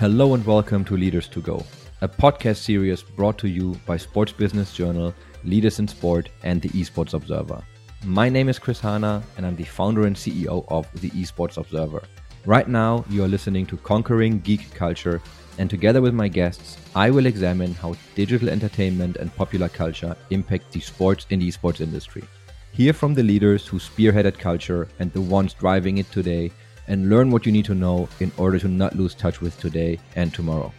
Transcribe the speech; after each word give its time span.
Hello 0.00 0.34
and 0.34 0.44
welcome 0.44 0.84
to 0.86 0.96
Leaders 0.96 1.28
to 1.28 1.40
Go, 1.40 1.64
a 2.00 2.08
podcast 2.08 2.56
series 2.56 3.00
brought 3.00 3.38
to 3.38 3.48
you 3.48 3.78
by 3.86 3.96
Sports 3.96 4.32
Business 4.32 4.74
Journal, 4.74 5.14
Leaders 5.44 5.78
in 5.78 5.86
Sport, 5.86 6.30
and 6.42 6.60
the 6.60 6.68
Esports 6.70 7.14
Observer. 7.14 7.62
My 8.04 8.28
name 8.28 8.48
is 8.48 8.58
Chris 8.58 8.80
Hana, 8.80 9.22
and 9.36 9.46
I'm 9.46 9.54
the 9.54 9.62
founder 9.62 10.06
and 10.06 10.16
CEO 10.16 10.64
of 10.66 10.90
the 11.00 11.10
Esports 11.10 11.58
Observer. 11.58 12.02
Right 12.44 12.66
now, 12.66 13.04
you 13.08 13.22
are 13.22 13.28
listening 13.28 13.66
to 13.66 13.76
Conquering 13.76 14.40
Geek 14.40 14.74
Culture, 14.74 15.22
and 15.58 15.70
together 15.70 16.02
with 16.02 16.12
my 16.12 16.26
guests, 16.26 16.76
I 16.96 17.10
will 17.10 17.26
examine 17.26 17.72
how 17.72 17.94
digital 18.16 18.48
entertainment 18.48 19.18
and 19.18 19.34
popular 19.36 19.68
culture 19.68 20.16
impact 20.30 20.72
the 20.72 20.80
sports 20.80 21.24
and 21.30 21.40
esports 21.40 21.80
industry. 21.80 22.24
Hear 22.72 22.92
from 22.92 23.14
the 23.14 23.22
leaders 23.22 23.64
who 23.64 23.78
spearheaded 23.78 24.40
culture 24.40 24.88
and 24.98 25.12
the 25.12 25.20
ones 25.20 25.54
driving 25.54 25.98
it 25.98 26.10
today 26.10 26.50
and 26.86 27.08
learn 27.08 27.30
what 27.30 27.46
you 27.46 27.52
need 27.52 27.64
to 27.66 27.74
know 27.74 28.08
in 28.20 28.30
order 28.36 28.58
to 28.58 28.68
not 28.68 28.96
lose 28.96 29.14
touch 29.14 29.40
with 29.40 29.58
today 29.58 29.98
and 30.16 30.32
tomorrow. 30.32 30.72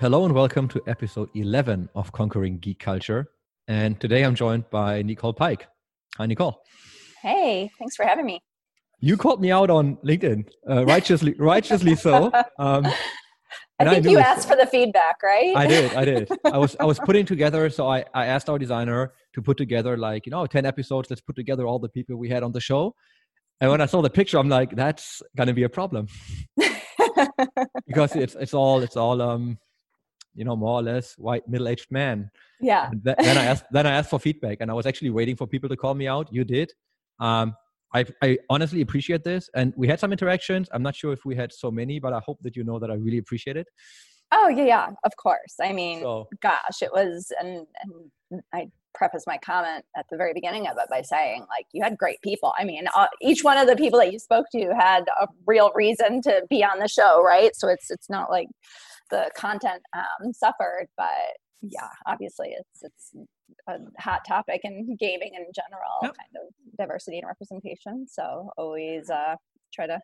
Hello 0.00 0.24
and 0.24 0.34
welcome 0.34 0.68
to 0.68 0.82
episode 0.86 1.30
11 1.34 1.88
of 1.94 2.12
Conquering 2.12 2.58
Geek 2.58 2.78
Culture. 2.78 3.28
And 3.68 3.98
today 3.98 4.22
I'm 4.22 4.34
joined 4.34 4.68
by 4.68 5.02
Nicole 5.02 5.32
Pike. 5.32 5.66
Hi, 6.18 6.26
Nicole. 6.26 6.60
Hey, 7.22 7.70
thanks 7.78 7.96
for 7.96 8.04
having 8.04 8.26
me. 8.26 8.40
You 9.00 9.16
called 9.16 9.40
me 9.40 9.50
out 9.50 9.70
on 9.70 9.96
LinkedIn, 10.04 10.46
uh, 10.68 10.84
righteously, 10.84 11.34
righteously 11.38 11.94
so. 11.94 12.30
Um, 12.58 12.86
I 13.78 13.90
think 13.90 14.06
I 14.06 14.10
you 14.10 14.18
asked 14.18 14.48
for 14.48 14.56
the 14.56 14.66
feedback, 14.66 15.22
right? 15.22 15.56
I 15.56 15.66
did. 15.66 15.94
I 15.94 16.04
did. 16.04 16.28
I 16.44 16.58
was 16.58 16.76
I 16.78 16.84
was 16.84 16.98
putting 17.00 17.26
together. 17.26 17.68
So 17.70 17.88
I 17.88 18.04
I 18.14 18.26
asked 18.26 18.48
our 18.48 18.58
designer 18.58 19.12
to 19.34 19.42
put 19.42 19.56
together 19.56 19.96
like 19.96 20.26
you 20.26 20.30
know 20.30 20.46
ten 20.46 20.64
episodes. 20.64 21.10
Let's 21.10 21.22
put 21.22 21.36
together 21.36 21.66
all 21.66 21.78
the 21.78 21.88
people 21.88 22.16
we 22.16 22.28
had 22.28 22.42
on 22.42 22.52
the 22.52 22.60
show. 22.60 22.94
And 23.60 23.70
when 23.70 23.80
I 23.80 23.86
saw 23.86 24.02
the 24.02 24.10
picture, 24.10 24.38
I'm 24.38 24.48
like, 24.48 24.74
that's 24.76 25.22
gonna 25.36 25.54
be 25.54 25.64
a 25.64 25.68
problem 25.68 26.06
because 27.86 28.14
it's 28.14 28.34
it's 28.34 28.54
all 28.54 28.80
it's 28.82 28.96
all 28.96 29.20
um 29.20 29.58
you 30.34 30.44
know 30.44 30.56
more 30.56 30.78
or 30.78 30.82
less 30.82 31.14
white 31.18 31.48
middle 31.48 31.68
aged 31.68 31.90
man. 31.90 32.30
Yeah. 32.60 32.90
Th- 32.90 33.16
then 33.18 33.38
I 33.38 33.44
asked 33.44 33.64
then 33.72 33.86
I 33.86 33.92
asked 33.92 34.10
for 34.10 34.20
feedback, 34.20 34.58
and 34.60 34.70
I 34.70 34.74
was 34.74 34.86
actually 34.86 35.10
waiting 35.10 35.36
for 35.36 35.46
people 35.46 35.68
to 35.68 35.76
call 35.76 35.94
me 35.94 36.06
out. 36.06 36.32
You 36.32 36.44
did. 36.44 36.72
Um, 37.18 37.54
I, 37.94 38.04
I 38.22 38.38
honestly 38.50 38.80
appreciate 38.80 39.24
this. 39.24 39.48
And 39.54 39.72
we 39.76 39.86
had 39.86 40.00
some 40.00 40.12
interactions. 40.12 40.68
I'm 40.72 40.82
not 40.82 40.96
sure 40.96 41.12
if 41.12 41.24
we 41.24 41.34
had 41.36 41.52
so 41.52 41.70
many, 41.70 41.98
but 41.98 42.12
I 42.12 42.20
hope 42.24 42.38
that 42.42 42.56
you 42.56 42.64
know 42.64 42.78
that 42.78 42.90
I 42.90 42.94
really 42.94 43.18
appreciate 43.18 43.56
it. 43.56 43.68
Oh 44.32 44.48
yeah, 44.48 44.64
yeah, 44.64 44.86
of 45.04 45.12
course. 45.16 45.54
I 45.62 45.72
mean, 45.72 46.00
so, 46.00 46.28
gosh, 46.42 46.82
it 46.82 46.90
was, 46.92 47.32
and 47.38 47.66
and 48.30 48.42
I 48.52 48.68
preface 48.94 49.24
my 49.26 49.38
comment 49.38 49.84
at 49.96 50.06
the 50.10 50.16
very 50.16 50.32
beginning 50.32 50.66
of 50.66 50.76
it 50.78 50.88
by 50.88 51.02
saying, 51.02 51.40
like, 51.48 51.66
you 51.72 51.82
had 51.82 51.98
great 51.98 52.20
people. 52.22 52.52
I 52.58 52.64
mean, 52.64 52.86
uh, 52.96 53.06
each 53.20 53.44
one 53.44 53.58
of 53.58 53.66
the 53.66 53.76
people 53.76 53.98
that 53.98 54.12
you 54.12 54.18
spoke 54.18 54.46
to 54.52 54.74
had 54.74 55.04
a 55.20 55.28
real 55.46 55.70
reason 55.74 56.22
to 56.22 56.42
be 56.48 56.64
on 56.64 56.78
the 56.78 56.88
show, 56.88 57.22
right? 57.22 57.54
So 57.54 57.68
it's 57.68 57.90
it's 57.90 58.10
not 58.10 58.30
like 58.30 58.48
the 59.10 59.30
content 59.36 59.82
um, 59.96 60.32
suffered, 60.32 60.88
but 60.96 61.08
yeah, 61.62 61.88
obviously 62.06 62.56
it's 62.58 62.82
it's 62.82 63.28
a 63.68 63.78
hot 63.98 64.22
topic 64.26 64.60
in 64.64 64.96
gaming 64.98 65.32
in 65.34 65.46
general, 65.54 65.98
yep. 66.02 66.14
kind 66.16 66.46
of 66.46 66.76
diversity 66.78 67.18
and 67.18 67.26
representation. 67.26 68.06
So 68.08 68.50
always 68.56 69.10
uh, 69.10 69.36
try 69.72 69.86
to 69.86 70.00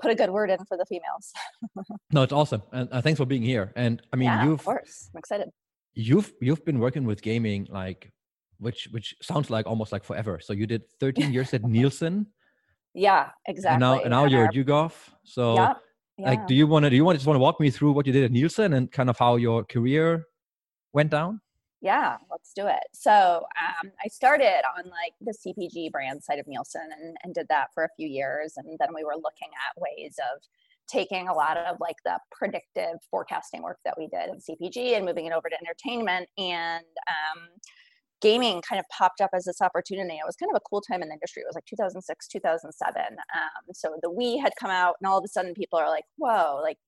put 0.00 0.10
a 0.10 0.14
good 0.14 0.30
word 0.30 0.50
in 0.50 0.58
for 0.66 0.76
the 0.76 0.86
females. 0.86 1.32
no, 2.12 2.22
it's 2.22 2.32
awesome, 2.32 2.62
and 2.72 2.88
uh, 2.92 3.00
thanks 3.00 3.18
for 3.18 3.26
being 3.26 3.42
here. 3.42 3.72
And 3.76 4.02
I 4.12 4.16
mean, 4.16 4.26
yeah, 4.26 4.44
you've 4.44 4.60
of 4.60 4.64
course, 4.64 5.10
I'm 5.14 5.18
excited. 5.18 5.48
You've 5.94 6.32
you've 6.40 6.64
been 6.64 6.78
working 6.78 7.04
with 7.04 7.22
gaming 7.22 7.68
like, 7.70 8.10
which 8.58 8.88
which 8.90 9.14
sounds 9.22 9.50
like 9.50 9.66
almost 9.66 9.92
like 9.92 10.04
forever. 10.04 10.40
So 10.42 10.52
you 10.52 10.66
did 10.66 10.82
13 11.00 11.32
years 11.32 11.54
at 11.54 11.62
Nielsen. 11.74 12.26
Yeah, 12.94 13.30
exactly. 13.46 13.74
And 13.74 13.80
now, 13.80 14.00
and 14.00 14.10
now 14.10 14.24
you're 14.26 14.44
at 14.44 14.54
YouGov. 14.54 14.92
So, 15.24 15.54
yeah, 15.54 15.72
yeah. 16.18 16.28
like, 16.28 16.46
do 16.46 16.54
you 16.54 16.66
want 16.66 16.84
to 16.84 16.90
do 16.90 16.96
you 16.96 17.04
want 17.04 17.14
to 17.14 17.18
just 17.18 17.26
want 17.26 17.36
to 17.36 17.40
walk 17.40 17.58
me 17.58 17.70
through 17.70 17.92
what 17.92 18.06
you 18.06 18.12
did 18.12 18.24
at 18.24 18.32
Nielsen 18.32 18.74
and 18.74 18.90
kind 18.92 19.08
of 19.08 19.18
how 19.18 19.36
your 19.36 19.64
career 19.64 20.26
went 20.92 21.10
down? 21.10 21.40
Yeah, 21.82 22.18
let's 22.30 22.52
do 22.54 22.68
it. 22.68 22.84
So 22.92 23.10
um, 23.60 23.90
I 24.02 24.08
started 24.08 24.62
on 24.78 24.84
like 24.84 25.14
the 25.20 25.34
CPG 25.34 25.90
brand 25.90 26.22
side 26.22 26.38
of 26.38 26.46
Nielsen 26.46 26.88
and, 26.96 27.16
and 27.24 27.34
did 27.34 27.48
that 27.48 27.68
for 27.74 27.82
a 27.84 27.88
few 27.96 28.06
years. 28.06 28.54
And 28.56 28.78
then 28.78 28.90
we 28.94 29.02
were 29.02 29.16
looking 29.16 29.50
at 29.68 29.82
ways 29.82 30.16
of 30.32 30.42
taking 30.86 31.26
a 31.26 31.34
lot 31.34 31.56
of 31.56 31.78
like 31.80 31.96
the 32.04 32.20
predictive 32.30 33.00
forecasting 33.10 33.62
work 33.62 33.78
that 33.84 33.98
we 33.98 34.06
did 34.06 34.30
in 34.30 34.36
CPG 34.36 34.96
and 34.96 35.04
moving 35.04 35.26
it 35.26 35.32
over 35.32 35.48
to 35.48 35.56
entertainment. 35.60 36.28
And 36.38 36.84
um, 37.08 37.48
gaming 38.20 38.62
kind 38.62 38.78
of 38.78 38.86
popped 38.96 39.20
up 39.20 39.30
as 39.34 39.44
this 39.44 39.60
opportunity. 39.60 40.14
It 40.14 40.24
was 40.24 40.36
kind 40.36 40.50
of 40.52 40.56
a 40.56 40.68
cool 40.70 40.82
time 40.82 41.02
in 41.02 41.08
the 41.08 41.14
industry. 41.14 41.42
It 41.42 41.48
was 41.48 41.56
like 41.56 41.66
2006, 41.66 42.28
2007. 42.28 43.02
Um, 43.02 43.74
so 43.74 43.96
the 44.02 44.10
Wii 44.10 44.40
had 44.40 44.52
come 44.58 44.70
out, 44.70 44.94
and 45.00 45.08
all 45.08 45.18
of 45.18 45.24
a 45.24 45.28
sudden 45.28 45.52
people 45.52 45.80
are 45.80 45.88
like, 45.88 46.04
whoa, 46.16 46.60
like 46.62 46.78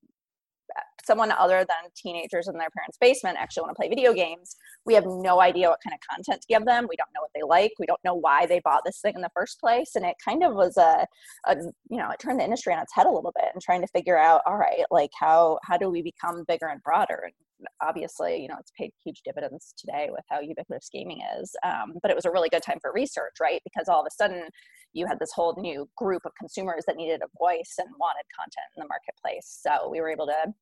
someone 1.05 1.31
other 1.31 1.59
than 1.59 1.91
teenagers 1.95 2.47
in 2.47 2.57
their 2.57 2.69
parents' 2.69 2.97
basement 2.99 3.37
actually 3.39 3.61
want 3.61 3.75
to 3.75 3.79
play 3.79 3.89
video 3.89 4.13
games, 4.13 4.55
we 4.85 4.93
have 4.93 5.05
no 5.05 5.41
idea 5.41 5.69
what 5.69 5.79
kind 5.83 5.93
of 5.93 5.99
content 6.15 6.41
to 6.41 6.47
give 6.47 6.65
them. 6.65 6.87
We 6.89 6.95
don't 6.95 7.09
know 7.15 7.21
what 7.21 7.31
they 7.35 7.43
like. 7.43 7.73
We 7.79 7.85
don't 7.85 8.03
know 8.03 8.15
why 8.15 8.45
they 8.45 8.59
bought 8.59 8.81
this 8.85 8.99
thing 9.01 9.13
in 9.15 9.21
the 9.21 9.29
first 9.33 9.59
place. 9.59 9.95
And 9.95 10.05
it 10.05 10.15
kind 10.23 10.43
of 10.43 10.53
was 10.53 10.77
a, 10.77 11.05
a 11.45 11.55
you 11.89 11.97
know, 11.97 12.09
it 12.11 12.19
turned 12.19 12.39
the 12.39 12.43
industry 12.43 12.73
on 12.73 12.79
its 12.79 12.93
head 12.93 13.05
a 13.05 13.11
little 13.11 13.33
bit 13.35 13.49
and 13.53 13.61
trying 13.61 13.81
to 13.81 13.87
figure 13.87 14.17
out, 14.17 14.41
all 14.45 14.57
right, 14.57 14.85
like 14.91 15.11
how 15.19 15.59
how 15.63 15.77
do 15.77 15.89
we 15.89 16.01
become 16.01 16.43
bigger 16.47 16.67
and 16.67 16.81
broader? 16.83 17.21
And 17.23 17.33
obviously, 17.81 18.41
you 18.41 18.47
know, 18.47 18.57
it's 18.59 18.71
paid 18.77 18.91
huge 19.03 19.21
dividends 19.23 19.73
today 19.77 20.09
with 20.11 20.23
how 20.29 20.39
ubiquitous 20.39 20.89
gaming 20.91 21.21
is. 21.39 21.55
Um, 21.63 21.93
but 22.01 22.11
it 22.11 22.15
was 22.15 22.25
a 22.25 22.31
really 22.31 22.49
good 22.49 22.63
time 22.63 22.79
for 22.81 22.91
research, 22.93 23.35
right? 23.39 23.61
Because 23.63 23.87
all 23.87 24.01
of 24.01 24.07
a 24.07 24.13
sudden, 24.13 24.49
you 24.93 25.05
had 25.07 25.19
this 25.19 25.31
whole 25.33 25.55
new 25.57 25.87
group 25.97 26.21
of 26.25 26.31
consumers 26.39 26.83
that 26.87 26.95
needed 26.95 27.21
a 27.21 27.37
voice 27.37 27.75
and 27.77 27.89
wanted 27.99 28.23
content 28.33 28.69
in 28.75 28.81
the 28.81 28.87
marketplace. 28.87 29.59
So 29.61 29.89
we 29.89 29.99
were 29.99 30.09
able 30.09 30.27
to 30.27 30.53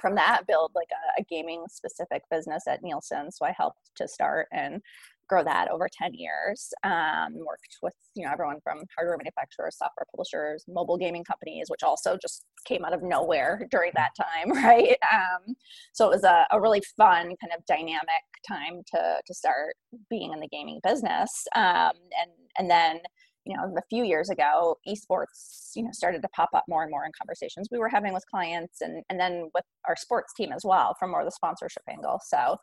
from 0.00 0.14
that 0.14 0.46
build 0.46 0.72
like 0.74 0.88
a, 0.92 1.20
a, 1.20 1.24
gaming 1.24 1.64
specific 1.70 2.22
business 2.30 2.64
at 2.68 2.82
Nielsen. 2.82 3.30
So 3.30 3.44
I 3.44 3.52
helped 3.56 3.90
to 3.96 4.08
start 4.08 4.48
and 4.52 4.80
grow 5.28 5.44
that 5.44 5.70
over 5.70 5.88
10 5.92 6.14
years. 6.14 6.72
Um, 6.84 7.34
worked 7.46 7.76
with, 7.82 7.94
you 8.14 8.24
know, 8.24 8.32
everyone 8.32 8.60
from 8.64 8.82
hardware 8.96 9.18
manufacturers, 9.18 9.76
software 9.76 10.06
publishers, 10.10 10.64
mobile 10.66 10.96
gaming 10.96 11.22
companies, 11.22 11.66
which 11.68 11.82
also 11.82 12.16
just 12.20 12.44
came 12.64 12.84
out 12.84 12.94
of 12.94 13.02
nowhere 13.02 13.66
during 13.70 13.92
that 13.94 14.12
time, 14.16 14.52
right? 14.64 14.96
Um, 15.12 15.54
so 15.92 16.06
it 16.06 16.10
was 16.10 16.24
a, 16.24 16.46
a, 16.50 16.60
really 16.60 16.82
fun 16.96 17.34
kind 17.40 17.52
of 17.56 17.64
dynamic 17.66 18.24
time 18.46 18.82
to, 18.94 19.20
to 19.24 19.34
start 19.34 19.74
being 20.10 20.32
in 20.32 20.40
the 20.40 20.48
gaming 20.48 20.80
business. 20.82 21.46
Um, 21.54 21.92
and, 22.18 22.30
and 22.58 22.70
then 22.70 23.00
you 23.48 23.56
know 23.56 23.74
a 23.76 23.82
few 23.88 24.04
years 24.04 24.28
ago 24.28 24.76
esports 24.86 25.70
you 25.74 25.82
know 25.82 25.90
started 25.92 26.20
to 26.22 26.28
pop 26.28 26.50
up 26.54 26.64
more 26.68 26.82
and 26.82 26.90
more 26.90 27.04
in 27.04 27.12
conversations 27.18 27.66
we 27.72 27.78
were 27.78 27.88
having 27.88 28.12
with 28.12 28.24
clients 28.30 28.82
and 28.82 29.02
and 29.08 29.18
then 29.18 29.50
with 29.54 29.64
our 29.88 29.96
sports 29.96 30.32
team 30.34 30.52
as 30.52 30.62
well 30.64 30.94
from 30.98 31.10
more 31.10 31.20
of 31.20 31.26
the 31.26 31.32
sponsorship 31.32 31.82
angle. 31.88 32.20
So 32.24 32.56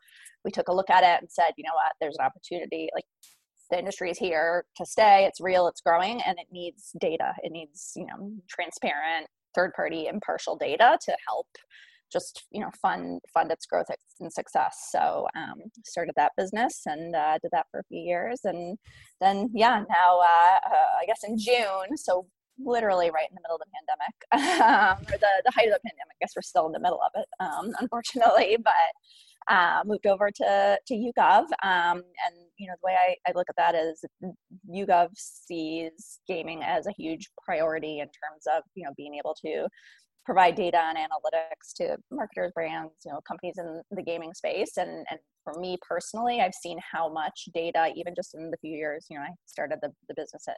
we 0.44 0.50
took 0.50 0.68
a 0.68 0.72
look 0.72 0.90
at 0.90 1.02
it 1.02 1.20
and 1.20 1.30
said 1.30 1.50
you 1.56 1.64
know 1.64 1.74
what? 1.74 1.92
There's 2.00 2.16
an 2.18 2.24
opportunity. 2.24 2.88
Like 2.94 3.04
the 3.70 3.78
industry 3.78 4.10
is 4.10 4.18
here 4.18 4.64
to 4.76 4.86
stay. 4.86 5.24
It's 5.24 5.40
real. 5.40 5.66
It's 5.66 5.80
growing 5.80 6.22
and 6.22 6.38
it 6.38 6.46
needs 6.52 6.92
data. 7.00 7.34
It 7.42 7.52
needs 7.52 7.92
you 7.96 8.06
know 8.06 8.32
transparent 8.48 9.26
third 9.54 9.72
party 9.74 10.06
impartial 10.06 10.56
data 10.56 10.98
to 11.02 11.16
help 11.26 11.48
just 12.12 12.44
you 12.50 12.60
know 12.60 12.70
fund 12.80 13.20
fund 13.32 13.50
its 13.50 13.66
growth 13.66 13.86
and 14.20 14.32
success. 14.32 14.88
So 14.90 15.26
um, 15.36 15.62
started 15.84 16.14
that 16.16 16.32
business 16.36 16.82
and 16.86 17.14
uh, 17.14 17.38
did 17.42 17.50
that 17.52 17.66
for 17.70 17.80
a 17.80 17.84
few 17.84 18.00
years. 18.00 18.40
And 18.44 18.78
then 19.20 19.50
yeah 19.54 19.82
now 19.88 20.18
uh, 20.20 20.58
uh, 20.66 21.00
i 21.00 21.06
guess 21.06 21.20
in 21.26 21.38
june 21.38 21.96
so 21.96 22.26
literally 22.58 23.10
right 23.10 23.28
in 23.30 23.34
the 23.34 23.40
middle 23.42 23.56
of 23.56 23.62
the 23.62 23.72
pandemic 23.76 24.62
um, 24.62 25.14
or 25.14 25.18
the, 25.18 25.42
the 25.44 25.52
height 25.52 25.68
of 25.68 25.74
the 25.74 25.88
pandemic 25.88 26.14
i 26.14 26.18
guess 26.20 26.32
we're 26.34 26.42
still 26.42 26.66
in 26.66 26.72
the 26.72 26.80
middle 26.80 27.00
of 27.02 27.20
it 27.20 27.26
um, 27.40 27.72
unfortunately 27.80 28.56
but 28.62 28.72
uh, 29.48 29.80
moved 29.84 30.08
over 30.08 30.28
to 30.28 30.76
to 30.88 30.94
YouGov, 30.94 31.44
um, 31.62 32.02
and 32.26 32.34
you 32.58 32.66
know 32.66 32.74
the 32.82 32.86
way 32.86 32.96
I, 32.98 33.14
I 33.28 33.32
look 33.36 33.46
at 33.48 33.54
that 33.56 33.76
is 33.76 34.04
YouGov 34.68 35.10
sees 35.14 36.18
gaming 36.26 36.64
as 36.64 36.88
a 36.88 36.92
huge 36.98 37.28
priority 37.44 38.00
in 38.00 38.06
terms 38.06 38.42
of 38.56 38.64
you 38.74 38.84
know 38.84 38.90
being 38.96 39.14
able 39.14 39.36
to 39.44 39.68
provide 40.26 40.56
data 40.56 40.82
and 40.82 40.98
analytics 40.98 41.72
to 41.76 41.96
marketers, 42.10 42.50
brands, 42.54 42.92
you 43.04 43.12
know, 43.12 43.20
companies 43.26 43.54
in 43.58 43.80
the 43.92 44.02
gaming 44.02 44.34
space. 44.34 44.76
And, 44.76 45.06
and 45.08 45.20
for 45.44 45.58
me 45.58 45.78
personally, 45.88 46.40
I've 46.40 46.54
seen 46.54 46.78
how 46.92 47.08
much 47.10 47.48
data, 47.54 47.92
even 47.94 48.12
just 48.14 48.34
in 48.34 48.50
the 48.50 48.56
few 48.58 48.76
years, 48.76 49.06
you 49.08 49.16
know, 49.16 49.22
I 49.22 49.30
started 49.46 49.78
the, 49.80 49.92
the 50.08 50.14
business 50.14 50.42
at 50.48 50.56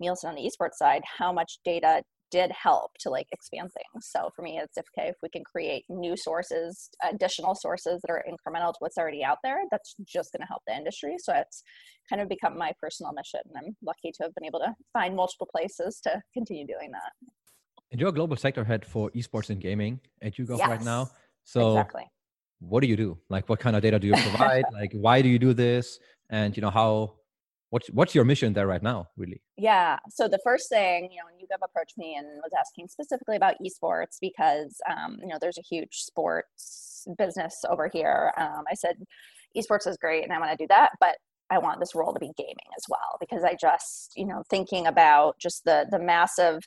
Nielsen 0.00 0.30
on 0.30 0.34
the 0.34 0.42
esports 0.42 0.74
side, 0.74 1.02
how 1.18 1.32
much 1.32 1.58
data 1.64 2.02
did 2.32 2.50
help 2.50 2.90
to 2.98 3.10
like 3.10 3.28
expand 3.30 3.70
things. 3.72 4.08
So 4.10 4.30
for 4.34 4.42
me, 4.42 4.58
it's 4.58 4.76
if, 4.76 4.84
okay, 4.98 5.10
if 5.10 5.14
we 5.22 5.28
can 5.28 5.44
create 5.44 5.84
new 5.88 6.16
sources, 6.16 6.90
additional 7.08 7.54
sources 7.54 8.00
that 8.02 8.10
are 8.10 8.24
incremental 8.28 8.72
to 8.72 8.78
what's 8.80 8.98
already 8.98 9.22
out 9.22 9.38
there, 9.44 9.58
that's 9.70 9.94
just 10.04 10.32
going 10.32 10.40
to 10.40 10.48
help 10.48 10.62
the 10.66 10.74
industry. 10.74 11.14
So 11.18 11.32
it's 11.34 11.62
kind 12.10 12.20
of 12.20 12.28
become 12.28 12.58
my 12.58 12.72
personal 12.82 13.12
mission. 13.12 13.40
And 13.44 13.64
I'm 13.64 13.76
lucky 13.84 14.10
to 14.16 14.24
have 14.24 14.34
been 14.34 14.46
able 14.46 14.58
to 14.58 14.74
find 14.92 15.14
multiple 15.14 15.48
places 15.54 16.00
to 16.02 16.20
continue 16.34 16.66
doing 16.66 16.90
that. 16.90 17.12
And 17.90 18.00
you're 18.00 18.10
a 18.10 18.12
global 18.12 18.36
sector 18.36 18.64
head 18.64 18.84
for 18.84 19.10
esports 19.12 19.50
and 19.50 19.60
gaming 19.60 20.00
at 20.20 20.34
YouGov 20.36 20.58
yes, 20.58 20.68
right 20.68 20.82
now. 20.82 21.10
So 21.44 21.72
exactly. 21.72 22.10
what 22.60 22.80
do 22.80 22.88
you 22.88 22.96
do? 22.96 23.18
Like 23.28 23.48
what 23.48 23.60
kind 23.60 23.76
of 23.76 23.82
data 23.82 23.98
do 23.98 24.06
you 24.08 24.14
provide? 24.14 24.64
like 24.72 24.92
why 24.92 25.22
do 25.22 25.28
you 25.28 25.38
do 25.38 25.52
this? 25.54 25.98
And 26.30 26.56
you 26.56 26.60
know 26.62 26.70
how 26.70 27.14
what's 27.74 27.88
what's 27.88 28.14
your 28.14 28.24
mission 28.24 28.52
there 28.52 28.68
right 28.68 28.84
now 28.84 29.08
really 29.16 29.42
yeah 29.56 29.98
so 30.08 30.28
the 30.28 30.38
first 30.44 30.68
thing 30.68 31.10
you 31.10 31.18
know 31.18 31.24
when 31.26 31.34
YouGov 31.34 31.64
approached 31.64 31.98
me 31.98 32.14
and 32.16 32.24
was 32.40 32.52
asking 32.56 32.86
specifically 32.86 33.34
about 33.34 33.56
esports 33.60 34.18
because 34.20 34.80
um, 34.88 35.18
you 35.20 35.26
know 35.26 35.38
there's 35.40 35.58
a 35.58 35.62
huge 35.62 35.96
sports 35.96 37.04
business 37.18 37.64
over 37.68 37.90
here 37.92 38.32
um, 38.36 38.62
i 38.70 38.74
said 38.74 38.94
esports 39.56 39.88
is 39.88 39.96
great 39.96 40.22
and 40.22 40.32
i 40.32 40.38
want 40.38 40.52
to 40.52 40.56
do 40.56 40.68
that 40.68 40.90
but 41.00 41.16
i 41.50 41.58
want 41.58 41.80
this 41.80 41.96
role 41.96 42.14
to 42.14 42.20
be 42.20 42.30
gaming 42.38 42.70
as 42.76 42.84
well 42.88 43.16
because 43.18 43.42
i 43.42 43.56
just 43.60 44.12
you 44.14 44.24
know 44.24 44.44
thinking 44.48 44.86
about 44.86 45.36
just 45.40 45.64
the 45.64 45.84
the 45.90 45.98
massive 45.98 46.60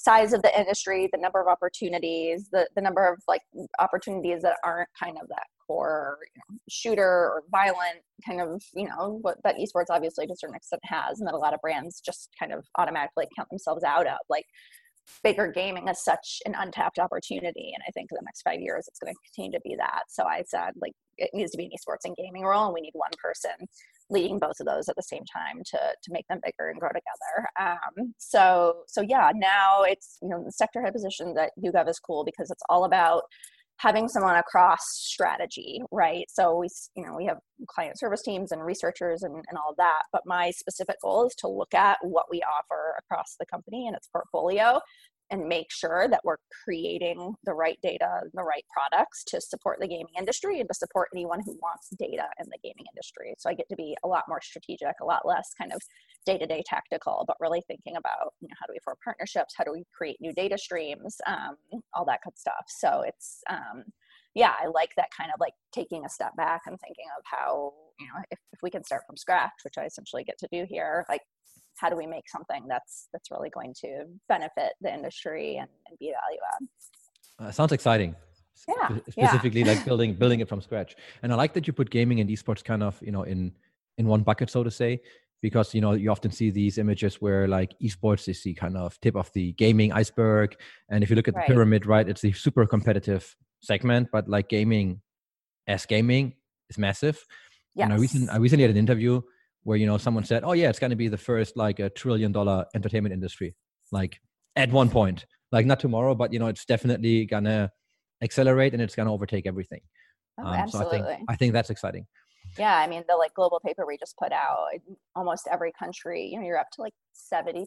size 0.00 0.32
of 0.32 0.42
the 0.42 0.58
industry 0.58 1.08
the 1.12 1.18
number 1.18 1.40
of 1.40 1.48
opportunities 1.48 2.48
the, 2.52 2.68
the 2.76 2.80
number 2.80 3.06
of 3.06 3.18
like 3.26 3.42
opportunities 3.80 4.42
that 4.42 4.56
aren't 4.64 4.88
kind 4.98 5.16
of 5.20 5.26
that 5.28 5.46
core 5.66 6.18
you 6.34 6.42
know, 6.48 6.58
shooter 6.68 7.02
or 7.02 7.42
violent 7.50 8.00
kind 8.26 8.40
of 8.40 8.62
you 8.74 8.88
know 8.88 9.18
what 9.22 9.36
that 9.44 9.56
esports 9.56 9.86
obviously 9.90 10.26
to 10.26 10.32
a 10.32 10.36
certain 10.36 10.56
extent 10.56 10.80
has 10.84 11.18
and 11.18 11.26
that 11.26 11.34
a 11.34 11.38
lot 11.38 11.54
of 11.54 11.60
brands 11.60 12.00
just 12.00 12.30
kind 12.38 12.52
of 12.52 12.64
automatically 12.78 13.26
count 13.36 13.48
themselves 13.50 13.84
out 13.84 14.06
of. 14.06 14.18
Like 14.28 14.46
bigger 15.24 15.50
gaming 15.50 15.88
is 15.88 16.04
such 16.04 16.40
an 16.44 16.54
untapped 16.58 16.98
opportunity 16.98 17.72
and 17.74 17.82
i 17.88 17.90
think 17.92 18.10
in 18.10 18.16
the 18.16 18.24
next 18.24 18.42
five 18.42 18.60
years 18.60 18.86
it's 18.86 18.98
going 18.98 19.12
to 19.12 19.18
continue 19.34 19.58
to 19.58 19.62
be 19.62 19.74
that. 19.76 20.02
So 20.08 20.24
i 20.24 20.42
said 20.46 20.72
like 20.80 20.92
it 21.16 21.30
needs 21.34 21.50
to 21.52 21.58
be 21.58 21.64
an 21.64 21.70
esports 21.70 22.04
and 22.04 22.16
gaming 22.16 22.44
role 22.44 22.66
and 22.66 22.74
we 22.74 22.80
need 22.80 22.92
one 22.94 23.10
person 23.20 23.66
leading 24.10 24.38
both 24.38 24.58
of 24.60 24.66
those 24.66 24.88
at 24.88 24.96
the 24.96 25.02
same 25.02 25.24
time 25.24 25.62
to 25.64 25.78
to 25.78 26.12
make 26.12 26.26
them 26.28 26.40
bigger 26.44 26.70
and 26.70 26.80
grow 26.80 26.88
together. 26.88 27.48
Um, 27.60 28.14
so 28.18 28.82
so 28.86 29.02
yeah 29.02 29.30
now 29.34 29.82
it's 29.82 30.18
you 30.22 30.28
know 30.28 30.42
the 30.44 30.52
sector 30.52 30.82
head 30.82 30.92
position 30.92 31.34
that 31.34 31.52
YouGov 31.62 31.88
is 31.88 31.98
cool 31.98 32.24
because 32.24 32.50
it's 32.50 32.62
all 32.68 32.84
about 32.84 33.22
having 33.78 34.08
someone 34.08 34.36
across 34.36 34.80
strategy 34.82 35.80
right? 35.92 36.24
So 36.28 36.56
we 36.58 36.68
you 36.96 37.04
know 37.04 37.14
we 37.16 37.26
have 37.26 37.38
client 37.68 37.98
service 37.98 38.22
teams 38.22 38.52
and 38.52 38.64
researchers 38.64 39.22
and, 39.22 39.34
and 39.34 39.58
all 39.58 39.74
that 39.78 40.02
but 40.12 40.22
my 40.26 40.50
specific 40.50 40.96
goal 41.02 41.26
is 41.26 41.34
to 41.36 41.48
look 41.48 41.74
at 41.74 41.98
what 42.02 42.26
we 42.30 42.42
offer 42.42 42.94
across 42.98 43.36
the 43.38 43.46
company 43.46 43.86
and 43.86 43.96
its 43.96 44.08
portfolio 44.08 44.80
and 45.30 45.46
make 45.46 45.70
sure 45.70 46.08
that 46.08 46.20
we're 46.24 46.36
creating 46.64 47.34
the 47.44 47.52
right 47.52 47.78
data 47.82 48.20
and 48.22 48.30
the 48.34 48.42
right 48.42 48.64
products 48.72 49.24
to 49.24 49.40
support 49.40 49.78
the 49.80 49.88
gaming 49.88 50.14
industry 50.18 50.60
and 50.60 50.68
to 50.68 50.74
support 50.74 51.08
anyone 51.14 51.40
who 51.44 51.58
wants 51.62 51.88
data 51.98 52.26
in 52.38 52.46
the 52.50 52.58
gaming 52.62 52.86
industry. 52.92 53.34
So 53.38 53.50
i 53.50 53.54
get 53.54 53.68
to 53.68 53.76
be 53.76 53.96
a 54.04 54.08
lot 54.08 54.24
more 54.28 54.40
strategic 54.42 54.94
a 55.00 55.04
lot 55.04 55.26
less 55.26 55.50
kind 55.58 55.72
of 55.72 55.80
day-to-day 56.26 56.62
tactical 56.66 57.24
but 57.26 57.36
really 57.40 57.62
thinking 57.66 57.96
about 57.96 58.34
you 58.40 58.48
know, 58.48 58.54
how 58.60 58.66
do 58.66 58.72
we 58.72 58.78
form 58.84 58.96
partnerships? 59.02 59.54
How 59.56 59.64
do 59.64 59.72
we 59.72 59.84
create 59.96 60.16
new 60.20 60.32
data 60.32 60.58
streams? 60.58 61.16
Um, 61.26 61.56
all 61.94 62.04
that 62.06 62.20
good 62.24 62.36
stuff. 62.36 62.64
So 62.68 63.02
it's 63.06 63.40
um, 63.48 63.84
yeah 64.34 64.52
i 64.62 64.66
like 64.66 64.90
that 64.96 65.08
kind 65.16 65.30
of 65.34 65.40
like 65.40 65.54
taking 65.72 66.04
a 66.04 66.08
step 66.08 66.34
back 66.36 66.62
and 66.66 66.78
thinking 66.80 67.06
of 67.18 67.24
how 67.24 67.72
you 67.98 68.06
know 68.06 68.22
if, 68.30 68.38
if 68.52 68.60
we 68.62 68.70
can 68.70 68.84
start 68.84 69.02
from 69.06 69.16
scratch 69.16 69.52
which 69.64 69.74
i 69.78 69.84
essentially 69.84 70.24
get 70.24 70.38
to 70.38 70.48
do 70.52 70.64
here 70.68 71.04
like 71.08 71.22
how 71.78 71.88
do 71.88 71.96
we 71.96 72.06
make 72.06 72.28
something 72.28 72.66
that's 72.68 73.08
that's 73.12 73.30
really 73.30 73.50
going 73.50 73.74
to 73.80 74.04
benefit 74.28 74.72
the 74.80 74.92
industry 74.92 75.56
and, 75.56 75.68
and 75.88 75.98
be 75.98 76.06
value 76.06 76.40
add 77.40 77.46
uh, 77.46 77.50
sounds 77.50 77.72
exciting 77.72 78.14
yeah 78.66 78.98
specifically 79.08 79.62
yeah. 79.62 79.72
like 79.72 79.84
building 79.88 80.14
building 80.14 80.40
it 80.40 80.48
from 80.48 80.60
scratch 80.60 80.96
and 81.22 81.32
i 81.32 81.36
like 81.36 81.52
that 81.52 81.66
you 81.66 81.72
put 81.72 81.90
gaming 81.90 82.20
and 82.20 82.28
esports 82.28 82.62
kind 82.62 82.82
of 82.82 83.00
you 83.02 83.12
know 83.12 83.22
in 83.22 83.52
in 83.98 84.06
one 84.06 84.22
bucket 84.22 84.50
so 84.50 84.62
to 84.62 84.70
say 84.70 85.00
because 85.40 85.74
you 85.74 85.80
know 85.80 85.92
you 85.92 86.10
often 86.10 86.30
see 86.30 86.50
these 86.50 86.78
images 86.78 87.20
where 87.20 87.46
like 87.46 87.72
esports 87.82 88.28
is 88.28 88.42
the 88.42 88.54
kind 88.54 88.76
of 88.76 89.00
tip 89.00 89.16
of 89.16 89.32
the 89.32 89.52
gaming 89.52 89.92
iceberg 89.92 90.56
and 90.90 91.04
if 91.04 91.10
you 91.10 91.16
look 91.16 91.28
at 91.28 91.34
the 91.34 91.40
right. 91.40 91.48
pyramid 91.48 91.86
right 91.86 92.08
it's 92.08 92.22
the 92.22 92.32
super 92.32 92.66
competitive 92.66 93.36
segment 93.62 94.08
but 94.12 94.28
like 94.28 94.48
gaming 94.48 95.00
as 95.66 95.86
gaming 95.86 96.34
is 96.70 96.78
massive 96.78 97.24
yes. 97.74 97.84
and 97.84 97.92
I, 97.92 97.96
recent, 97.96 98.30
I 98.30 98.36
recently 98.36 98.62
had 98.62 98.70
an 98.70 98.76
interview 98.76 99.20
where 99.64 99.76
you 99.76 99.86
know 99.86 99.98
someone 99.98 100.24
said, 100.24 100.44
"Oh 100.44 100.52
yeah, 100.52 100.68
it's 100.68 100.78
going 100.78 100.90
to 100.90 100.96
be 100.96 101.08
the 101.08 101.18
first 101.18 101.56
like 101.56 101.78
a 101.78 101.90
trillion 101.90 102.32
dollar 102.32 102.64
entertainment 102.74 103.12
industry." 103.12 103.54
Like 103.92 104.20
at 104.56 104.70
one 104.70 104.90
point, 104.90 105.26
like 105.52 105.66
not 105.66 105.80
tomorrow, 105.80 106.14
but 106.14 106.32
you 106.32 106.38
know 106.38 106.48
it's 106.48 106.64
definitely 106.64 107.26
gonna 107.26 107.70
accelerate 108.22 108.72
and 108.72 108.82
it's 108.82 108.94
gonna 108.94 109.12
overtake 109.12 109.46
everything. 109.46 109.80
Oh, 110.38 110.46
um, 110.46 110.54
absolutely. 110.54 110.98
So 110.98 111.04
I 111.04 111.08
think 111.08 111.24
I 111.30 111.36
think 111.36 111.52
that's 111.52 111.70
exciting. 111.70 112.06
Yeah, 112.58 112.76
I 112.76 112.86
mean 112.86 113.04
the 113.08 113.16
like 113.16 113.34
global 113.34 113.60
paper 113.60 113.84
we 113.86 113.98
just 113.98 114.16
put 114.16 114.32
out, 114.32 114.68
almost 115.14 115.48
every 115.50 115.72
country, 115.72 116.26
you 116.26 116.38
know, 116.38 116.46
you're 116.46 116.58
up 116.58 116.70
to 116.72 116.82
like 116.82 116.94
70% 117.32 117.66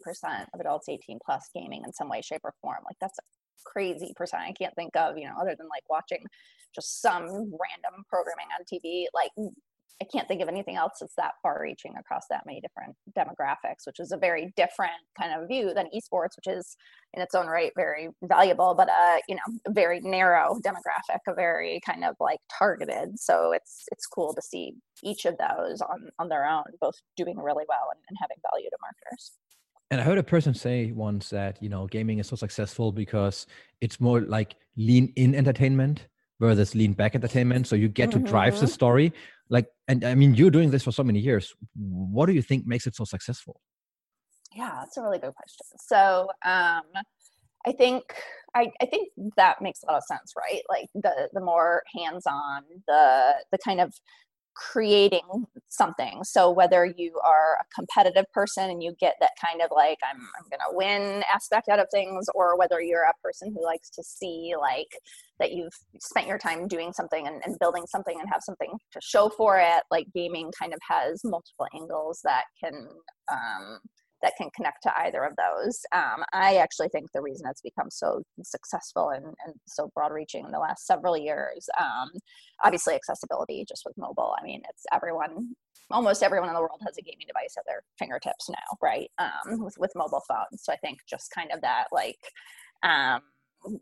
of 0.54 0.60
adults 0.60 0.88
18 0.88 1.18
plus 1.24 1.48
gaming 1.54 1.82
in 1.84 1.92
some 1.92 2.08
way, 2.08 2.20
shape, 2.20 2.40
or 2.44 2.54
form. 2.60 2.78
Like 2.84 2.96
that's 3.00 3.18
a 3.18 3.22
crazy 3.64 4.12
percent. 4.16 4.42
I 4.42 4.52
can't 4.52 4.74
think 4.74 4.96
of, 4.96 5.16
you 5.16 5.26
know, 5.26 5.34
other 5.40 5.54
than 5.56 5.68
like 5.68 5.88
watching 5.88 6.24
just 6.74 7.00
some 7.00 7.26
random 7.26 8.04
programming 8.08 8.48
on 8.58 8.64
TV, 8.72 9.04
like 9.14 9.30
I 10.00 10.04
can't 10.04 10.26
think 10.26 10.42
of 10.42 10.48
anything 10.48 10.76
else 10.76 10.94
that's 11.00 11.14
that 11.16 11.32
far 11.42 11.60
reaching 11.62 11.94
across 11.96 12.24
that 12.28 12.44
many 12.44 12.60
different 12.60 12.96
demographics, 13.16 13.86
which 13.86 14.00
is 14.00 14.10
a 14.10 14.16
very 14.16 14.52
different 14.56 14.92
kind 15.18 15.32
of 15.40 15.48
view 15.48 15.72
than 15.74 15.86
esports, 15.94 16.36
which 16.36 16.48
is 16.48 16.76
in 17.14 17.22
its 17.22 17.34
own 17.34 17.46
right 17.46 17.72
very 17.76 18.08
valuable, 18.22 18.74
but 18.74 18.88
a 18.88 19.20
you 19.28 19.36
know 19.36 19.58
very 19.68 20.00
narrow 20.00 20.58
demographic, 20.64 21.20
a 21.28 21.34
very 21.34 21.80
kind 21.86 22.04
of 22.04 22.16
like 22.20 22.40
targeted. 22.58 23.18
So 23.18 23.52
it's 23.52 23.84
it's 23.92 24.06
cool 24.06 24.34
to 24.34 24.42
see 24.42 24.74
each 25.02 25.24
of 25.24 25.36
those 25.38 25.80
on 25.80 26.08
on 26.18 26.28
their 26.28 26.46
own, 26.46 26.64
both 26.80 26.96
doing 27.16 27.38
really 27.38 27.64
well 27.68 27.88
and, 27.92 28.00
and 28.08 28.16
having 28.20 28.38
value 28.50 28.70
to 28.70 28.76
marketers. 28.80 29.32
And 29.90 30.00
I 30.00 30.04
heard 30.04 30.18
a 30.18 30.22
person 30.22 30.54
say 30.54 30.90
once 30.90 31.28
that 31.30 31.62
you 31.62 31.68
know 31.68 31.86
gaming 31.86 32.18
is 32.18 32.26
so 32.26 32.36
successful 32.36 32.92
because 32.92 33.46
it's 33.80 34.00
more 34.00 34.22
like 34.22 34.56
lean 34.76 35.12
in 35.16 35.34
entertainment 35.34 36.06
versus 36.40 36.74
lean 36.74 36.92
back 36.92 37.14
entertainment. 37.14 37.66
So 37.66 37.76
you 37.76 37.88
get 37.88 38.10
mm-hmm. 38.10 38.24
to 38.24 38.30
drive 38.30 38.54
the 38.54 38.66
mm-hmm. 38.66 38.72
story 38.72 39.12
like 39.48 39.66
and 39.88 40.04
i 40.04 40.14
mean 40.14 40.34
you're 40.34 40.50
doing 40.50 40.70
this 40.70 40.82
for 40.84 40.92
so 40.92 41.04
many 41.04 41.20
years. 41.20 41.54
What 41.76 42.26
do 42.26 42.32
you 42.32 42.42
think 42.42 42.66
makes 42.66 42.86
it 42.86 42.94
so 42.96 43.04
successful? 43.04 43.60
Yeah 44.54 44.72
that's 44.80 44.96
a 44.96 45.02
really 45.02 45.18
good 45.18 45.34
question. 45.34 45.66
So 45.78 46.28
um 46.44 46.82
i 47.66 47.72
think 47.72 48.02
I, 48.54 48.70
I 48.82 48.86
think 48.86 49.08
that 49.36 49.62
makes 49.62 49.82
a 49.82 49.86
lot 49.86 49.96
of 49.98 50.04
sense 50.04 50.34
right? 50.36 50.62
Like 50.68 50.88
the 50.94 51.28
the 51.32 51.40
more 51.40 51.82
hands-on 51.96 52.62
the 52.86 53.34
the 53.50 53.58
kind 53.58 53.80
of 53.80 53.94
creating 54.54 55.46
something. 55.68 56.22
So 56.24 56.50
whether 56.50 56.84
you 56.84 57.18
are 57.24 57.58
a 57.60 57.64
competitive 57.74 58.26
person 58.32 58.70
and 58.70 58.82
you 58.82 58.94
get 59.00 59.14
that 59.20 59.30
kind 59.42 59.62
of 59.62 59.68
like 59.74 59.98
i'm, 60.08 60.20
I'm 60.20 60.48
gonna 60.50 60.76
win 60.76 61.22
aspect 61.32 61.68
out 61.68 61.78
of 61.78 61.86
things 61.92 62.26
or 62.34 62.58
whether 62.58 62.80
you're 62.80 63.02
a 63.04 63.12
person 63.22 63.52
who 63.54 63.64
likes 63.64 63.90
to 63.90 64.02
see 64.02 64.54
like 64.60 64.88
that 65.38 65.52
you've 65.52 65.72
spent 66.00 66.26
your 66.26 66.38
time 66.38 66.68
doing 66.68 66.92
something 66.92 67.26
and, 67.26 67.42
and 67.44 67.58
building 67.58 67.84
something 67.86 68.18
and 68.18 68.28
have 68.30 68.42
something 68.42 68.72
to 68.92 69.00
show 69.02 69.28
for 69.28 69.58
it 69.58 69.82
like 69.90 70.06
gaming 70.14 70.50
kind 70.58 70.72
of 70.72 70.80
has 70.88 71.20
multiple 71.24 71.66
angles 71.74 72.20
that 72.24 72.44
can 72.62 72.88
um, 73.30 73.78
that 74.22 74.36
can 74.36 74.48
connect 74.54 74.82
to 74.84 74.92
either 75.00 75.24
of 75.24 75.34
those. 75.36 75.80
Um, 75.92 76.24
I 76.32 76.56
actually 76.56 76.88
think 76.88 77.10
the 77.12 77.20
reason 77.20 77.46
it's 77.48 77.60
become 77.60 77.90
so 77.90 78.22
successful 78.42 79.10
and, 79.10 79.24
and 79.24 79.54
so 79.66 79.90
broad 79.94 80.12
reaching 80.12 80.44
in 80.44 80.52
the 80.52 80.58
last 80.58 80.86
several 80.86 81.16
years, 81.16 81.68
um, 81.80 82.10
obviously 82.64 82.94
accessibility 82.94 83.64
just 83.68 83.82
with 83.84 83.98
mobile. 83.98 84.34
I 84.40 84.44
mean, 84.44 84.62
it's 84.68 84.84
everyone, 84.92 85.54
almost 85.90 86.22
everyone 86.22 86.48
in 86.48 86.54
the 86.54 86.60
world 86.60 86.80
has 86.86 86.96
a 86.98 87.02
gaming 87.02 87.26
device 87.26 87.54
at 87.58 87.64
their 87.66 87.82
fingertips 87.98 88.48
now, 88.48 88.76
right? 88.80 89.10
Um, 89.18 89.64
with, 89.64 89.76
with 89.78 89.92
mobile 89.96 90.22
phones. 90.28 90.62
So 90.62 90.72
I 90.72 90.76
think 90.76 90.98
just 91.08 91.30
kind 91.32 91.50
of 91.52 91.60
that 91.62 91.86
like, 91.92 92.18
um, 92.82 93.20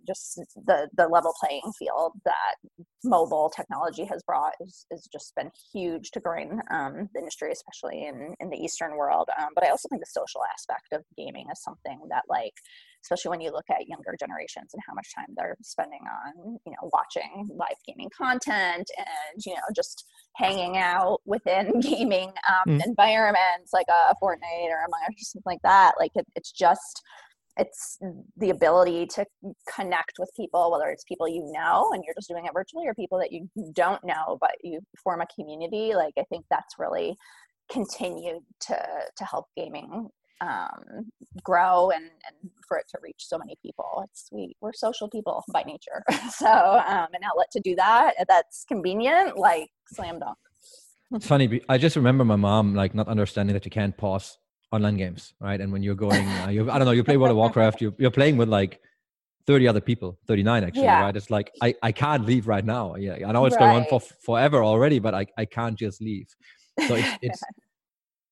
just 0.07 0.41
the 0.67 0.89
the 0.97 1.09
level 1.09 1.33
playing 1.41 1.63
field 1.79 2.13
that 2.25 2.57
mobile 3.05 3.51
technology 3.55 4.05
has 4.05 4.23
brought 4.23 4.53
is, 4.61 4.87
is 4.91 5.09
just 5.13 5.35
been 5.35 5.51
huge 5.73 6.11
to 6.13 6.21
growing 6.21 6.61
um, 6.71 7.09
the 7.15 7.21
industry, 7.21 7.53
especially 7.53 8.07
in 8.07 8.35
in 8.41 8.51
the 8.51 8.57
Eastern 8.57 8.97
world. 8.97 9.29
Um, 9.39 9.49
but 9.55 9.65
I 9.65 9.71
also 9.71 9.89
think 9.89 10.03
the 10.03 10.11
social 10.11 10.43
aspect 10.53 10.93
of 10.93 11.05
gaming 11.17 11.47
is 11.53 11.63
something 11.63 12.01
that 12.11 12.25
like 12.29 12.55
especially 13.03 13.31
when 13.31 13.41
you 13.41 13.51
look 13.51 13.65
at 13.71 13.89
younger 13.89 14.15
generations 14.19 14.71
and 14.73 14.83
how 14.87 14.95
much 14.95 15.09
time 15.15 15.27
they're 15.37 15.57
spending 15.63 16.01
on 16.01 16.59
you 16.67 16.73
know 16.73 16.91
watching 16.93 17.49
live 17.57 17.77
gaming 17.87 18.11
content 18.17 18.89
and 18.99 19.43
you 19.45 19.55
know 19.55 19.61
just 19.75 20.05
hanging 20.37 20.77
out 20.77 21.21
within 21.25 21.81
gaming 21.81 22.33
um, 22.49 22.79
mm. 22.79 22.87
environments 22.87 23.73
like 23.73 23.87
a 23.89 24.15
Fortnite 24.23 24.71
or 24.71 24.85
Among 24.85 25.01
Us 25.09 25.15
or 25.15 25.25
something 25.25 25.43
like 25.47 25.63
that 25.63 25.95
like 25.99 26.13
it, 26.15 26.27
it's 26.37 26.53
just 26.53 27.03
it's 27.61 27.99
the 28.37 28.51
ability 28.51 29.07
to 29.07 29.25
connect 29.75 30.13
with 30.19 30.31
people 30.37 30.71
whether 30.73 30.89
it's 30.89 31.05
people 31.05 31.29
you 31.29 31.43
know 31.53 31.91
and 31.93 32.03
you're 32.05 32.15
just 32.15 32.29
doing 32.29 32.47
it 32.47 32.53
virtually 32.55 32.87
or 32.87 32.95
people 32.95 33.19
that 33.19 33.33
you 33.33 33.49
don't 33.73 34.03
know 34.03 34.39
but 34.41 34.53
you 34.63 34.81
form 35.03 35.21
a 35.21 35.27
community 35.35 35.95
like 35.95 36.15
i 36.19 36.25
think 36.31 36.45
that's 36.51 36.75
really 36.79 37.17
continued 37.71 38.43
to 38.61 38.77
to 39.17 39.25
help 39.25 39.47
gaming 39.57 40.09
um, 40.43 41.11
grow 41.43 41.91
and, 41.91 42.05
and 42.05 42.51
for 42.67 42.79
it 42.79 42.87
to 42.91 42.99
reach 43.03 43.27
so 43.27 43.37
many 43.37 43.57
people. 43.63 44.05
It's 44.11 44.29
we 44.33 44.55
we're 44.63 44.73
social 44.73 45.09
people 45.09 45.45
by 45.53 45.63
nature. 45.63 46.03
So 46.31 46.47
um, 46.47 47.09
an 47.13 47.23
outlet 47.25 47.49
to 47.53 47.61
do 47.61 47.77
that 47.77 48.15
that's 48.27 48.65
convenient 48.67 49.37
like 49.37 49.69
slam 49.93 50.21
dunk. 50.21 50.39
Funny 51.21 51.61
i 51.69 51.77
just 51.77 51.97
remember 51.97 52.25
my 52.25 52.37
mom 52.37 52.75
like 52.75 52.95
not 52.95 53.09
understanding 53.09 53.53
that 53.53 53.65
you 53.65 53.71
can't 53.71 53.97
pause 53.97 54.39
online 54.73 54.97
games, 54.97 55.35
right? 55.41 55.61
And 55.61 55.73
when 55.73 55.83
you're 55.83 55.95
going, 55.95 56.27
uh, 56.27 56.49
you 56.49 56.71
I 56.71 56.79
don't 56.79 56.87
know, 56.87 56.93
you 56.93 57.05
play 57.05 57.17
World 57.17 57.33
of 57.33 57.37
Warcraft, 57.37 57.81
you're, 57.81 57.95
you're 57.99 58.11
playing 58.11 58.37
with 58.37 58.49
like 58.49 58.81
30 59.47 59.69
other 59.69 59.81
people, 59.81 60.19
39 60.27 60.65
actually, 60.65 60.83
yeah. 60.83 61.03
right? 61.03 61.17
It's 61.17 61.31
like, 61.31 61.51
I, 61.63 61.75
I 61.83 61.93
can't 61.93 62.25
leave 62.25 62.47
right 62.47 62.65
now. 62.65 62.95
Yeah, 62.97 63.17
I 63.27 63.33
know 63.33 63.45
it's 63.47 63.57
right. 63.57 63.73
going 63.73 63.83
on 63.83 63.87
for 63.89 64.01
forever 64.01 64.63
already, 64.63 64.99
but 64.99 65.15
I, 65.15 65.27
I 65.37 65.45
can't 65.45 65.79
just 65.79 66.01
leave. 66.01 66.27
So 66.87 66.95
it's, 66.95 67.19
it's 67.23 67.43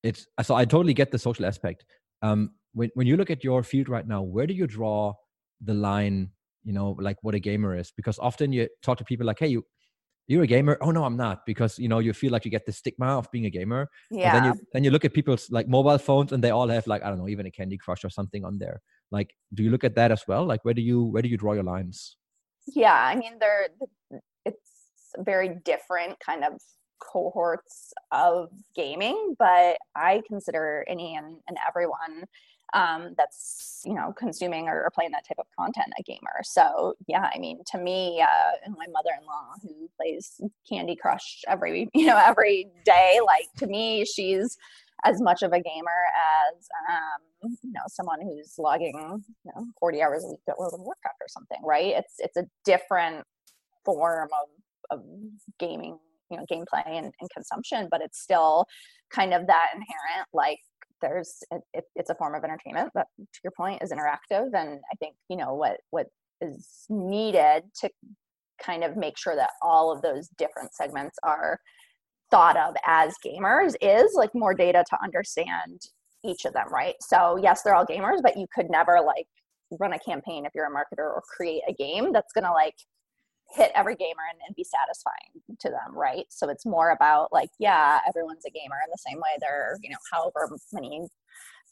it's 0.04 0.26
so 0.42 0.54
I 0.54 0.64
totally 0.64 0.94
get 0.94 1.10
the 1.10 1.18
social 1.18 1.44
aspect. 1.44 1.84
Um, 2.22 2.52
when 2.72 2.90
when 2.94 3.06
you 3.06 3.16
look 3.16 3.30
at 3.30 3.42
your 3.42 3.62
field 3.62 3.88
right 3.88 4.06
now, 4.06 4.22
where 4.22 4.46
do 4.46 4.54
you 4.54 4.66
draw 4.66 5.14
the 5.60 5.74
line? 5.74 6.30
You 6.64 6.72
know, 6.72 6.96
like 7.00 7.16
what 7.22 7.34
a 7.34 7.40
gamer 7.40 7.76
is, 7.76 7.92
because 7.96 8.18
often 8.18 8.52
you 8.52 8.68
talk 8.82 8.98
to 8.98 9.04
people 9.04 9.26
like, 9.26 9.38
"Hey, 9.38 9.48
you 9.48 9.64
you're 10.28 10.44
a 10.44 10.46
gamer? 10.46 10.78
Oh 10.80 10.92
no 10.92 11.04
i'm 11.04 11.16
not 11.16 11.44
because 11.46 11.78
you 11.78 11.88
know 11.88 11.98
you 11.98 12.12
feel 12.12 12.30
like 12.30 12.44
you 12.44 12.50
get 12.50 12.66
the 12.66 12.72
stigma 12.72 13.18
of 13.18 13.30
being 13.32 13.46
a 13.46 13.50
gamer 13.50 13.90
yeah 14.10 14.32
then 14.34 14.44
you 14.44 14.60
then 14.72 14.84
you 14.84 14.90
look 14.90 15.04
at 15.04 15.12
people's 15.12 15.50
like 15.50 15.66
mobile 15.66 15.98
phones 15.98 16.32
and 16.32 16.44
they 16.44 16.50
all 16.50 16.68
have 16.68 16.86
like 16.86 17.02
i 17.02 17.08
don't 17.08 17.18
know 17.18 17.28
even 17.28 17.46
a 17.46 17.50
candy 17.50 17.76
crush 17.76 18.04
or 18.04 18.10
something 18.10 18.44
on 18.44 18.58
there. 18.58 18.80
Like 19.10 19.34
do 19.54 19.62
you 19.62 19.70
look 19.70 19.84
at 19.84 19.94
that 19.94 20.12
as 20.12 20.22
well? 20.28 20.44
Like 20.44 20.64
where 20.64 20.74
do 20.74 20.82
you 20.82 21.02
where 21.02 21.22
do 21.22 21.28
you 21.28 21.38
draw 21.38 21.54
your 21.54 21.64
lines? 21.64 22.16
Yeah 22.66 22.94
i 22.94 23.14
mean 23.16 23.38
they're 23.40 23.68
it's 24.44 24.70
very 25.18 25.56
different 25.64 26.20
kind 26.20 26.44
of 26.44 26.60
cohorts 27.00 27.92
of 28.12 28.50
gaming 28.74 29.34
but 29.38 29.78
i 29.96 30.20
consider 30.26 30.84
any 30.88 31.16
and, 31.16 31.36
and 31.48 31.56
everyone 31.66 32.24
um, 32.74 33.14
that's 33.16 33.80
you 33.84 33.94
know 33.94 34.12
consuming 34.18 34.68
or, 34.68 34.82
or, 34.82 34.90
playing 34.90 35.12
that 35.12 35.26
type 35.26 35.38
of 35.38 35.46
content 35.58 35.86
a 35.98 36.02
gamer. 36.02 36.42
So 36.42 36.94
yeah 37.06 37.30
i 37.34 37.38
mean 37.38 37.60
to 37.72 37.78
me 37.78 38.20
uh, 38.20 38.70
my 38.70 38.86
mother-in-law 38.92 39.54
who 39.62 39.88
plays 39.96 40.40
candy 40.68 40.96
crush 40.96 41.42
every 41.48 41.88
you 41.94 42.06
know 42.06 42.20
every 42.24 42.68
day 42.84 43.18
like 43.24 43.46
to 43.58 43.66
me 43.66 44.04
she's 44.04 44.56
as 45.04 45.20
much 45.20 45.42
of 45.42 45.52
a 45.52 45.60
gamer 45.60 46.02
as 46.50 46.68
um, 46.90 47.52
you 47.62 47.72
know 47.72 47.80
someone 47.86 48.20
who's 48.20 48.54
logging 48.58 48.94
you 49.44 49.52
know 49.54 49.66
40 49.80 50.02
hours 50.02 50.24
a 50.24 50.28
week 50.28 50.40
at 50.48 50.58
world 50.58 50.74
of 50.74 50.80
warcraft 50.80 51.18
or 51.20 51.28
something 51.28 51.58
right? 51.64 51.94
It's 51.96 52.14
it's 52.18 52.36
a 52.36 52.44
different 52.64 53.24
form 53.84 54.28
of, 54.90 54.98
of 54.98 55.04
gaming 55.58 55.98
you 56.30 56.36
know 56.36 56.44
gameplay 56.50 56.82
and, 56.86 57.12
and 57.20 57.30
consumption 57.32 57.88
but 57.90 58.02
it's 58.02 58.20
still 58.20 58.66
kind 59.10 59.32
of 59.32 59.46
that 59.46 59.68
inherent 59.72 60.28
like 60.34 60.58
there's 61.00 61.42
it, 61.72 61.84
it's 61.96 62.10
a 62.10 62.14
form 62.14 62.34
of 62.34 62.44
entertainment 62.44 62.90
that 62.94 63.06
to 63.18 63.40
your 63.44 63.52
point 63.56 63.82
is 63.82 63.92
interactive 63.92 64.48
and 64.54 64.80
i 64.92 64.96
think 64.98 65.14
you 65.28 65.36
know 65.36 65.54
what 65.54 65.78
what 65.90 66.06
is 66.40 66.84
needed 66.88 67.62
to 67.74 67.90
kind 68.62 68.84
of 68.84 68.96
make 68.96 69.16
sure 69.16 69.36
that 69.36 69.50
all 69.62 69.92
of 69.92 70.02
those 70.02 70.28
different 70.36 70.74
segments 70.74 71.16
are 71.22 71.60
thought 72.30 72.56
of 72.56 72.74
as 72.86 73.14
gamers 73.24 73.74
is 73.80 74.12
like 74.14 74.30
more 74.34 74.54
data 74.54 74.84
to 74.88 74.98
understand 75.02 75.80
each 76.24 76.44
of 76.44 76.52
them 76.52 76.66
right? 76.72 76.96
So 77.00 77.38
yes 77.42 77.62
they're 77.62 77.74
all 77.74 77.86
gamers 77.86 78.22
but 78.22 78.36
you 78.36 78.46
could 78.54 78.70
never 78.70 79.00
like 79.04 79.26
run 79.78 79.92
a 79.92 79.98
campaign 79.98 80.44
if 80.44 80.52
you're 80.54 80.66
a 80.66 80.70
marketer 80.70 81.04
or 81.04 81.22
create 81.36 81.62
a 81.68 81.72
game 81.72 82.12
that's 82.12 82.32
going 82.32 82.44
to 82.44 82.52
like 82.52 82.74
hit 83.50 83.72
every 83.74 83.96
gamer 83.96 84.24
and, 84.30 84.40
and, 84.46 84.54
be 84.54 84.64
satisfying 84.64 85.56
to 85.58 85.68
them 85.70 85.96
right? 85.96 86.26
So 86.28 86.48
it's 86.48 86.66
more 86.66 86.90
about 86.90 87.32
like 87.32 87.50
yeah 87.58 88.00
everyone's 88.08 88.44
a 88.46 88.50
gamer 88.50 88.76
in 88.84 88.90
the 88.90 88.98
same 88.98 89.18
way 89.18 89.36
there 89.40 89.72
are 89.72 89.78
you 89.82 89.90
know 89.90 89.96
however 90.12 90.56
many 90.72 91.08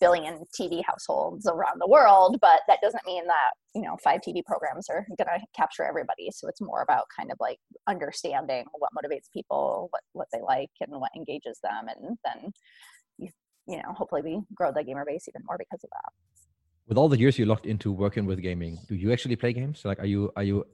billion 0.01 0.45
tv 0.59 0.83
households 0.85 1.47
around 1.47 1.81
the 1.81 1.89
world 1.89 2.39
but 2.41 2.61
that 2.69 2.79
doesn't 2.83 3.05
mean 3.07 3.27
that 3.27 3.51
you 3.75 3.83
know 3.83 3.97
five 4.03 4.21
tv 4.21 4.45
programs 4.45 4.89
are 4.89 5.07
going 5.19 5.41
to 5.41 5.47
capture 5.55 5.85
everybody. 5.85 6.31
So 6.33 6.49
it's 6.49 6.61
more 6.61 6.83
about 6.83 7.05
kind 7.17 7.31
of 7.31 7.37
like 7.41 7.59
understanding 7.87 8.65
what 8.79 8.91
motivates 8.93 9.31
people 9.33 9.89
what 9.91 10.03
what 10.13 10.29
they 10.33 10.41
like 10.41 10.71
and 10.81 10.93
what 11.01 11.11
engages 11.17 11.59
them 11.63 11.87
and 11.89 12.17
then 12.25 12.53
you, 13.19 13.29
you 13.67 13.77
know 13.79 13.93
hopefully 13.93 14.23
we 14.23 14.41
grow 14.55 14.73
the 14.73 14.83
gamer 14.83 15.05
base 15.07 15.29
even 15.29 15.43
more 15.47 15.59
because 15.59 15.83
of 15.85 15.91
that. 15.91 16.13
With 16.89 16.99
all 16.99 17.09
the 17.09 17.19
years 17.19 17.39
you 17.39 17.47
locked 17.47 17.67
into 17.67 17.93
working 17.93 18.27
with 18.27 18.41
gaming 18.41 18.79
do 18.89 18.95
you 18.95 19.13
actually 19.13 19.37
play 19.37 19.53
games? 19.53 19.85
Like 19.85 20.01
are 20.01 20.07
you 20.07 20.33
are 20.37 20.43
you 20.43 20.65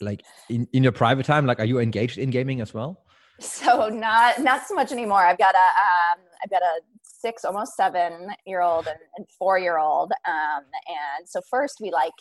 like 0.00 0.22
in, 0.48 0.66
in 0.72 0.82
your 0.82 0.92
private 0.92 1.26
time 1.26 1.46
like 1.46 1.60
are 1.60 1.64
you 1.64 1.78
engaged 1.78 2.18
in 2.18 2.30
gaming 2.30 2.60
as 2.60 2.74
well? 2.74 3.04
So 3.40 3.88
not 3.88 4.40
not 4.40 4.66
so 4.66 4.74
much 4.74 4.92
anymore. 4.92 5.24
I've 5.26 5.38
got 5.38 5.54
a 5.54 5.58
um, 5.58 6.20
i've 6.42 6.50
got 6.50 6.62
a 6.62 6.80
six 7.02 7.44
almost 7.44 7.74
seven 7.76 8.28
year 8.46 8.60
old 8.60 8.86
and, 8.86 8.98
and 9.16 9.26
four 9.38 9.58
year 9.58 9.78
old 9.78 10.12
um, 10.26 10.62
and 10.88 11.28
so 11.28 11.40
first 11.50 11.78
we 11.80 11.90
like 11.90 12.12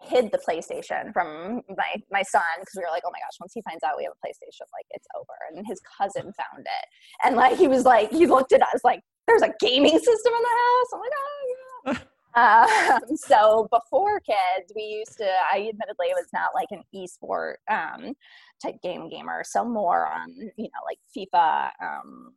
hid 0.00 0.30
the 0.30 0.38
playstation 0.38 1.12
from 1.12 1.60
my 1.76 1.94
my 2.10 2.22
son 2.22 2.42
because 2.60 2.74
we 2.76 2.82
were 2.82 2.90
like 2.90 3.02
oh 3.04 3.10
my 3.12 3.18
gosh 3.18 3.36
once 3.40 3.52
he 3.52 3.62
finds 3.62 3.82
out 3.82 3.94
we 3.96 4.04
have 4.04 4.12
a 4.12 4.26
playstation 4.26 4.66
like 4.72 4.86
it's 4.90 5.06
over. 5.16 5.34
And 5.54 5.66
his 5.66 5.80
cousin 5.98 6.22
found 6.22 6.60
it. 6.60 6.86
And 7.24 7.36
like 7.36 7.56
he 7.56 7.68
was 7.68 7.84
like 7.84 8.10
he 8.10 8.26
looked 8.26 8.52
at 8.52 8.62
us 8.62 8.80
like 8.84 9.00
there's 9.26 9.42
a 9.42 9.52
gaming 9.60 9.98
system 9.98 10.32
in 10.32 10.42
the 10.42 10.48
house. 10.48 10.88
I'm 10.94 11.00
like 11.00 11.12
oh 11.16 11.92
yeah 11.92 11.98
um, 12.34 13.00
so 13.16 13.68
before 13.70 14.20
kids, 14.20 14.72
we 14.74 14.82
used 14.82 15.16
to, 15.18 15.30
I 15.52 15.68
admittedly 15.68 16.08
was 16.14 16.26
not 16.32 16.50
like 16.54 16.68
an 16.70 16.82
esport 16.94 17.54
um, 17.70 18.14
type 18.62 18.76
game 18.82 19.08
gamer. 19.08 19.42
So 19.44 19.64
more 19.64 20.06
on, 20.06 20.30
you 20.36 20.50
know, 20.64 20.84
like 20.86 20.98
FIFA. 21.16 21.70
Um, 21.82 22.32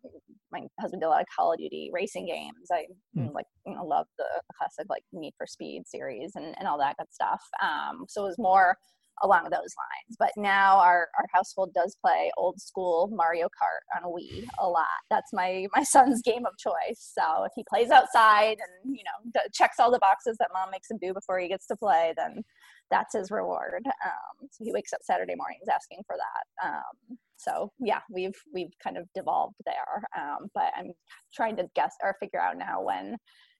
my 0.51 0.61
husband 0.79 1.01
did 1.01 1.07
a 1.07 1.09
lot 1.09 1.21
of 1.21 1.27
Call 1.35 1.53
of 1.53 1.59
Duty 1.59 1.89
racing 1.93 2.25
games. 2.25 2.69
I 2.71 2.85
mm. 3.17 3.33
like, 3.33 3.45
you 3.65 3.75
know, 3.75 3.85
love 3.85 4.07
the 4.17 4.25
classic 4.57 4.87
like 4.89 5.03
Need 5.13 5.33
for 5.37 5.47
Speed 5.47 5.87
series 5.87 6.31
and, 6.35 6.55
and 6.59 6.67
all 6.67 6.77
that 6.79 6.97
good 6.97 7.11
stuff. 7.11 7.41
Um, 7.61 8.05
so 8.07 8.23
it 8.23 8.27
was 8.27 8.37
more 8.37 8.77
along 9.23 9.43
those 9.45 9.51
lines. 9.77 10.15
But 10.17 10.31
now 10.37 10.77
our, 10.77 11.07
our 11.17 11.25
household 11.33 11.73
does 11.73 11.95
play 12.03 12.31
old 12.37 12.59
school 12.59 13.09
Mario 13.11 13.47
Kart 13.47 13.97
on 13.97 14.03
a 14.03 14.13
Wii 14.13 14.45
a 14.59 14.67
lot. 14.67 14.87
That's 15.09 15.31
my 15.33 15.67
my 15.75 15.83
son's 15.95 16.21
game 16.21 16.45
of 16.45 16.57
choice. 16.57 17.13
So 17.17 17.43
if 17.43 17.51
he 17.55 17.63
plays 17.69 17.91
outside 17.91 18.57
and 18.59 18.95
you 18.95 19.03
know 19.03 19.41
checks 19.53 19.79
all 19.79 19.91
the 19.91 19.99
boxes 19.99 20.37
that 20.39 20.49
mom 20.53 20.71
makes 20.71 20.89
him 20.89 20.97
do 21.01 21.13
before 21.13 21.39
he 21.39 21.47
gets 21.47 21.67
to 21.67 21.75
play, 21.75 22.13
then 22.17 22.43
that's 22.89 23.15
his 23.15 23.31
reward. 23.31 23.83
Um, 23.85 24.47
so 24.51 24.63
he 24.63 24.73
wakes 24.73 24.93
up 24.93 24.99
Saturday 25.03 25.35
mornings 25.35 25.67
asking 25.73 26.01
for 26.05 26.17
that. 26.17 26.67
Um, 26.67 27.17
so 27.37 27.71
yeah, 27.79 27.99
we've 28.09 28.35
we've 28.53 28.73
kind 28.83 28.97
of 28.97 29.07
devolved 29.15 29.55
there. 29.65 30.03
Um, 30.17 30.47
but 30.53 30.71
I'm 30.77 30.91
trying 31.33 31.55
to 31.57 31.67
guess 31.75 31.95
or 32.03 32.15
figure 32.19 32.41
out 32.41 32.57
now 32.57 32.81
when 32.81 33.17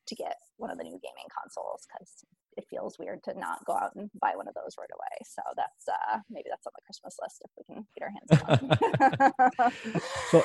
to 0.07 0.15
get 0.15 0.35
one 0.57 0.69
of 0.69 0.77
the 0.77 0.83
new 0.83 0.99
gaming 1.01 1.29
consoles 1.31 1.87
because 1.87 2.25
it 2.61 2.67
feels 2.69 2.97
weird 2.99 3.23
to 3.23 3.37
not 3.39 3.65
go 3.65 3.73
out 3.73 3.95
and 3.95 4.09
buy 4.21 4.33
one 4.35 4.47
of 4.47 4.53
those 4.53 4.75
right 4.79 4.89
away. 4.93 5.17
So 5.23 5.41
that's 5.55 5.87
uh, 5.87 6.19
maybe 6.29 6.49
that's 6.49 6.65
on 6.67 6.73
the 6.75 6.81
Christmas 6.85 7.17
list 7.21 7.41
if 7.45 7.51
we 7.57 7.63
can 7.73 7.85
get 7.95 8.03
our 8.05 8.13
hands 8.17 8.31
on. 9.61 10.01
so, 10.31 10.43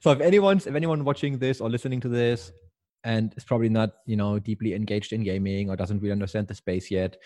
so 0.00 0.10
if 0.10 0.20
anyone's 0.20 0.66
if 0.66 0.74
anyone 0.74 1.04
watching 1.04 1.38
this 1.38 1.60
or 1.60 1.70
listening 1.70 2.00
to 2.00 2.08
this 2.08 2.52
and 3.04 3.32
is 3.36 3.44
probably 3.44 3.68
not 3.68 3.90
you 4.06 4.16
know 4.16 4.38
deeply 4.38 4.74
engaged 4.74 5.12
in 5.12 5.22
gaming 5.22 5.70
or 5.70 5.76
doesn't 5.76 6.00
really 6.00 6.12
understand 6.12 6.48
the 6.48 6.54
space 6.54 6.90
yet, 6.90 7.16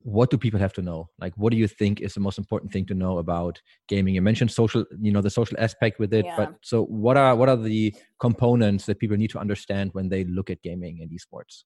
what 0.00 0.30
do 0.30 0.38
people 0.38 0.60
have 0.60 0.72
to 0.74 0.82
know? 0.82 1.08
Like, 1.18 1.34
what 1.36 1.50
do 1.50 1.56
you 1.56 1.66
think 1.66 2.00
is 2.00 2.14
the 2.14 2.20
most 2.20 2.38
important 2.38 2.72
thing 2.72 2.86
to 2.86 2.94
know 2.94 3.18
about 3.18 3.60
gaming? 3.88 4.14
You 4.14 4.22
mentioned 4.22 4.52
social, 4.52 4.84
you 5.00 5.10
know, 5.10 5.20
the 5.20 5.30
social 5.30 5.58
aspect 5.58 5.98
with 5.98 6.14
it, 6.14 6.24
yeah. 6.24 6.36
but 6.36 6.54
so 6.62 6.84
what 6.84 7.16
are 7.16 7.34
what 7.34 7.48
are 7.48 7.56
the 7.56 7.94
components 8.20 8.86
that 8.86 9.00
people 9.00 9.16
need 9.16 9.30
to 9.30 9.40
understand 9.40 9.90
when 9.94 10.08
they 10.08 10.24
look 10.24 10.48
at 10.48 10.62
gaming 10.62 11.00
and 11.02 11.10
esports? 11.10 11.64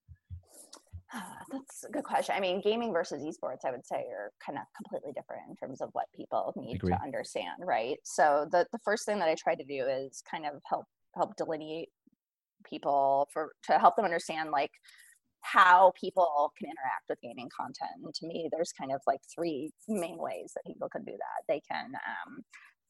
That's 1.50 1.85
a 1.85 1.90
good 1.90 2.05
question. 2.05 2.35
I 2.37 2.40
mean, 2.40 2.61
gaming 2.61 2.93
versus 2.93 3.23
esports, 3.23 3.64
I 3.64 3.73
would 3.73 3.85
say, 3.85 3.97
are 3.97 4.31
kind 4.45 4.59
of 4.59 4.64
completely 4.76 5.12
different 5.12 5.43
in 5.49 5.57
terms 5.57 5.81
of 5.81 5.90
what 5.93 6.07
people 6.14 6.52
need 6.57 6.81
to 6.81 7.02
understand, 7.02 7.62
right? 7.64 7.99
So 8.05 8.47
the 8.50 8.67
the 8.73 8.79
first 8.85 9.07
thing 9.07 9.19
that 9.19 9.29
I 9.29 9.35
try 9.35 9.55
to 9.55 9.64
do 9.64 9.87
is 9.87 10.23
kind 10.31 10.47
of 10.47 10.61
help 10.69 10.85
help 11.17 11.37
delineate 11.37 11.88
people 12.64 13.29
for 13.33 13.52
to 13.64 13.79
help 13.79 13.97
them 13.97 14.05
understand 14.05 14.50
like 14.50 14.71
how 15.43 15.93
people 15.99 16.52
can 16.59 16.67
interact 16.67 17.09
with 17.09 17.21
gaming 17.23 17.49
content. 17.57 18.05
And 18.05 18.14
to 18.14 18.26
me, 18.26 18.49
there's 18.52 18.73
kind 18.73 18.93
of 18.93 19.00
like 19.07 19.21
three 19.35 19.73
main 19.88 20.19
ways 20.19 20.52
that 20.55 20.67
people 20.67 20.88
can 20.88 21.02
do 21.05 21.12
that. 21.12 21.45
They 21.49 21.61
can 21.71 21.87
um, 21.87 22.45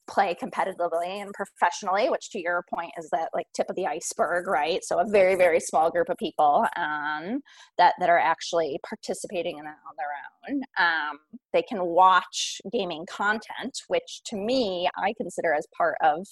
play 0.09 0.37
competitively 0.41 1.23
and 1.23 1.33
professionally, 1.33 2.11
which 2.11 2.31
to 2.31 2.41
your 2.41 2.65
point 2.73 2.93
is 2.99 3.09
that 3.11 3.29
like 3.35 3.47
tip 3.55 3.69
of 3.71 3.77
the 3.77 3.87
iceberg, 3.87 4.47
right? 4.47 4.85
So 4.85 4.99
a 4.99 5.07
very, 5.07 5.37
very 5.37 5.61
small 5.61 5.91
group 5.91 6.09
of 6.09 6.17
people 6.17 6.67
um, 6.77 7.41
that, 7.79 7.95
that 8.01 8.09
are 8.11 8.19
actually 8.19 8.79
participating 8.87 9.59
in 9.59 9.65
that 9.65 9.77
on 9.89 9.95
their 9.97 10.55
own. 10.55 10.63
Um, 10.79 11.19
they 11.53 11.63
can 11.63 11.85
watch 11.85 12.61
gaming 12.73 13.07
content, 13.07 13.83
which 13.89 14.23
to 14.27 14.37
me, 14.37 14.89
I 14.97 15.15
consider 15.17 15.55
as 15.55 15.67
part 15.77 15.97
of 16.03 16.27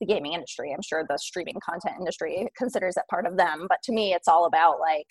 the 0.00 0.06
gaming 0.06 0.32
industry. 0.32 0.72
I'm 0.72 0.82
sure 0.82 1.04
the 1.08 1.18
streaming 1.18 1.56
content 1.64 1.96
industry 1.98 2.48
considers 2.56 2.94
that 2.94 3.08
part 3.08 3.26
of 3.26 3.36
them, 3.36 3.66
but 3.68 3.78
to 3.84 3.92
me, 3.92 4.14
it's 4.14 4.28
all 4.28 4.46
about 4.46 4.80
like 4.80 5.06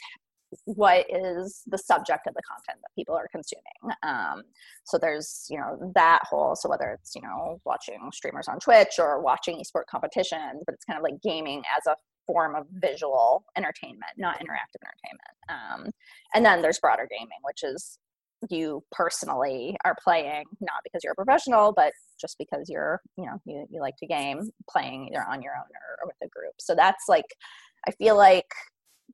what 0.65 1.05
is 1.09 1.61
the 1.67 1.77
subject 1.77 2.27
of 2.27 2.33
the 2.33 2.41
content 2.41 2.79
that 2.81 2.95
people 2.95 3.15
are 3.15 3.27
consuming. 3.31 3.97
Um, 4.03 4.43
so 4.83 4.97
there's 4.97 5.45
you 5.49 5.57
know 5.57 5.91
that 5.95 6.19
whole 6.23 6.55
so 6.55 6.69
whether 6.69 6.91
it's 6.91 7.15
you 7.15 7.21
know 7.21 7.59
watching 7.65 7.99
streamers 8.13 8.47
on 8.47 8.59
twitch 8.59 8.99
or 8.99 9.21
watching 9.21 9.61
esport 9.61 9.83
competitions 9.89 10.63
but 10.65 10.73
it's 10.73 10.85
kind 10.85 10.97
of 10.97 11.03
like 11.03 11.21
gaming 11.21 11.61
as 11.77 11.85
a 11.87 11.95
form 12.25 12.55
of 12.55 12.65
visual 12.73 13.43
entertainment 13.57 14.11
not 14.17 14.35
interactive 14.37 14.81
entertainment. 14.83 15.35
Um, 15.49 15.91
and 16.33 16.45
then 16.45 16.61
there's 16.61 16.79
broader 16.79 17.07
gaming 17.09 17.39
which 17.43 17.63
is 17.63 17.99
you 18.49 18.81
personally 18.91 19.75
are 19.83 19.95
playing 20.01 20.45
not 20.61 20.79
because 20.83 21.03
you're 21.03 21.13
a 21.13 21.15
professional 21.15 21.73
but 21.73 21.91
just 22.19 22.37
because 22.39 22.69
you're 22.69 23.01
you 23.17 23.25
know 23.25 23.39
you, 23.45 23.67
you 23.69 23.81
like 23.81 23.97
to 23.97 24.07
game 24.07 24.49
playing 24.69 25.09
either 25.11 25.25
on 25.29 25.41
your 25.41 25.53
own 25.53 25.59
or, 25.61 26.03
or 26.03 26.07
with 26.07 26.15
a 26.23 26.27
group. 26.27 26.53
So 26.59 26.73
that's 26.73 27.05
like 27.07 27.25
i 27.87 27.91
feel 27.91 28.17
like 28.17 28.47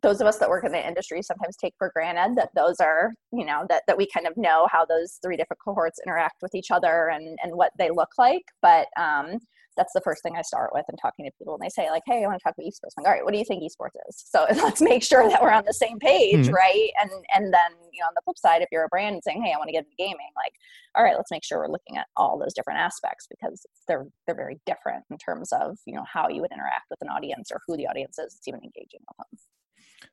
those 0.02 0.22
of 0.22 0.28
us 0.28 0.38
that 0.38 0.50
work 0.50 0.64
in 0.64 0.72
the 0.72 0.88
industry 0.88 1.22
sometimes 1.22 1.56
take 1.58 1.74
for 1.78 1.92
granted 1.94 2.36
that 2.38 2.50
those 2.56 2.80
are 2.80 3.14
you 3.32 3.46
know 3.46 3.66
that, 3.70 3.84
that 3.88 3.98
we 3.98 4.08
kind 4.08 4.28
of 4.28 4.36
know 4.38 4.68
how 4.72 4.86
those 4.86 5.20
three 5.24 5.38
different 5.38 5.60
cohorts 5.64 6.00
interact 6.06 6.36
with 6.42 6.54
each 6.56 6.72
other 6.72 7.10
and 7.10 7.38
and 7.44 7.56
what 7.56 7.72
they 7.78 7.90
look 7.90 8.10
like 8.18 8.44
but 8.62 8.88
um, 8.98 9.40
that's 9.78 9.94
the 9.94 10.02
first 10.02 10.24
thing 10.24 10.36
I 10.38 10.42
start 10.42 10.72
with 10.74 10.86
and 10.88 10.98
talking 11.02 11.25
to 11.25 11.32
people 11.38 11.56
and 11.56 11.64
they 11.64 11.70
say 11.70 11.90
like, 11.90 12.04
Hey, 12.06 12.24
I 12.24 12.28
want 12.28 12.40
to 12.40 12.44
talk 12.44 12.56
about 12.58 12.68
esports. 12.68 12.96
I'm 12.98 13.04
like, 13.04 13.08
all 13.08 13.14
right, 13.14 13.24
what 13.24 13.34
do 13.34 13.38
you 13.38 13.46
think 13.46 13.64
esports 13.64 13.98
is? 14.10 14.24
So 14.25 14.46
let's 14.64 14.82
make 14.82 15.04
sure 15.04 15.28
that 15.30 15.42
we're 15.42 15.52
on 15.52 15.64
the 15.66 15.74
same 15.74 16.00
page. 16.00 16.46
Mm-hmm. 16.46 16.54
Right. 16.54 16.90
And, 17.02 17.12
and 17.36 17.54
then, 17.54 17.72
you 17.92 18.00
know, 18.02 18.08
on 18.08 18.14
the 18.16 18.22
flip 18.24 18.38
side, 18.38 18.62
if 18.62 18.70
you're 18.72 18.86
a 18.86 18.90
brand 18.90 19.22
saying, 19.24 19.44
Hey, 19.44 19.54
I 19.54 19.58
want 19.58 19.68
to 19.68 19.74
get 19.74 19.86
into 19.86 19.96
gaming, 19.98 20.32
like, 20.36 20.54
all 20.96 21.04
right, 21.04 21.16
let's 21.16 21.32
make 21.32 21.44
sure 21.44 21.60
we're 21.60 21.72
looking 21.72 21.98
at 21.98 22.08
all 22.16 22.40
those 22.40 22.54
different 22.54 22.80
aspects 22.80 23.28
because 23.30 23.66
they're, 23.88 24.08
they're 24.25 24.36
very 24.36 24.60
different 24.66 25.04
in 25.12 25.18
terms 25.18 25.52
of, 25.52 25.78
you 25.86 25.96
know, 25.96 26.06
how 26.12 26.30
you 26.30 26.42
would 26.42 26.52
interact 26.52 26.88
with 26.90 27.02
an 27.02 27.10
audience 27.10 27.52
or 27.52 27.60
who 27.68 27.75
the 27.78 27.88
audience 27.88 28.18
is. 28.18 28.36
It's 28.38 28.48
even 28.48 28.62
engaging 28.64 29.02
with 29.08 29.18
them. 29.18 29.40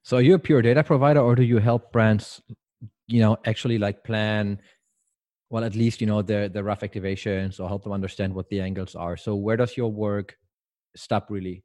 So 0.03 0.17
are 0.17 0.23
you 0.23 0.35
a 0.35 0.39
pure 0.39 0.63
data 0.63 0.83
provider 0.83 1.21
or 1.21 1.35
do 1.35 1.43
you 1.43 1.59
help 1.59 1.93
brands, 1.93 2.43
you 3.07 3.21
know, 3.21 3.37
actually 3.45 3.79
like 3.79 4.05
plan 4.05 4.61
well 5.51 5.65
at 5.65 5.75
least 5.75 6.01
you 6.01 6.07
know 6.07 6.23
the 6.23 6.51
the 6.53 6.65
rough 6.65 6.81
activations 6.81 7.61
or 7.61 7.69
help 7.69 7.85
them 7.85 7.93
understand 7.93 8.35
what 8.35 8.49
the 8.49 8.59
angles 8.59 8.95
are 8.95 9.19
so 9.19 9.37
where 9.37 9.55
does 9.55 9.77
your 9.77 9.93
work 9.93 10.35
stop 10.97 11.31
really 11.31 11.63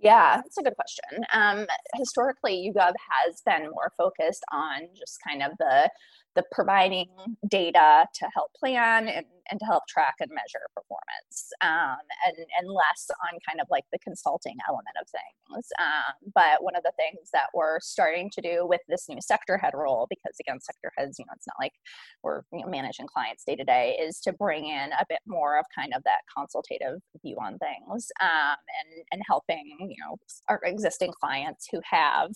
yeah, 0.00 0.36
that's 0.36 0.56
a 0.58 0.62
good 0.62 0.74
question. 0.76 1.24
Um, 1.32 1.66
historically, 1.96 2.72
YouGov 2.72 2.92
has 3.10 3.42
been 3.44 3.70
more 3.70 3.92
focused 3.96 4.44
on 4.52 4.88
just 4.96 5.18
kind 5.26 5.42
of 5.42 5.52
the 5.58 5.90
the 6.38 6.44
providing 6.52 7.08
data 7.48 8.06
to 8.14 8.28
help 8.32 8.54
plan 8.54 9.08
and, 9.08 9.26
and 9.50 9.58
to 9.58 9.66
help 9.66 9.82
track 9.88 10.14
and 10.20 10.30
measure 10.30 10.62
performance 10.72 11.50
um, 11.62 11.98
and, 12.26 12.36
and 12.60 12.68
less 12.70 13.10
on 13.26 13.40
kind 13.48 13.60
of 13.60 13.66
like 13.72 13.82
the 13.90 13.98
consulting 13.98 14.56
element 14.68 14.94
of 15.02 15.08
things. 15.10 15.66
Um, 15.80 16.30
but 16.32 16.62
one 16.62 16.76
of 16.76 16.84
the 16.84 16.92
things 16.96 17.30
that 17.32 17.48
we're 17.54 17.80
starting 17.80 18.30
to 18.34 18.40
do 18.40 18.66
with 18.68 18.82
this 18.88 19.08
new 19.08 19.18
sector 19.20 19.58
head 19.58 19.72
role, 19.74 20.06
because 20.08 20.36
again, 20.38 20.60
sector 20.60 20.92
heads, 20.96 21.18
you 21.18 21.24
know, 21.24 21.32
it's 21.34 21.48
not 21.48 21.56
like 21.58 21.72
we're 22.22 22.42
you 22.52 22.60
know, 22.60 22.70
managing 22.70 23.08
clients 23.08 23.42
day 23.42 23.56
to 23.56 23.64
day, 23.64 23.98
is 24.00 24.20
to 24.20 24.32
bring 24.32 24.66
in 24.66 24.92
a 24.92 25.04
bit 25.08 25.20
more 25.26 25.58
of 25.58 25.64
kind 25.74 25.92
of 25.92 26.04
that 26.04 26.22
consultative 26.32 27.00
view 27.24 27.36
on 27.42 27.58
things 27.58 28.12
um, 28.22 28.54
and, 28.78 29.02
and 29.10 29.22
helping, 29.26 29.64
you 29.80 29.96
know, 30.06 30.16
our 30.48 30.60
existing 30.62 31.12
clients 31.20 31.66
who 31.72 31.80
have 31.82 32.30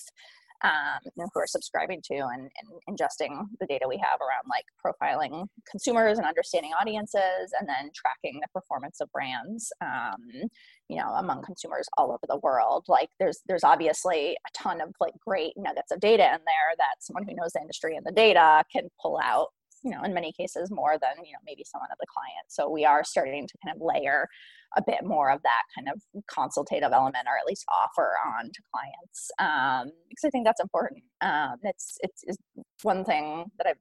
um, 0.63 1.01
who 1.17 1.41
are 1.41 1.47
subscribing 1.47 2.01
to 2.05 2.15
and, 2.15 2.43
and, 2.43 2.69
ingesting 2.89 3.47
the 3.61 3.67
data 3.67 3.87
we 3.89 3.97
have 3.97 4.21
around 4.21 4.45
like 4.49 4.65
profiling 4.85 5.47
consumers 5.71 6.19
and 6.19 6.27
understanding 6.27 6.73
audiences 6.81 7.53
and 7.59 7.69
then 7.69 7.91
tracking 7.95 8.41
the 8.41 8.49
performance 8.53 9.01
of 9.01 9.11
brands 9.13 9.73
um, 9.81 10.49
you 10.89 10.97
know 10.97 11.09
among 11.15 11.43
consumers 11.43 11.89
all 11.97 12.11
over 12.11 12.25
the 12.29 12.39
world. 12.39 12.85
Like 12.89 13.09
there's 13.19 13.41
there's 13.47 13.65
obviously 13.65 14.33
a 14.33 14.51
ton 14.55 14.81
of 14.81 14.91
like 15.01 15.15
great 15.27 15.55
nuggets 15.57 15.91
of 15.91 16.01
data 16.01 16.25
in 16.25 16.41
there 16.45 16.73
that 16.79 16.97
someone 17.01 17.25
who 17.27 17.35
knows 17.35 17.53
the 17.53 17.61
industry 17.61 17.97
and 17.97 18.05
the 18.05 18.13
data 18.13 18.65
can 18.73 18.89
pull 19.01 19.19
out 19.23 19.49
you 19.83 19.91
know 19.91 20.03
in 20.03 20.15
many 20.15 20.33
cases 20.33 20.71
more 20.71 20.97
than 21.01 21.25
you 21.25 21.33
know 21.33 21.39
maybe 21.45 21.65
someone 21.65 21.91
of 21.93 21.99
the 21.99 22.07
client. 22.07 22.47
So 22.49 22.71
we 22.71 22.85
are 22.85 23.05
starting 23.05 23.47
to 23.47 23.55
kind 23.65 23.77
of 23.77 23.83
layer 23.83 24.29
a 24.77 24.83
bit 24.83 25.05
more 25.05 25.31
of 25.31 25.43
that 25.43 25.63
kind 25.75 25.89
of 25.89 26.01
consultative 26.33 26.93
element 26.93 27.27
or 27.29 27.37
at 27.37 27.47
least 27.47 27.65
offer 27.69 28.13
on 28.27 28.47
to 28.47 28.63
clients 28.73 29.31
um, 29.39 29.93
because 30.09 30.25
i 30.25 30.31
think 30.31 30.47
that's 30.47 30.61
important. 30.61 31.03
Um, 31.21 31.57
it's, 31.63 31.99
it's, 32.01 32.25
it's 32.27 32.39
one 32.83 33.05
thing 33.05 33.47
that 33.59 33.67
i've 33.67 33.77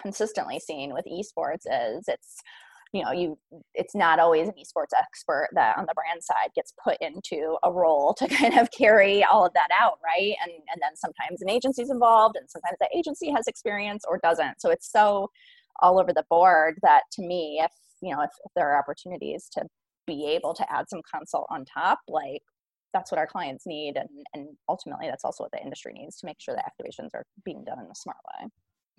consistently 0.00 0.58
seen 0.58 0.92
with 0.92 1.06
esports 1.06 1.64
is 1.66 2.04
it's 2.08 2.36
you 2.92 3.02
know 3.02 3.12
you 3.12 3.38
it's 3.74 3.94
not 3.94 4.18
always 4.18 4.48
an 4.48 4.54
esports 4.54 4.96
expert 4.98 5.48
that 5.52 5.76
on 5.76 5.84
the 5.86 5.94
brand 5.94 6.22
side 6.22 6.50
gets 6.54 6.72
put 6.82 6.96
into 7.00 7.56
a 7.62 7.72
role 7.72 8.14
to 8.14 8.26
kind 8.40 8.58
of 8.58 8.70
carry 8.70 9.24
all 9.24 9.44
of 9.44 9.52
that 9.54 9.68
out 9.78 9.98
right? 10.04 10.34
And 10.42 10.52
and 10.72 10.80
then 10.80 10.96
sometimes 10.96 11.42
an 11.42 11.50
agency's 11.50 11.90
involved 11.90 12.36
and 12.36 12.48
sometimes 12.48 12.76
the 12.80 12.88
agency 12.96 13.30
has 13.30 13.46
experience 13.46 14.04
or 14.08 14.18
doesn't. 14.22 14.60
So 14.60 14.70
it's 14.70 14.90
so 14.90 15.30
all 15.80 16.00
over 16.00 16.12
the 16.12 16.24
board 16.28 16.78
that 16.82 17.02
to 17.12 17.22
me 17.22 17.60
if 17.62 17.72
you 18.02 18.14
know 18.14 18.22
if, 18.22 18.30
if 18.44 18.52
there 18.54 18.68
are 18.70 18.78
opportunities 18.78 19.48
to 19.52 19.64
be 20.06 20.26
able 20.26 20.54
to 20.54 20.72
add 20.72 20.88
some 20.88 21.00
consult 21.12 21.46
on 21.50 21.64
top 21.64 22.00
like 22.08 22.42
that's 22.94 23.12
what 23.12 23.18
our 23.18 23.26
clients 23.26 23.66
need. 23.66 23.96
And 23.96 24.08
and 24.34 24.48
ultimately 24.68 25.08
that's 25.08 25.24
also 25.24 25.44
what 25.44 25.52
the 25.52 25.62
industry 25.62 25.92
needs 25.92 26.16
to 26.18 26.26
make 26.26 26.40
sure 26.40 26.54
that 26.54 26.64
activations 26.64 27.10
are 27.14 27.24
being 27.44 27.64
done 27.64 27.78
in 27.78 27.86
a 27.86 27.94
smart 27.94 28.18
way 28.40 28.48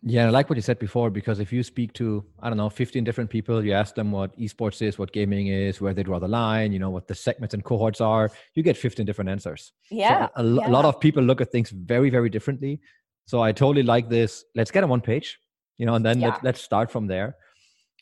yeah 0.01 0.27
i 0.27 0.29
like 0.29 0.49
what 0.49 0.55
you 0.55 0.61
said 0.61 0.79
before 0.79 1.09
because 1.09 1.39
if 1.39 1.51
you 1.51 1.61
speak 1.61 1.91
to 1.93 2.23
i 2.41 2.49
don't 2.49 2.57
know 2.57 2.69
15 2.69 3.03
different 3.03 3.29
people 3.29 3.63
you 3.63 3.73
ask 3.73 3.95
them 3.95 4.11
what 4.11 4.37
esports 4.39 4.81
is 4.81 4.97
what 4.97 5.11
gaming 5.11 5.47
is 5.47 5.81
where 5.81 5.93
they 5.93 6.03
draw 6.03 6.19
the 6.19 6.27
line 6.27 6.71
you 6.71 6.79
know 6.79 6.89
what 6.89 7.07
the 7.07 7.15
segments 7.15 7.53
and 7.53 7.63
cohorts 7.63 7.99
are 7.99 8.31
you 8.55 8.63
get 8.63 8.77
15 8.77 9.05
different 9.05 9.29
answers. 9.29 9.73
Yeah, 9.91 10.27
so 10.27 10.31
a, 10.37 10.43
yeah. 10.43 10.67
a 10.67 10.71
lot 10.71 10.85
of 10.85 10.99
people 10.99 11.23
look 11.23 11.41
at 11.41 11.51
things 11.51 11.69
very 11.71 12.09
very 12.09 12.29
differently. 12.29 12.79
So 13.25 13.41
i 13.41 13.51
totally 13.51 13.83
like 13.83 14.09
this. 14.09 14.45
Let's 14.55 14.71
get 14.71 14.83
on 14.83 14.89
one 14.89 15.01
page 15.01 15.37
you 15.77 15.85
know 15.85 15.95
and 15.95 16.05
then 16.05 16.19
yeah. 16.19 16.29
let, 16.29 16.43
let's 16.43 16.61
start 16.61 16.91
from 16.91 17.07
there. 17.07 17.35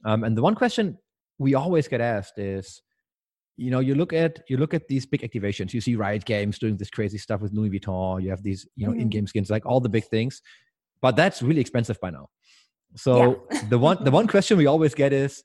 Um, 0.06 0.24
and 0.24 0.38
the 0.38 0.42
one 0.42 0.56
question 0.56 0.98
we 1.40 1.56
always 1.56 1.88
get 1.88 2.02
asked 2.02 2.38
is 2.38 2.82
you 3.56 3.72
know 3.72 3.80
you 3.80 3.96
look 3.96 4.14
at 4.14 4.44
you 4.50 4.58
look 4.58 4.76
at 4.76 4.88
these 4.88 5.08
big 5.08 5.22
activations. 5.22 5.74
You 5.74 5.82
see 5.82 5.96
riot 5.96 6.26
games 6.26 6.60
doing 6.60 6.78
this 6.78 6.92
crazy 6.92 7.18
stuff 7.18 7.42
with 7.42 7.54
louis 7.54 7.72
vuitton. 7.72 8.22
You 8.22 8.30
have 8.30 8.44
these 8.44 8.68
you 8.76 8.86
know 8.86 8.94
mm. 8.94 9.02
in-game 9.02 9.26
skins 9.26 9.50
like 9.50 9.66
all 9.66 9.80
the 9.80 9.90
big 9.90 10.06
things 10.06 10.42
but 11.02 11.16
that's 11.16 11.42
really 11.42 11.62
expensive 11.62 12.00
by 12.00 12.10
now. 12.10 12.30
So 12.96 13.46
yeah. 13.52 13.62
the 13.70 13.80
one 13.80 14.04
the 14.04 14.12
one 14.12 14.28
question 14.28 14.58
we 14.58 14.66
always 14.66 14.94
get 14.94 15.14
is 15.14 15.44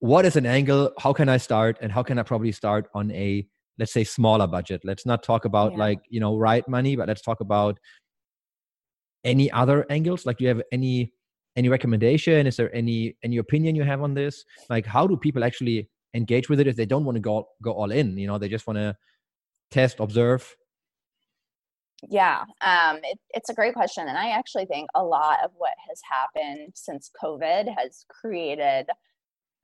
what 0.00 0.24
is 0.24 0.36
an 0.36 0.46
angle? 0.46 0.92
How 0.98 1.12
can 1.12 1.28
i 1.28 1.36
start? 1.36 1.78
And 1.80 1.92
how 1.92 2.02
can 2.02 2.18
i 2.18 2.22
probably 2.22 2.52
start 2.52 2.88
on 2.94 3.10
a 3.12 3.46
let's 3.78 3.92
say 3.92 4.04
smaller 4.04 4.46
budget? 4.46 4.82
Let's 4.84 5.06
not 5.06 5.22
talk 5.22 5.44
about 5.44 5.72
yeah. 5.72 5.78
like 5.78 6.00
you 6.08 6.20
know 6.20 6.36
right 6.36 6.66
money 6.68 6.96
but 6.96 7.08
let's 7.08 7.22
talk 7.22 7.40
about 7.40 7.78
any 9.24 9.50
other 9.50 9.86
angles. 9.90 10.26
Like 10.26 10.38
do 10.38 10.44
you 10.44 10.48
have 10.48 10.62
any 10.72 11.12
any 11.56 11.68
recommendation? 11.68 12.46
Is 12.46 12.56
there 12.56 12.74
any 12.74 13.16
any 13.22 13.38
opinion 13.38 13.74
you 13.74 13.84
have 13.84 14.02
on 14.02 14.14
this? 14.14 14.44
Like 14.68 14.86
how 14.86 15.06
do 15.06 15.16
people 15.16 15.44
actually 15.44 15.88
engage 16.14 16.48
with 16.48 16.60
it 16.60 16.66
if 16.66 16.76
they 16.76 16.86
don't 16.86 17.04
want 17.04 17.16
to 17.16 17.20
go 17.20 17.48
go 17.62 17.72
all 17.72 17.90
in? 17.90 18.16
You 18.18 18.26
know 18.26 18.38
they 18.38 18.48
just 18.48 18.66
want 18.66 18.78
to 18.78 18.96
test 19.70 20.00
observe 20.00 20.54
yeah 22.08 22.44
um, 22.60 22.98
it, 23.02 23.18
it's 23.30 23.48
a 23.48 23.54
great 23.54 23.74
question 23.74 24.08
and 24.08 24.18
i 24.18 24.30
actually 24.30 24.66
think 24.66 24.88
a 24.94 25.02
lot 25.02 25.38
of 25.44 25.50
what 25.56 25.74
has 25.88 26.00
happened 26.10 26.72
since 26.74 27.10
covid 27.22 27.72
has 27.76 28.04
created 28.08 28.86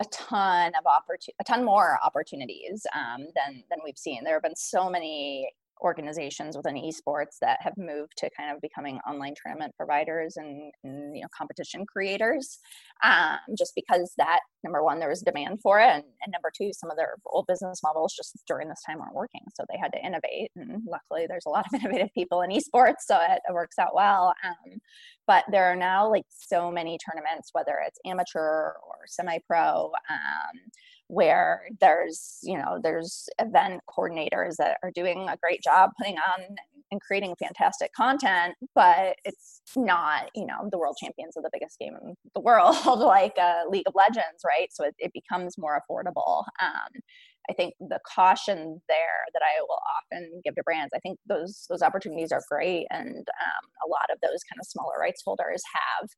a 0.00 0.04
ton 0.06 0.72
of 0.78 0.86
opportunity 0.86 1.34
a 1.40 1.44
ton 1.44 1.64
more 1.64 1.98
opportunities 2.04 2.86
um, 2.94 3.26
than 3.34 3.62
than 3.70 3.78
we've 3.84 3.98
seen. 3.98 4.22
There 4.24 4.34
have 4.34 4.42
been 4.42 4.56
so 4.56 4.88
many 4.88 5.50
organizations 5.82 6.56
within 6.56 6.74
esports 6.74 7.38
that 7.40 7.58
have 7.60 7.76
moved 7.76 8.12
to 8.16 8.30
kind 8.36 8.54
of 8.54 8.60
becoming 8.60 8.98
online 9.08 9.34
tournament 9.40 9.74
providers 9.76 10.36
and, 10.36 10.72
and 10.84 11.16
you 11.16 11.22
know 11.22 11.28
competition 11.36 11.84
creators 11.86 12.58
um, 13.04 13.38
just 13.56 13.72
because 13.74 14.12
that 14.18 14.40
number 14.64 14.82
one 14.82 14.98
there 14.98 15.08
was 15.08 15.22
demand 15.22 15.60
for 15.60 15.80
it 15.80 15.88
and, 15.88 16.04
and, 16.22 16.32
number 16.32 16.50
two 16.56 16.70
some 16.72 16.90
of 16.90 16.96
their 16.96 17.16
old 17.26 17.46
business 17.46 17.80
models 17.82 18.14
just 18.14 18.36
during 18.46 18.68
this 18.68 18.82
time 18.86 18.98
weren't 18.98 19.14
working 19.14 19.42
so 19.54 19.64
they 19.70 19.78
had 19.78 19.92
to 19.92 20.04
innovate 20.04 20.50
and 20.56 20.82
luckily 20.86 21.26
there's 21.28 21.46
a 21.46 21.50
lot 21.50 21.66
of 21.66 21.74
innovative 21.80 22.12
people 22.14 22.42
in 22.42 22.50
esports 22.50 23.02
so 23.06 23.16
it, 23.20 23.40
it 23.48 23.54
works 23.54 23.78
out 23.78 23.94
well 23.94 24.34
um, 24.44 24.78
but 25.26 25.44
there 25.50 25.64
are 25.64 25.76
now 25.76 26.08
like 26.10 26.24
so 26.30 26.70
many 26.70 26.98
tournaments 26.98 27.50
whether 27.52 27.78
it's 27.86 27.98
amateur 28.04 28.72
or 28.86 28.96
semi-pro 29.06 29.90
um, 30.10 30.60
where 31.08 31.62
there's 31.80 32.38
you 32.42 32.56
know 32.56 32.78
there's 32.82 33.28
event 33.38 33.80
coordinators 33.88 34.56
that 34.56 34.76
are 34.82 34.90
doing 34.90 35.26
a 35.28 35.36
great 35.38 35.62
job 35.62 35.90
putting 35.98 36.16
on 36.16 36.56
and 36.90 37.00
creating 37.00 37.34
fantastic 37.38 37.92
content 37.94 38.54
but 38.74 39.16
it's 39.24 39.60
not 39.76 40.30
you 40.34 40.46
know 40.46 40.68
the 40.70 40.78
world 40.78 40.96
champions 41.00 41.36
of 41.36 41.42
the 41.42 41.50
biggest 41.52 41.78
game 41.78 41.94
in 42.02 42.14
the 42.34 42.40
world 42.40 42.76
like 42.98 43.36
uh, 43.40 43.62
league 43.68 43.86
of 43.86 43.94
legends 43.94 44.42
right? 44.46 44.68
So 44.70 44.84
it, 44.84 44.94
it 44.98 45.12
becomes 45.12 45.58
more 45.58 45.80
affordable. 45.80 46.44
Um, 46.62 47.00
i 47.50 47.52
think 47.54 47.74
the 47.80 47.98
caution 48.06 48.80
there 48.88 49.24
that 49.32 49.42
i 49.42 49.60
will 49.62 49.78
often 49.96 50.40
give 50.44 50.54
to 50.54 50.62
brands 50.62 50.92
i 50.94 50.98
think 50.98 51.18
those 51.26 51.66
those 51.70 51.82
opportunities 51.82 52.30
are 52.30 52.42
great 52.50 52.86
and 52.90 53.16
um, 53.16 53.64
a 53.86 53.88
lot 53.88 54.04
of 54.12 54.18
those 54.20 54.42
kind 54.44 54.58
of 54.60 54.66
smaller 54.66 54.94
rights 55.00 55.22
holders 55.24 55.62
have 55.72 56.08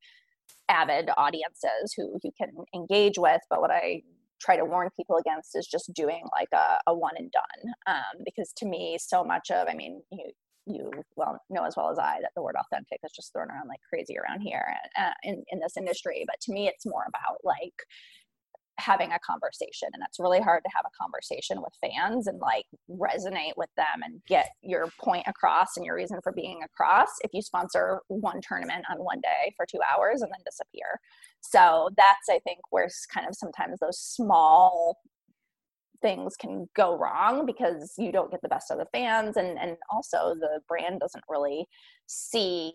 avid 0.69 1.09
audiences 1.17 1.95
who 1.97 2.19
you 2.25 2.31
can 2.37 2.51
engage 2.75 3.19
with 3.19 3.41
but 3.49 3.61
what 3.61 3.71
i 3.71 4.03
try 4.41 4.57
to 4.57 4.65
warn 4.65 4.89
people 4.97 5.17
against 5.17 5.57
is 5.57 5.67
just 5.67 5.93
doing 5.95 6.23
like 6.33 6.49
a, 6.53 6.79
a 6.91 6.95
one 6.95 7.15
and 7.17 7.31
done 7.31 7.75
um, 7.87 8.23
because 8.25 8.53
to 8.57 8.67
me 8.67 8.97
so 9.01 9.25
much 9.25 9.51
of 9.51 9.69
i 9.69 9.75
mean 9.75 10.03
you 10.11 10.31
you 10.67 10.91
well 11.17 11.39
know 11.49 11.65
as 11.65 11.75
well 11.77 11.91
as 11.91 11.99
i 11.99 12.19
that 12.21 12.31
the 12.37 12.43
word 12.43 12.55
authentic 12.59 12.99
is 13.05 13.13
just 13.15 13.33
thrown 13.33 13.51
around 13.51 13.69
like 13.69 13.81
crazy 13.89 14.17
around 14.19 14.41
here 14.41 14.65
uh, 14.99 15.13
in, 15.23 15.43
in 15.49 15.59
this 15.61 15.77
industry 15.77 16.25
but 16.27 16.37
to 16.41 16.53
me 16.53 16.69
it's 16.69 16.87
more 16.87 17.05
about 17.09 17.39
like 17.45 17.75
having 18.81 19.13
a 19.13 19.19
conversation 19.19 19.89
and 19.93 20.03
it's 20.07 20.19
really 20.19 20.41
hard 20.41 20.63
to 20.65 20.71
have 20.75 20.85
a 20.87 21.03
conversation 21.03 21.61
with 21.61 21.73
fans 21.81 22.27
and 22.27 22.39
like 22.41 22.67
resonate 22.91 23.53
with 23.57 23.71
them 23.77 24.03
and 24.03 24.21
get 24.27 24.49
your 24.63 24.89
point 25.01 25.25
across 25.27 25.77
and 25.77 25.85
your 25.85 25.95
reason 25.95 26.19
for 26.23 26.33
being 26.33 26.61
across 26.65 27.09
if 27.23 27.31
you 27.33 27.43
sponsor 27.43 28.01
one 28.09 28.41
tournament 28.47 28.85
on 28.91 28.99
one 28.99 29.21
day 29.21 29.53
for 29.57 29.67
two 29.67 29.81
hours 29.93 30.23
and 30.23 30.31
then 30.33 30.41
disappear. 30.45 30.99
So 31.41 31.91
that's 31.97 32.29
i 32.29 32.39
think 32.41 32.59
where 32.71 32.89
kind 33.13 33.27
of 33.27 33.35
sometimes 33.35 33.79
those 33.81 33.99
small 33.99 34.97
things 36.03 36.35
can 36.37 36.67
go 36.75 36.97
wrong 36.97 37.45
because 37.47 37.93
you 37.99 38.11
don't 38.11 38.31
get 38.31 38.41
the 38.43 38.49
best 38.49 38.71
of 38.71 38.79
the 38.79 38.87
fans 38.93 39.37
and 39.37 39.59
and 39.59 39.77
also 39.93 40.35
the 40.35 40.61
brand 40.67 41.01
doesn't 41.01 41.25
really 41.29 41.67
see 42.07 42.73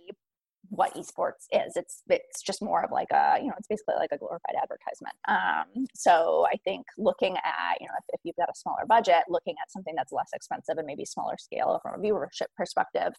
what 0.69 0.93
esports 0.95 1.47
is. 1.51 1.75
It's 1.75 2.01
it's 2.09 2.41
just 2.41 2.61
more 2.61 2.83
of 2.83 2.91
like 2.91 3.11
a 3.11 3.37
you 3.39 3.47
know 3.47 3.53
it's 3.57 3.67
basically 3.67 3.95
like 3.99 4.11
a 4.11 4.17
glorified 4.17 4.55
advertisement. 4.61 5.15
Um, 5.27 5.85
so 5.95 6.45
I 6.51 6.57
think 6.63 6.85
looking 6.97 7.37
at 7.37 7.79
you 7.79 7.87
know 7.87 7.93
if, 7.97 8.05
if, 8.13 8.21
you've 8.23 8.35
got 8.35 8.49
a 8.49 8.55
smaller 8.55 8.85
budget, 8.87 9.23
looking 9.29 9.55
at 9.61 9.71
something 9.71 9.93
that's 9.95 10.11
less 10.11 10.29
expensive 10.33 10.77
and 10.77 10.85
maybe 10.85 11.05
smaller 11.05 11.35
scale 11.37 11.79
from 11.81 11.99
a 11.99 12.03
viewership 12.03 12.47
perspective, 12.55 13.13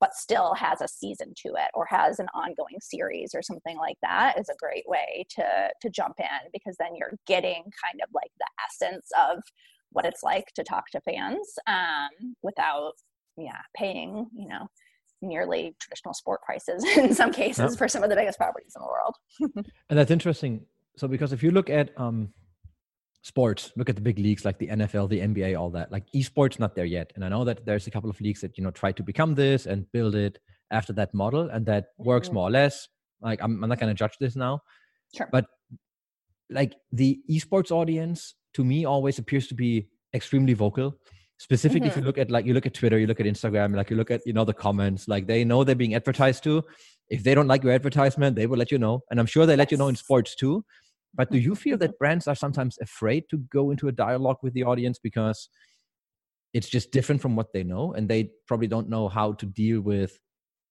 but 0.00 0.14
still 0.14 0.54
has 0.54 0.80
a 0.80 0.88
season 0.88 1.32
to 1.36 1.50
it 1.50 1.70
or 1.74 1.86
has 1.86 2.18
an 2.18 2.26
ongoing 2.34 2.80
series 2.80 3.34
or 3.34 3.42
something 3.42 3.76
like 3.76 3.96
that 4.02 4.38
is 4.38 4.48
a 4.48 4.56
great 4.58 4.84
way 4.86 5.24
to 5.30 5.44
to 5.80 5.90
jump 5.90 6.14
in 6.18 6.50
because 6.52 6.76
then 6.78 6.94
you're 6.96 7.14
getting 7.26 7.62
kind 7.84 8.00
of 8.02 8.08
like 8.14 8.30
the 8.38 8.46
essence 8.66 9.08
of 9.30 9.38
what 9.90 10.04
it's 10.04 10.22
like 10.22 10.46
to 10.54 10.64
talk 10.64 10.84
to 10.90 11.00
fans 11.02 11.54
um, 11.66 12.34
without 12.42 12.92
yeah 13.36 13.60
paying 13.76 14.26
you 14.36 14.48
know 14.48 14.66
nearly 15.22 15.74
traditional 15.78 16.14
sport 16.14 16.42
prices 16.42 16.84
in 16.96 17.14
some 17.14 17.32
cases 17.32 17.72
yep. 17.72 17.78
for 17.78 17.88
some 17.88 18.02
of 18.02 18.10
the 18.10 18.16
biggest 18.16 18.38
properties 18.38 18.74
in 18.76 18.82
the 18.82 18.88
world. 18.88 19.66
and 19.88 19.98
that's 19.98 20.10
interesting. 20.10 20.66
So 20.96 21.08
because 21.08 21.32
if 21.32 21.42
you 21.42 21.50
look 21.50 21.70
at 21.70 21.90
um, 21.98 22.32
sports, 23.22 23.72
look 23.76 23.88
at 23.88 23.96
the 23.96 24.02
big 24.02 24.18
leagues 24.18 24.44
like 24.44 24.58
the 24.58 24.68
NFL, 24.68 25.08
the 25.08 25.20
NBA, 25.20 25.58
all 25.58 25.70
that. 25.70 25.90
Like 25.90 26.04
esports, 26.14 26.58
not 26.58 26.74
there 26.74 26.84
yet. 26.84 27.12
And 27.14 27.24
I 27.24 27.28
know 27.28 27.44
that 27.44 27.64
there's 27.64 27.86
a 27.86 27.90
couple 27.90 28.10
of 28.10 28.20
leagues 28.20 28.40
that 28.42 28.58
you 28.58 28.64
know 28.64 28.70
try 28.70 28.92
to 28.92 29.02
become 29.02 29.34
this 29.34 29.66
and 29.66 29.90
build 29.92 30.14
it 30.14 30.38
after 30.70 30.92
that 30.94 31.14
model, 31.14 31.48
and 31.50 31.64
that 31.66 31.86
works 31.98 32.28
mm-hmm. 32.28 32.34
more 32.34 32.48
or 32.48 32.50
less. 32.50 32.88
Like 33.20 33.40
I'm, 33.42 33.62
I'm 33.62 33.68
not 33.68 33.78
going 33.78 33.90
to 33.90 33.98
judge 33.98 34.16
this 34.18 34.36
now, 34.36 34.60
sure. 35.16 35.28
but 35.30 35.46
like 36.50 36.74
the 36.90 37.20
esports 37.30 37.70
audience 37.70 38.34
to 38.54 38.64
me 38.64 38.84
always 38.84 39.18
appears 39.18 39.46
to 39.46 39.54
be 39.54 39.88
extremely 40.12 40.52
vocal 40.52 40.94
specifically 41.42 41.88
mm-hmm. 41.88 41.98
if 41.98 42.02
you 42.02 42.02
look 42.02 42.18
at 42.18 42.30
like 42.30 42.46
you 42.46 42.54
look 42.54 42.66
at 42.66 42.74
twitter 42.74 42.96
you 42.96 43.08
look 43.08 43.18
at 43.18 43.26
instagram 43.26 43.74
like 43.74 43.90
you 43.90 43.96
look 43.96 44.12
at 44.12 44.24
you 44.24 44.32
know 44.32 44.44
the 44.44 44.54
comments 44.54 45.08
like 45.08 45.26
they 45.26 45.42
know 45.44 45.64
they're 45.64 45.74
being 45.74 45.96
advertised 45.96 46.44
to. 46.44 46.62
If 47.10 47.24
they 47.24 47.34
don't 47.34 47.48
like 47.48 47.64
your 47.64 47.72
advertisement 47.72 48.36
they 48.36 48.46
will 48.46 48.58
let 48.58 48.70
you 48.70 48.78
know. 48.78 49.02
And 49.10 49.18
i'm 49.18 49.26
sure 49.26 49.44
they 49.44 49.56
let 49.56 49.72
you 49.72 49.76
know 49.76 49.88
in 49.88 49.96
sports 49.96 50.36
too. 50.36 50.64
But 51.14 51.30
do 51.30 51.38
you 51.38 51.54
feel 51.54 51.76
that 51.78 51.90
mm-hmm. 51.90 51.98
brands 51.98 52.28
are 52.28 52.34
sometimes 52.34 52.78
afraid 52.80 53.24
to 53.30 53.38
go 53.58 53.70
into 53.72 53.88
a 53.88 53.92
dialogue 53.92 54.38
with 54.42 54.54
the 54.54 54.62
audience 54.62 54.98
because 54.98 55.48
it's 56.54 56.68
just 56.68 56.92
different 56.92 57.20
from 57.20 57.34
what 57.34 57.52
they 57.52 57.64
know? 57.64 57.92
And 57.92 58.08
they 58.08 58.30
probably 58.46 58.68
don't 58.68 58.88
know 58.88 59.08
how 59.08 59.32
to 59.32 59.46
deal 59.46 59.80
with 59.80 60.18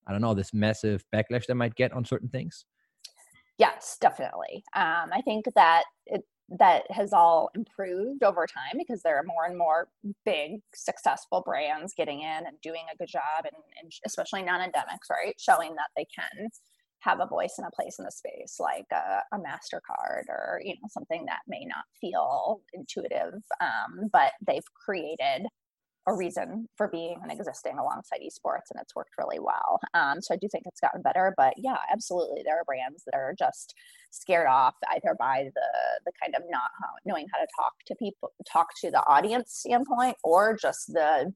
i 0.08 0.12
don't 0.12 0.22
know 0.22 0.34
this 0.34 0.54
massive 0.54 1.04
backlash 1.14 1.46
they 1.46 1.54
might 1.54 1.76
get 1.76 1.92
on 1.92 2.06
certain 2.06 2.30
things? 2.30 2.66
Yes 3.58 3.98
definitely. 4.00 4.64
Um, 4.74 5.08
i 5.20 5.22
think 5.26 5.46
that 5.56 5.84
it, 6.06 6.22
that 6.60 6.84
has 6.92 7.14
all 7.14 7.50
improved 7.56 8.24
over 8.24 8.46
time 8.46 8.78
because 8.78 9.02
there 9.04 9.18
are 9.18 9.24
more 9.24 9.46
and 9.46 9.58
more 9.58 9.88
big 10.26 10.62
successful 10.74 11.42
brands 11.46 11.94
getting 11.96 12.22
in 12.22 12.46
and 12.46 12.60
doing 12.62 12.84
a 12.94 12.98
good 12.98 13.08
job 13.08 13.46
and, 13.46 13.56
and 13.82 13.92
especially 14.06 14.44
non-endemics 14.44 15.10
right? 15.10 15.36
Showing 15.40 15.76
that 15.76 15.90
they 15.96 16.06
can 16.14 16.50
have 17.00 17.20
a 17.20 17.26
voice 17.26 17.56
and 17.58 17.68
a 17.68 17.76
place 17.76 17.98
in 18.00 18.06
the 18.06 18.12
space 18.12 18.58
like 18.60 18.86
a, 18.92 19.22
a 19.36 19.40
mastercard 19.40 20.24
or 20.30 20.62
you 20.64 20.74
know 20.74 20.88
something 20.90 21.26
that 21.26 21.40
may 21.48 21.66
not 21.66 21.84
feel 22.00 22.62
intuitive 22.74 23.34
um, 23.60 24.08
but 24.14 24.34
they've 24.46 24.66
created 24.86 25.48
a 26.08 26.16
reason 26.16 26.68
for 26.76 26.88
being 26.88 27.18
and 27.22 27.32
existing 27.32 27.78
alongside 27.78 28.20
esports 28.20 28.72
and 28.72 28.82
it's 28.82 28.96
worked 28.96 29.12
really 29.18 29.40
well. 29.40 29.80
Um, 29.94 30.22
so 30.22 30.34
i 30.34 30.38
do 30.38 30.48
think 30.52 30.64
it's 30.66 30.80
gotten 30.80 31.02
better 31.02 31.34
but 31.38 31.54
yeah 31.58 31.78
absolutely 31.92 32.42
there 32.44 32.60
are 32.60 32.64
brands 32.66 33.04
that 33.06 33.16
are 33.16 33.34
just 33.38 33.76
scared 34.10 34.48
off 34.48 34.76
either 34.92 35.16
by 35.20 35.50
the 35.56 36.02
the 36.06 36.12
kind 36.22 36.36
of 36.36 36.44
not 36.50 36.72
knowing 37.06 37.28
how 37.32 37.40
to 37.40 37.48
talk 37.58 37.74
to 37.88 37.96
people 37.96 38.32
talk 38.52 38.70
to 38.82 38.92
the 38.92 39.06
audience 39.08 39.54
standpoint 39.54 40.16
or 40.24 40.58
just 40.60 40.88
the 40.88 41.32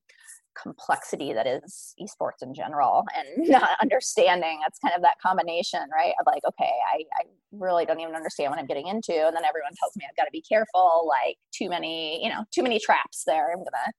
complexity 0.61 1.33
that 1.33 1.45
is 1.45 1.93
esports 2.01 2.41
in 2.41 2.53
general 2.53 3.03
and 3.15 3.47
not 3.49 3.71
understanding. 3.81 4.59
That's 4.63 4.79
kind 4.79 4.95
of 4.95 5.01
that 5.01 5.19
combination 5.21 5.81
right 5.93 6.13
of 6.19 6.25
like 6.25 6.43
okay 6.47 6.71
I, 6.93 7.03
I 7.19 7.25
really 7.51 7.85
don't 7.85 7.99
even 7.99 8.15
understand 8.15 8.51
what 8.51 8.59
i'm 8.59 8.65
getting 8.65 8.87
into 8.87 9.13
and 9.13 9.35
then 9.35 9.45
everyone 9.45 9.71
tells 9.79 9.95
me 9.95 10.05
i've 10.09 10.15
got 10.15 10.25
to 10.25 10.31
be 10.31 10.41
careful 10.41 11.07
like 11.07 11.37
too 11.53 11.69
many 11.69 12.21
you 12.23 12.29
know 12.29 12.43
too 12.51 12.63
many 12.63 12.79
traps 12.79 13.23
there 13.25 13.51
i'm 13.51 13.59
gonna 13.59 13.91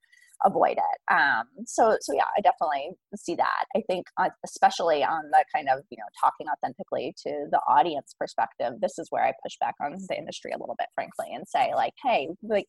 avoid 0.44 0.77
it. 0.79 1.12
Um, 1.12 1.44
so, 1.66 1.96
so 2.01 2.12
yeah, 2.14 2.25
I 2.37 2.40
definitely 2.40 2.90
see 3.16 3.35
that. 3.37 3.64
I 3.75 3.83
think, 3.88 4.07
uh, 4.18 4.31
especially 4.44 5.03
on 5.05 5.31
the 5.31 5.44
kind 5.55 5.68
of 5.68 5.85
you 5.90 5.99
know 5.99 6.09
talking 6.20 6.46
authentically 6.49 7.14
to 7.27 7.46
the 7.51 7.61
audience 7.68 8.14
perspective, 8.18 8.75
this 8.81 8.99
is 8.99 9.09
where 9.11 9.25
I 9.25 9.33
push 9.42 9.57
back 9.61 9.75
on 9.81 9.96
the 10.09 10.16
industry 10.16 10.53
a 10.53 10.59
little 10.59 10.77
bit, 10.79 10.88
frankly, 10.94 11.29
and 11.33 11.46
say 11.49 11.72
like, 11.75 11.94
hey, 12.05 12.29
like 12.42 12.68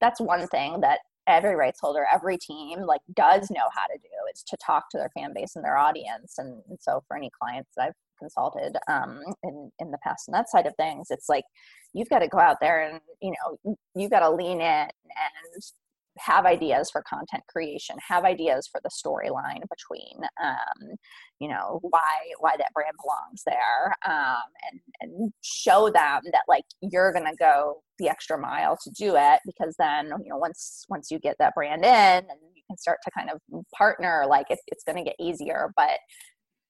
that's 0.00 0.20
one 0.20 0.46
thing 0.48 0.80
that 0.80 1.00
every 1.26 1.54
rights 1.54 1.80
holder, 1.80 2.06
every 2.12 2.36
team 2.38 2.80
like 2.82 3.02
does 3.14 3.50
know 3.50 3.68
how 3.74 3.86
to 3.86 3.98
do 3.98 4.08
is 4.32 4.42
to 4.48 4.56
talk 4.64 4.90
to 4.90 4.98
their 4.98 5.10
fan 5.16 5.32
base 5.34 5.54
and 5.54 5.64
their 5.64 5.76
audience. 5.76 6.34
And, 6.38 6.62
and 6.68 6.78
so 6.80 7.02
for 7.06 7.16
any 7.16 7.30
clients 7.40 7.70
that 7.76 7.88
I've 7.88 7.94
consulted 8.18 8.76
um, 8.88 9.20
in 9.42 9.70
in 9.78 9.90
the 9.90 9.98
past 10.02 10.28
and 10.28 10.34
that 10.34 10.50
side 10.50 10.66
of 10.66 10.74
things, 10.76 11.08
it's 11.10 11.28
like 11.28 11.44
you've 11.92 12.08
got 12.08 12.20
to 12.20 12.28
go 12.28 12.38
out 12.38 12.58
there 12.60 12.82
and 12.82 13.00
you 13.20 13.32
know 13.32 13.76
you've 13.94 14.10
got 14.10 14.20
to 14.20 14.30
lean 14.30 14.60
in 14.60 14.62
and 14.62 15.62
have 16.24 16.46
ideas 16.46 16.90
for 16.90 17.02
content 17.02 17.42
creation 17.48 17.96
have 18.06 18.24
ideas 18.24 18.68
for 18.70 18.80
the 18.82 18.90
storyline 18.90 19.62
between 19.68 20.20
um, 20.42 20.96
you 21.38 21.48
know 21.48 21.78
why 21.82 22.18
why 22.38 22.56
that 22.56 22.72
brand 22.74 22.94
belongs 23.02 23.42
there 23.46 23.94
um, 24.06 24.42
and 24.70 24.80
and 25.00 25.32
show 25.42 25.90
them 25.90 26.20
that 26.32 26.42
like 26.48 26.64
you're 26.80 27.12
gonna 27.12 27.34
go 27.38 27.82
the 27.98 28.08
extra 28.08 28.38
mile 28.38 28.76
to 28.82 28.90
do 28.90 29.14
it 29.16 29.40
because 29.46 29.74
then 29.78 30.06
you 30.22 30.30
know 30.30 30.36
once 30.36 30.84
once 30.88 31.10
you 31.10 31.18
get 31.18 31.36
that 31.38 31.54
brand 31.54 31.84
in 31.84 31.90
and 31.90 32.40
you 32.54 32.62
can 32.68 32.76
start 32.76 32.98
to 33.04 33.10
kind 33.10 33.30
of 33.30 33.40
partner 33.76 34.24
like 34.28 34.46
it, 34.50 34.58
it's 34.68 34.84
gonna 34.84 35.04
get 35.04 35.16
easier 35.18 35.72
but 35.76 35.98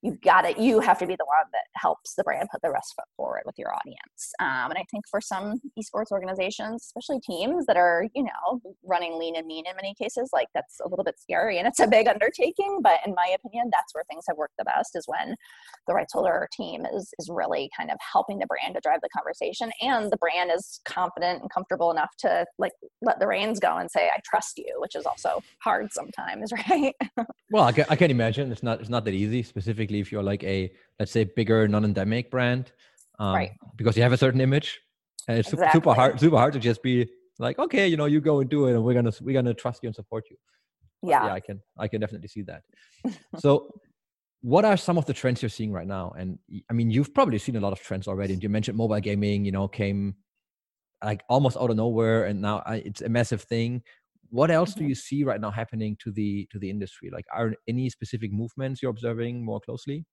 you've 0.03 0.21
got 0.21 0.45
it 0.45 0.59
you 0.59 0.81
have 0.81 0.99
to 0.99 1.07
be 1.07 1.17
the 1.17 1.25
one 1.25 1.47
that 1.53 1.65
helps 1.77 2.15
the 2.15 2.25
brand 2.25 2.49
put 2.51 2.63
the 2.63 2.71
rest 2.71 2.95
foot 2.97 3.05
forward 3.17 3.43
with 3.45 3.55
your 3.59 3.75
audience. 3.75 4.33
Um, 4.41 4.71
and 4.71 4.79
i 4.79 4.85
think 4.91 5.05
for 5.11 5.21
some 5.21 5.61
esports 5.79 6.11
organizations 6.11 6.85
especially 6.87 7.21
teams 7.21 7.67
that 7.67 7.77
are 7.77 8.07
you 8.15 8.25
know 8.25 8.61
running 8.85 9.19
lean 9.19 9.37
and 9.37 9.47
mean 9.47 9.65
in 9.67 9.77
many 9.77 9.95
cases 10.01 10.31
like 10.33 10.49
that's 10.55 10.81
a 10.85 10.89
little 10.89 11.05
bit 11.05 11.19
scary 11.19 11.59
and 11.59 11.67
it's 11.67 11.81
a 11.81 11.87
big 11.87 12.09
undertaking 12.09 12.81
but 12.83 13.01
in 13.07 13.15
my 13.15 13.35
opinion 13.35 13.69
that's 13.73 13.95
where 13.95 14.05
things 14.11 14.25
have 14.29 14.37
worked 14.37 14.55
the 14.59 14.65
best 14.65 14.97
is 14.97 15.05
when 15.07 15.35
the 15.87 15.95
rights 15.95 16.13
holder 16.13 16.49
team 16.53 16.87
is 16.95 17.13
is 17.19 17.29
really 17.31 17.71
kind 17.77 17.91
of 17.91 17.97
helping 18.13 18.39
the 18.39 18.47
brand 18.47 18.75
to 18.75 18.81
drive 18.81 19.01
the 19.03 19.09
conversation 19.17 19.71
and 19.81 20.11
the 20.11 20.17
brand 20.17 20.51
is 20.55 20.81
confident 20.85 21.41
and 21.43 21.51
comfortable 21.51 21.91
enough 21.91 22.11
to 22.19 22.45
like 22.59 22.73
let 23.03 23.19
the 23.21 23.27
reins 23.27 23.61
go 23.61 23.77
and 23.77 23.91
say 23.91 24.09
i 24.09 24.19
trust 24.25 24.59
you 24.59 24.75
which 24.79 24.95
is 24.95 25.05
also 25.07 25.43
hard 25.63 25.93
sometimes 25.93 26.53
right? 26.69 26.95
Well 27.51 27.65
I 27.65 27.73
can, 27.73 27.85
I 27.89 27.97
can 27.97 28.11
imagine 28.11 28.53
it's 28.53 28.63
not 28.63 28.81
it's 28.81 28.89
not 28.89 29.05
that 29.05 29.15
easy 29.15 29.43
specifically 29.43 29.90
specifically 29.91 30.01
if 30.01 30.13
you're 30.13 30.23
like 30.23 30.45
a 30.45 30.71
let's 30.99 31.13
say 31.13 31.25
bigger 31.25 31.69
non-endemic 31.69 32.31
brand 32.31 32.73
um, 33.19 33.35
right. 33.35 33.53
because 33.77 33.97
you 33.97 34.03
have 34.03 34.13
a 34.13 34.17
certain 34.17 34.41
image 34.41 34.81
and 35.29 35.39
it's 35.39 35.53
exactly. 35.53 35.79
super 35.79 35.95
hard 35.95 36.21
super 36.21 36.37
hard 36.37 36.53
to 36.53 36.59
just 36.59 36.83
be 36.83 37.09
like 37.39 37.59
okay 37.59 37.89
you 37.89 37.97
know 37.97 38.07
you 38.07 38.21
go 38.21 38.41
and 38.41 38.51
do 38.51 38.67
it 38.67 38.75
and 38.75 38.85
we're 38.85 38.95
gonna 38.95 39.13
we're 39.23 39.35
gonna 39.35 39.55
trust 39.55 39.83
you 39.83 39.89
and 39.89 39.95
support 39.95 40.25
you. 40.31 40.37
Yeah. 41.03 41.27
yeah 41.27 41.33
i 41.33 41.41
can 41.41 41.61
i 41.79 41.89
can 41.89 42.01
definitely 42.01 42.29
see 42.29 42.43
that. 42.43 42.63
So 43.41 43.73
what 44.43 44.65
are 44.65 44.77
some 44.79 44.97
of 44.97 45.05
the 45.05 45.13
trends 45.13 45.43
you're 45.43 45.51
seeing 45.59 45.73
right 45.73 45.87
now? 45.87 46.15
And 46.19 46.39
i 46.71 46.73
mean 46.73 46.91
you've 46.91 47.13
probably 47.13 47.39
seen 47.39 47.57
a 47.57 47.61
lot 47.61 47.73
of 47.73 47.81
trends 47.81 48.07
already 48.09 48.35
and 48.35 48.43
you 48.43 48.49
mentioned 48.49 48.77
mobile 48.77 49.01
gaming 49.01 49.45
you 49.45 49.53
know 49.53 49.69
came 49.69 50.15
like 51.03 51.23
almost 51.29 51.57
out 51.57 51.71
of 51.71 51.77
nowhere 51.77 52.25
and 52.29 52.41
now 52.41 52.63
it's 52.69 53.01
a 53.01 53.09
massive 53.09 53.43
thing 53.43 53.83
what 54.31 54.51
else 54.51 54.75
do 54.75 54.81
mm-hmm. 54.81 54.89
you 54.89 54.95
see 54.95 55.25
right 55.25 55.41
now 55.41 55.51
happening 55.51 55.97
to 56.03 56.11
the 56.11 56.49
to 56.53 56.59
the 56.59 56.71
industry? 56.71 57.11
Like 57.13 57.27
are 57.35 57.55
any 57.69 57.91
specific 57.91 58.33
movements 58.33 58.83
you're 58.83 58.91
observing 58.91 59.45
more 59.45 59.61
closely? 59.61 60.07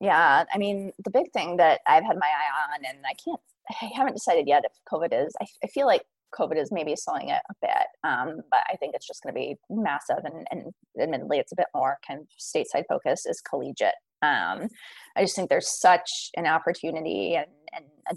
Yeah 0.00 0.44
i 0.52 0.58
mean 0.58 0.92
the 1.04 1.10
big 1.10 1.32
thing 1.32 1.56
that 1.56 1.80
i've 1.86 2.04
had 2.04 2.16
my 2.18 2.26
eye 2.26 2.74
on 2.74 2.84
and 2.84 2.98
i 3.06 3.14
can't 3.24 3.40
i 3.70 3.90
haven't 3.96 4.14
decided 4.14 4.46
yet 4.46 4.64
if 4.64 4.72
covid 4.90 5.08
is 5.12 5.34
i, 5.40 5.46
I 5.64 5.68
feel 5.68 5.86
like 5.86 6.02
covid 6.38 6.60
is 6.60 6.70
maybe 6.70 6.94
slowing 6.96 7.30
it 7.30 7.40
a 7.50 7.54
bit 7.62 7.86
um, 8.04 8.40
but 8.50 8.60
i 8.70 8.76
think 8.76 8.94
it's 8.94 9.06
just 9.06 9.22
going 9.22 9.34
to 9.34 9.38
be 9.38 9.56
massive 9.70 10.24
and, 10.24 10.46
and 10.50 10.72
admittedly 11.00 11.38
it's 11.38 11.52
a 11.52 11.56
bit 11.56 11.68
more 11.74 11.98
kind 12.06 12.20
of 12.20 12.26
stateside 12.38 12.84
focus 12.88 13.24
is 13.26 13.40
collegiate. 13.40 13.94
Um, 14.22 14.68
i 15.16 15.22
just 15.22 15.36
think 15.36 15.48
there's 15.48 15.80
such 15.80 16.30
an 16.36 16.46
opportunity 16.46 17.36
and, 17.36 17.46
and 17.72 17.84
a 18.10 18.14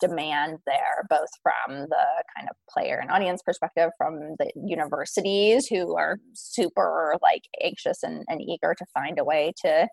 demand 0.00 0.58
there, 0.66 1.04
both 1.08 1.28
from 1.42 1.80
the 1.88 2.24
kind 2.36 2.48
of 2.48 2.56
player 2.68 2.98
and 3.00 3.10
audience 3.10 3.42
perspective, 3.42 3.90
from 3.96 4.36
the 4.38 4.50
universities 4.54 5.66
who 5.66 5.96
are 5.96 6.18
super 6.32 7.14
like 7.22 7.42
anxious 7.62 8.02
and, 8.02 8.24
and 8.28 8.40
eager 8.40 8.74
to 8.76 8.86
find 8.94 9.18
a 9.18 9.24
way 9.24 9.52
to 9.62 9.88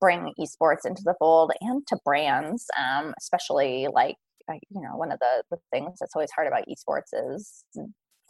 bring 0.00 0.32
esports 0.40 0.86
into 0.86 1.02
the 1.04 1.14
fold 1.18 1.52
and 1.60 1.86
to 1.86 1.96
brands, 2.04 2.66
um, 2.78 3.14
especially 3.18 3.88
like 3.92 4.16
you 4.48 4.80
know 4.80 4.96
one 4.96 5.12
of 5.12 5.18
the, 5.20 5.44
the 5.50 5.58
things 5.72 5.98
that's 6.00 6.16
always 6.16 6.30
hard 6.32 6.48
about 6.48 6.64
esports 6.66 7.12
is 7.32 7.64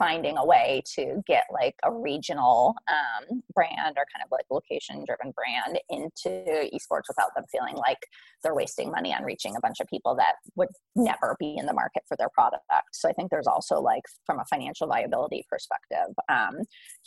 finding 0.01 0.39
a 0.39 0.45
way 0.45 0.83
to 0.95 1.23
get 1.27 1.45
like 1.53 1.75
a 1.85 1.93
regional 1.93 2.75
um, 2.89 3.43
brand 3.55 3.97
or 3.99 4.07
kind 4.11 4.25
of 4.25 4.31
like 4.33 4.47
location 4.51 5.05
driven 5.05 5.31
brand 5.33 5.79
into 5.91 6.31
esports 6.75 7.07
without 7.07 7.35
them 7.37 7.45
feeling 7.53 7.77
like 7.77 7.99
they're 8.43 8.55
wasting 8.55 8.91
money 8.91 9.15
on 9.15 9.23
reaching 9.23 9.55
a 9.57 9.61
bunch 9.61 9.79
of 9.79 9.87
people 9.89 10.17
that 10.17 10.37
would 10.57 10.71
never 10.97 11.37
be 11.39 11.55
in 11.59 11.67
the 11.67 11.75
market 11.75 12.03
for 12.09 12.17
their 12.17 12.31
product. 12.31 12.65
So 12.93 13.11
I 13.11 13.13
think 13.13 13.31
there's 13.31 13.47
also 13.47 13.79
like 13.79 14.05
from 14.25 14.41
a 14.41 14.45
financial 14.47 14.89
viability 14.89 15.45
perspective, 15.51 16.15
um, 16.31 16.57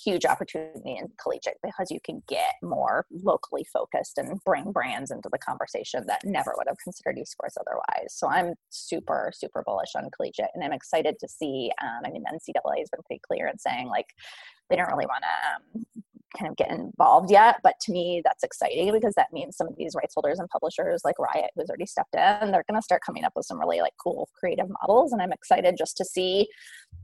huge 0.03 0.23
opportunity 0.23 0.97
in 0.97 1.07
collegiate 1.19 1.57
because 1.63 1.89
you 1.89 1.99
can 2.05 2.21
get 2.27 2.53
more 2.61 3.07
locally 3.09 3.65
focused 3.73 4.19
and 4.19 4.39
bring 4.45 4.71
brands 4.71 5.09
into 5.09 5.29
the 5.31 5.39
conversation 5.39 6.05
that 6.05 6.21
never 6.23 6.53
would 6.57 6.67
have 6.67 6.77
considered 6.83 7.17
esports 7.17 7.57
otherwise. 7.59 8.13
So 8.13 8.27
I'm 8.29 8.53
super, 8.69 9.31
super 9.33 9.63
bullish 9.65 9.95
on 9.95 10.11
collegiate 10.15 10.51
and 10.53 10.63
I'm 10.63 10.73
excited 10.73 11.15
to 11.19 11.27
see, 11.27 11.71
um, 11.81 12.01
I 12.05 12.11
mean, 12.11 12.23
NCAA 12.31 12.82
has 12.83 12.89
been 12.89 13.03
pretty 13.05 13.21
clear 13.25 13.47
in 13.47 13.57
saying 13.57 13.87
like, 13.87 14.07
they 14.69 14.75
don't 14.75 14.91
really 14.91 15.05
want 15.05 15.23
to 15.23 15.79
um, 15.79 16.03
kind 16.37 16.49
of 16.49 16.57
get 16.57 16.71
involved 16.71 17.31
yet. 17.31 17.57
But 17.63 17.75
to 17.81 17.91
me, 17.91 18.21
that's 18.23 18.43
exciting 18.43 18.91
because 18.91 19.13
that 19.15 19.31
means 19.31 19.55
some 19.55 19.67
of 19.67 19.75
these 19.77 19.95
rights 19.95 20.13
holders 20.15 20.39
and 20.39 20.49
publishers 20.49 21.01
like 21.05 21.19
Riot, 21.19 21.51
who's 21.55 21.69
already 21.69 21.85
stepped 21.85 22.15
in, 22.15 22.51
they're 22.51 22.65
going 22.69 22.79
to 22.79 22.81
start 22.81 23.01
coming 23.05 23.23
up 23.23 23.33
with 23.35 23.45
some 23.45 23.59
really 23.59 23.81
like 23.81 23.93
cool 24.01 24.29
creative 24.39 24.67
models. 24.81 25.13
And 25.13 25.21
I'm 25.21 25.31
excited 25.31 25.75
just 25.77 25.97
to 25.97 26.05
see 26.05 26.47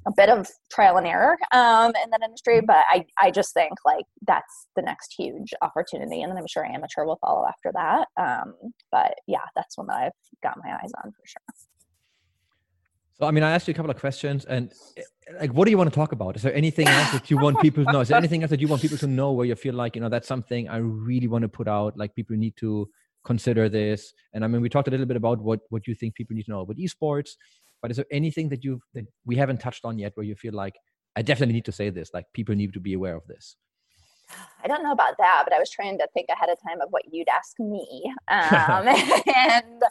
a 0.08 0.12
bit 0.16 0.30
of 0.30 0.48
trial 0.72 0.98
and 0.98 1.08
error 1.08 1.38
um, 1.52 1.94
in 2.04 2.10
that 2.12 2.22
industry. 2.24 2.62
But 2.62 2.86
I, 2.90 3.06
I 3.22 3.32
just 3.32 3.54
think 3.54 3.74
like 3.86 4.06
that's 4.26 4.68
the 4.76 4.82
next 4.82 5.14
huge 5.18 5.54
opportunity. 5.62 6.22
And 6.22 6.34
I'm 6.34 6.48
sure 6.48 6.66
amateur 6.66 7.06
will 7.06 7.20
follow 7.22 7.46
after 7.48 7.72
that. 7.74 8.08
Um, 8.18 8.54
but 8.92 9.16
yeah, 9.28 9.46
that's 9.56 9.78
one 9.78 9.88
that 9.88 9.98
I've 9.98 10.12
got 10.42 10.58
my 10.64 10.72
eyes 10.72 10.92
on 11.04 11.12
for 11.12 11.24
sure. 11.26 11.69
So, 13.20 13.28
I 13.28 13.32
mean, 13.32 13.44
I 13.44 13.52
asked 13.52 13.68
you 13.68 13.74
a 13.74 13.76
couple 13.76 13.92
of 13.92 14.00
questions, 14.00 14.46
and 14.46 14.72
like, 15.42 15.52
what 15.52 15.66
do 15.66 15.72
you 15.72 15.78
want 15.78 15.90
to 15.90 15.96
talk 15.96 16.14
about? 16.14 16.38
Is 16.38 16.42
there 16.42 16.54
anything 16.54 16.88
else 16.88 17.12
that 17.12 17.30
you 17.30 17.38
want 17.38 17.60
people 17.62 17.84
to 17.84 17.92
know? 17.92 18.00
Is 18.00 18.08
there 18.08 18.18
anything 18.18 18.44
else 18.44 18.50
that 18.50 18.62
you 18.62 18.68
want 18.68 18.82
people 18.82 18.98
to 18.98 19.08
know 19.08 19.34
where 19.34 19.46
you 19.46 19.56
feel 19.56 19.76
like, 19.76 19.96
you 19.96 20.02
know, 20.02 20.08
that's 20.08 20.28
something 20.28 20.70
I 20.70 20.78
really 20.78 21.28
want 21.28 21.42
to 21.42 21.50
put 21.50 21.68
out? 21.68 21.98
Like, 21.98 22.16
people 22.16 22.38
need 22.38 22.56
to 22.58 22.90
consider 23.26 23.68
this. 23.68 24.14
And 24.34 24.46
I 24.46 24.48
mean, 24.48 24.62
we 24.62 24.70
talked 24.70 24.88
a 24.88 24.92
little 24.92 25.06
bit 25.06 25.18
about 25.18 25.40
what 25.42 25.60
what 25.70 25.86
you 25.86 25.96
think 25.96 26.16
people 26.16 26.34
need 26.34 26.46
to 26.46 26.52
know 26.52 26.62
about 26.62 26.78
esports, 26.78 27.32
but 27.82 27.92
is 27.92 27.98
there 27.98 28.06
anything 28.10 28.48
that 28.50 28.64
you 28.64 28.80
that 28.94 29.06
we 29.26 29.36
haven't 29.36 29.60
touched 29.60 29.84
on 29.84 30.00
yet 30.00 30.14
where 30.16 30.26
you 30.26 30.36
feel 30.36 30.54
like 30.54 30.76
I 31.18 31.22
definitely 31.22 31.54
need 31.54 31.66
to 31.66 31.74
say 31.74 31.90
this? 31.90 32.12
Like, 32.14 32.26
people 32.34 32.56
need 32.56 32.72
to 32.74 32.80
be 32.80 32.94
aware 32.94 33.18
of 33.18 33.28
this. 33.28 33.58
I 34.64 34.68
don't 34.68 34.84
know 34.84 34.92
about 34.92 35.18
that, 35.18 35.42
but 35.44 35.54
I 35.54 35.60
was 35.60 35.70
trying 35.70 35.98
to 35.98 36.08
think 36.14 36.28
ahead 36.30 36.50
of 36.50 36.58
time 36.62 36.80
of 36.82 36.90
what 36.92 37.04
you'd 37.12 37.28
ask 37.28 37.60
me, 37.60 38.14
um, 38.30 38.88
and 39.36 39.82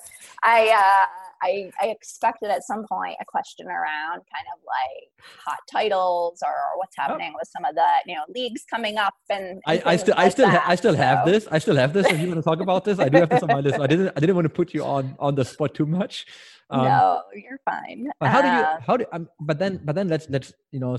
I, 0.43 0.69
uh, 0.71 1.28
I, 1.42 1.70
I 1.81 1.88
expected 1.88 2.51
at 2.51 2.64
some 2.64 2.85
point 2.90 3.16
a 3.20 3.24
question 3.24 3.66
around 3.66 4.22
kind 4.35 4.46
of 4.55 4.61
like 4.66 5.11
hot 5.44 5.59
titles 5.70 6.42
or 6.44 6.79
what's 6.79 6.96
oh. 6.98 7.03
happening 7.03 7.33
oh. 7.35 7.38
with 7.38 7.48
some 7.48 7.64
of 7.64 7.74
the 7.74 7.87
you 8.07 8.14
know 8.14 8.22
leagues 8.35 8.64
coming 8.68 8.96
up, 8.96 9.14
and, 9.31 9.44
and 9.44 9.62
I, 9.66 9.83
I, 9.92 9.96
still, 9.96 10.14
like 10.16 10.27
I 10.27 10.29
still, 10.29 10.48
ha- 10.48 10.64
I 10.66 10.74
still 10.74 10.94
so. 10.94 10.98
have 10.98 11.27
this. 11.27 11.48
I 11.51 11.59
still 11.59 11.77
have 11.77 11.92
this. 11.92 12.07
If 12.07 12.20
you 12.20 12.29
want 12.29 12.38
to 12.38 12.42
talk 12.42 12.61
about 12.61 12.85
this, 12.85 12.98
I 12.98 13.09
do 13.09 13.18
have 13.18 13.31
this 13.31 13.42
on 13.42 13.48
my 13.48 13.61
list. 13.61 13.81
I 13.81 13.87
didn't, 13.87 14.12
I 14.16 14.20
didn't 14.20 14.35
want 14.35 14.46
to 14.46 14.51
put 14.51 14.74
you 14.74 14.85
on 14.85 15.16
on 15.18 15.35
the 15.35 15.44
spot 15.44 15.74
too 15.74 15.87
much. 15.87 16.27
Um, 16.70 16.85
no, 16.85 17.22
you're 17.35 17.61
fine. 17.64 18.09
But 18.20 18.29
how 18.29 18.42
do 18.42 18.48
you? 18.48 18.55
Uh, 18.55 18.81
how 18.87 18.96
do? 18.96 19.05
Um, 19.12 19.29
but 19.40 19.59
then, 19.59 19.81
but 19.85 19.94
then 19.94 20.09
let's 20.09 20.29
let's 20.29 20.53
you 20.70 20.81
know, 20.81 20.96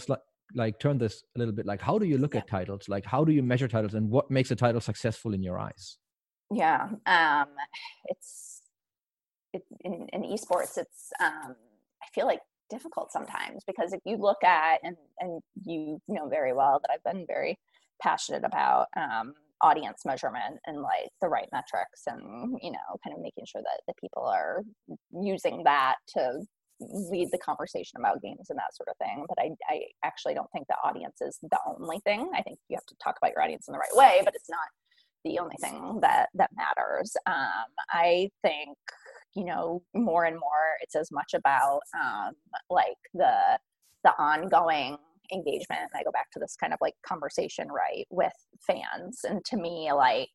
like 0.56 0.80
turn 0.80 0.98
this 0.98 1.24
a 1.36 1.40
little 1.40 1.54
bit 1.54 1.66
like 1.66 1.82
how 1.82 1.98
do 1.98 2.06
you 2.06 2.18
look 2.18 2.34
yeah. 2.34 2.42
at 2.42 2.48
titles 2.48 2.90
like 2.90 3.06
how 3.06 3.24
do 3.24 3.32
you 3.32 3.44
measure 3.44 3.68
titles 3.68 3.94
and 3.94 4.10
what 4.10 4.30
makes 4.32 4.52
a 4.52 4.56
title 4.56 4.82
successful 4.82 5.34
in 5.34 5.44
your 5.44 5.60
eyes 5.60 5.98
yeah 6.52 6.90
um 7.06 7.48
it's 8.06 8.59
it, 8.59 8.59
in, 9.82 10.08
in 10.14 10.24
esports 10.24 10.78
it's 10.78 11.12
um 11.22 11.56
i 12.02 12.08
feel 12.14 12.26
like 12.26 12.42
difficult 12.70 13.12
sometimes 13.12 13.64
because 13.66 13.94
if 13.94 14.00
you 14.06 14.16
look 14.18 14.44
at 14.44 14.80
and 14.84 14.96
and 15.20 15.42
you 15.66 16.00
know 16.08 16.28
very 16.28 16.54
well 16.54 16.80
that 16.82 16.92
i've 16.94 17.14
been 17.14 17.26
very 17.28 17.58
passionate 18.02 18.44
about 18.44 18.88
um 18.96 19.34
audience 19.62 20.06
measurement 20.06 20.58
and 20.68 20.82
like 20.82 21.10
the 21.22 21.28
right 21.28 21.50
metrics 21.52 22.04
and 22.08 22.22
you 22.62 22.72
know 22.72 22.98
kind 23.04 23.16
of 23.16 23.22
making 23.22 23.46
sure 23.46 23.62
that 23.62 23.82
the 23.88 23.94
people 24.00 24.24
are 24.24 24.64
using 25.12 25.64
that 25.64 25.96
to 26.08 26.40
lead 26.80 27.30
the 27.32 27.38
conversation 27.38 28.00
about 28.00 28.22
games 28.22 28.50
and 28.50 28.58
that 28.58 28.76
sort 28.76 28.90
of 28.90 28.98
thing. 28.98 29.26
But 29.28 29.38
I, 29.40 29.52
I 29.70 29.82
actually 30.04 30.34
don't 30.34 30.50
think 30.52 30.68
the 30.68 30.78
audience 30.84 31.22
is 31.22 31.38
the 31.42 31.60
only 31.68 32.00
thing. 32.00 32.30
I 32.34 32.42
think 32.42 32.60
you 32.70 32.78
have 32.78 32.86
to 32.86 32.96
talk 33.04 33.18
about 33.22 33.32
your 33.32 33.44
audience 33.44 33.68
in 33.68 33.74
the 33.74 33.80
right 33.80 33.96
way, 33.96 34.22
but 34.24 34.34
it's 34.36 34.50
not 34.50 34.68
the 35.26 35.40
only 35.40 35.56
thing 35.60 36.00
that 36.02 36.30
that 36.36 36.52
matters. 36.56 37.16
Um, 37.26 37.68
I 37.90 38.30
think 38.44 38.78
you 39.40 39.46
know 39.46 39.82
more 39.94 40.26
and 40.26 40.36
more 40.36 40.78
it's 40.82 40.96
as 40.96 41.10
much 41.12 41.34
about 41.34 41.80
um, 42.00 42.34
like 42.70 42.98
the 43.14 43.58
the 44.04 44.12
ongoing 44.20 44.98
engagement 45.32 45.92
i 45.96 46.04
go 46.04 46.12
back 46.12 46.30
to 46.32 46.40
this 46.40 46.56
kind 46.60 46.74
of 46.74 46.80
like 46.82 46.96
conversation 47.06 47.68
right 47.70 48.06
with 48.10 48.34
fans 48.66 49.20
and 49.24 49.46
to 49.46 49.58
me 49.58 49.92
like 49.94 50.30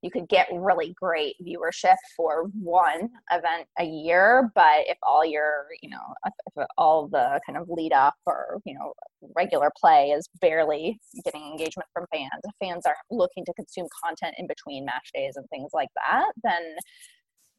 you 0.00 0.10
could 0.10 0.28
get 0.28 0.48
really 0.52 0.94
great 0.98 1.34
viewership 1.46 1.96
for 2.16 2.44
one 2.54 3.10
event 3.30 3.66
a 3.78 3.84
year 3.84 4.50
but 4.54 4.86
if 4.86 4.96
all 5.02 5.24
your 5.24 5.66
you 5.82 5.90
know 5.90 6.14
if 6.56 6.66
all 6.78 7.08
the 7.08 7.38
kind 7.44 7.58
of 7.58 7.68
lead 7.68 7.92
up 7.92 8.14
or 8.24 8.58
you 8.64 8.74
know 8.74 8.94
regular 9.36 9.70
play 9.78 10.10
is 10.10 10.28
barely 10.40 10.98
getting 11.24 11.42
engagement 11.42 11.88
from 11.92 12.06
fans 12.10 12.30
fans 12.58 12.86
are 12.86 12.96
looking 13.10 13.44
to 13.44 13.52
consume 13.52 13.86
content 14.02 14.34
in 14.38 14.46
between 14.46 14.84
match 14.84 15.10
days 15.12 15.34
and 15.36 15.46
things 15.50 15.70
like 15.74 15.90
that 15.94 16.32
then 16.42 16.62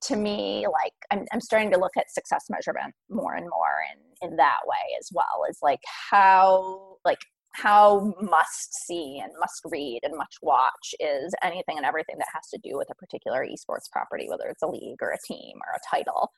to 0.02 0.16
me 0.16 0.66
like 0.72 0.94
I'm, 1.12 1.26
I'm 1.34 1.42
starting 1.42 1.72
to 1.72 1.80
look 1.80 1.98
at 1.98 2.12
success 2.12 2.46
measurement 2.50 2.94
more 3.10 3.36
and 3.36 3.48
more 3.50 3.78
in 3.94 4.30
in 4.30 4.38
that 4.38 4.60
way 4.66 4.98
as 5.00 5.10
well 5.14 5.46
is 5.50 5.60
like 5.62 5.82
how 6.12 6.98
like 7.06 7.20
how 7.56 8.14
must 8.22 8.74
see 8.86 9.20
and 9.22 9.34
must 9.40 9.62
read 9.66 10.02
and 10.04 10.16
must 10.16 10.38
watch 10.42 10.94
is 11.00 11.34
anything 11.44 11.78
and 11.78 11.86
everything 11.86 12.16
that 12.18 12.28
has 12.34 12.48
to 12.54 12.60
do 12.64 12.78
with 12.78 12.88
a 12.92 12.96
particular 12.96 13.46
esports 13.46 13.90
property 13.92 14.28
whether 14.30 14.48
it's 14.48 14.62
a 14.62 14.68
league 14.68 15.02
or 15.02 15.12
a 15.12 15.18
team 15.28 15.58
or 15.58 15.74
a 15.76 15.96
title 15.96 16.32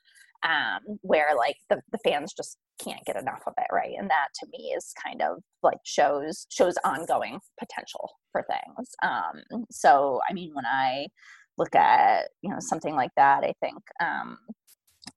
um, 0.43 0.97
where 1.01 1.35
like 1.37 1.57
the, 1.69 1.79
the 1.91 1.99
fans 1.99 2.33
just 2.33 2.57
can't 2.83 3.05
get 3.05 3.15
enough 3.15 3.43
of 3.45 3.53
it 3.57 3.67
right? 3.71 3.93
And 3.97 4.09
that 4.09 4.29
to 4.39 4.47
me 4.51 4.73
is 4.75 4.93
kind 5.05 5.21
of 5.21 5.37
like 5.61 5.77
shows 5.83 6.47
shows 6.49 6.75
ongoing 6.83 7.39
potential 7.59 8.09
for 8.31 8.43
things. 8.49 8.89
Um, 9.03 9.65
so 9.69 10.21
i 10.29 10.33
mean 10.33 10.51
when 10.53 10.65
i 10.65 11.07
look 11.57 11.75
at 11.75 12.29
you 12.41 12.49
know 12.49 12.59
something 12.59 12.95
like 12.95 13.11
that 13.15 13.43
i 13.43 13.53
think 13.59 13.81
um 14.01 14.37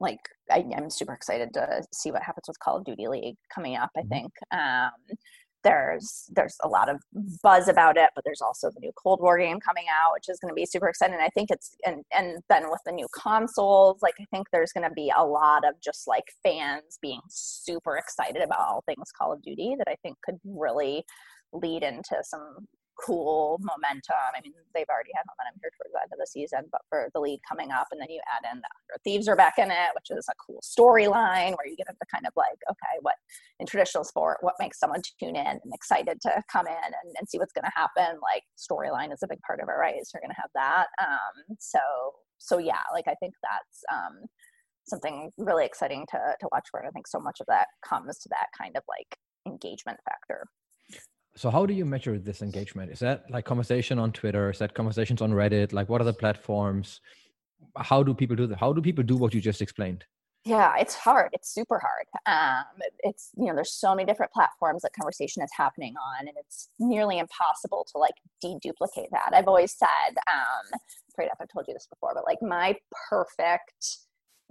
like 0.01 0.19
I, 0.51 0.65
am 0.75 0.91
super 0.91 1.13
excited 1.13 1.53
to 1.55 1.83
see 1.93 2.11
what 2.11 2.23
happens 2.23 2.49
with 2.49 2.59
call 2.59 2.79
of 2.79 2.85
duty 2.85 3.09
league 3.09 3.37
coming 3.55 3.77
up 3.77 3.91
i 3.97 4.01
mm-hmm. 4.01 4.09
think 4.09 4.33
um 4.51 5.17
there's 5.65 6.29
there's 6.35 6.57
a 6.63 6.69
lot 6.69 6.89
of 6.89 7.01
buzz 7.43 7.69
about 7.69 7.97
it 7.97 8.11
but 8.15 8.23
there's 8.25 8.43
also 8.43 8.71
the 8.71 8.81
new 8.81 8.93
cold 9.03 9.21
war 9.21 9.39
game 9.39 9.59
coming 9.59 9.87
out 9.91 10.13
which 10.13 10.29
is 10.29 10.39
going 10.39 10.51
to 10.51 10.55
be 10.55 10.67
super 10.67 10.89
exciting 10.89 11.17
i 11.21 11.29
think 11.31 11.51
it's 11.51 11.75
and 11.87 12.05
and 12.13 12.39
then 12.49 12.71
with 12.71 12.81
the 12.85 12.93
new 12.93 13.09
consoles 13.13 14.01
like 14.03 14.15
i 14.21 14.25
think 14.31 14.47
there's 14.53 14.73
going 14.73 14.87
to 14.87 14.95
be 14.95 15.11
a 15.17 15.25
lot 15.25 15.67
of 15.67 15.75
just 15.83 16.07
like 16.07 16.25
fans 16.43 16.99
being 17.01 17.21
super 17.29 17.97
excited 17.97 18.43
about 18.43 18.61
all 18.61 18.85
things 18.87 19.11
call 19.19 19.33
of 19.33 19.43
duty 19.43 19.75
that 19.79 19.89
i 19.89 19.97
think 20.03 20.17
could 20.23 20.39
really 20.45 21.03
lead 21.53 21.83
into 21.83 22.17
some 22.23 22.69
cool 22.99 23.59
momentum. 23.61 24.17
I 24.35 24.41
mean, 24.41 24.53
they've 24.75 24.89
already 24.89 25.11
had 25.15 25.25
momentum 25.27 25.61
here 25.61 25.71
towards 25.75 25.93
the 25.93 26.03
end 26.03 26.13
of 26.13 26.19
the 26.19 26.27
season, 26.27 26.67
but 26.71 26.83
for 26.89 27.11
the 27.15 27.21
league 27.21 27.41
coming 27.47 27.71
up, 27.71 27.89
and 27.91 28.01
then 28.01 28.11
you 28.11 28.21
add 28.31 28.47
in 28.51 28.61
the 28.61 28.99
Thieves 29.03 29.29
are 29.29 29.37
back 29.37 29.59
in 29.59 29.71
it, 29.71 29.91
which 29.95 30.11
is 30.11 30.27
a 30.29 30.37
cool 30.39 30.63
storyline 30.63 31.57
where 31.57 31.67
you 31.67 31.77
get 31.77 31.89
into 31.89 32.07
kind 32.11 32.27
of 32.27 32.33
like, 32.37 32.59
okay, 32.71 32.97
what 33.03 33.17
in 33.61 33.67
traditional 33.67 34.05
sport, 34.05 34.39
what 34.41 34.55
makes 34.59 34.79
someone 34.79 35.03
tune 35.21 35.37
in 35.37 35.59
and 35.59 35.73
excited 35.73 36.21
to 36.23 36.43
come 36.51 36.67
in 36.67 36.85
and, 36.85 37.09
and 37.19 37.29
see 37.29 37.39
what's 37.39 37.53
going 37.53 37.67
to 37.67 37.75
happen? 37.75 38.19
Like 38.23 38.45
storyline 38.57 39.13
is 39.13 39.23
a 39.23 39.29
big 39.29 39.41
part 39.43 39.61
of 39.61 39.69
it, 39.69 39.79
right? 39.79 39.99
So 40.05 40.17
you're 40.17 40.27
going 40.27 40.35
to 40.35 40.41
have 40.41 40.55
that. 40.55 40.87
Um, 41.03 41.57
so, 41.59 41.81
so 42.39 42.59
yeah, 42.59 42.83
like 42.93 43.09
I 43.09 43.15
think 43.21 43.35
that's 43.43 43.85
um, 43.93 44.27
something 44.87 45.31
really 45.39 45.65
exciting 45.65 46.07
to 46.11 46.19
to 46.41 46.49
watch 46.53 46.69
for. 46.71 46.81
And 46.81 46.89
I 46.89 46.93
think 46.93 47.07
so 47.07 47.19
much 47.19 47.41
of 47.41 47.47
that 47.49 47.67
comes 47.87 48.19
to 48.21 48.29
that 48.31 48.47
kind 48.57 48.77
of 48.77 48.83
like 48.89 49.17
engagement 49.47 49.99
factor 50.05 50.47
so 51.37 51.51
how 51.51 51.67
do 51.67 51.75
you 51.75 51.85
measure 51.85 52.19
this 52.19 52.43
engagement? 52.43 52.93
Is 52.93 53.01
that 53.01 53.31
like 53.31 53.45
conversation 53.45 53.99
on 53.99 54.13
twitter? 54.13 54.51
Is 54.51 54.59
that 54.59 54.75
conversations 54.75 55.21
on 55.23 55.33
reddit? 55.33 55.73
Like 55.73 55.89
what 55.89 56.01
are 56.01 56.05
the 56.05 56.13
platforms? 56.13 57.01
How 57.77 58.03
do 58.03 58.15
people 58.15 58.37
do 58.37 58.47
that 58.47 58.59
how 58.59 58.73
do 58.73 58.81
people 58.81 59.05
do 59.05 59.17
what 59.17 59.35
you 59.35 59.41
just 59.41 59.63
explained? 59.63 60.05
Yeah 60.45 60.75
it's 60.79 60.95
hard. 60.95 61.31
It's 61.33 61.53
super 61.53 61.81
hard. 61.81 62.07
Um, 62.27 62.81
it's 63.01 63.31
you 63.37 63.47
know 63.47 63.55
there's 63.55 63.73
so 63.73 63.95
many 63.95 64.07
different 64.07 64.33
platforms 64.33 64.83
that 64.83 64.93
conversation 64.93 65.43
is 65.43 65.51
happening 65.57 65.95
on 65.97 66.29
and 66.29 66.37
it's 66.39 66.69
nearly 66.79 67.19
impossible 67.19 67.87
to 67.93 67.99
like 67.99 68.15
deduplicate 68.45 69.11
that. 69.11 69.31
I've 69.33 69.49
always 69.49 69.73
said 69.73 70.17
um 70.31 70.81
afraid 71.15 71.27
if 71.27 71.41
i've 71.41 71.49
told 71.49 71.65
you 71.69 71.75
this 71.75 71.87
before 71.87 72.13
but 72.15 72.25
like 72.25 72.43
my 72.43 72.77
perfect 73.09 73.99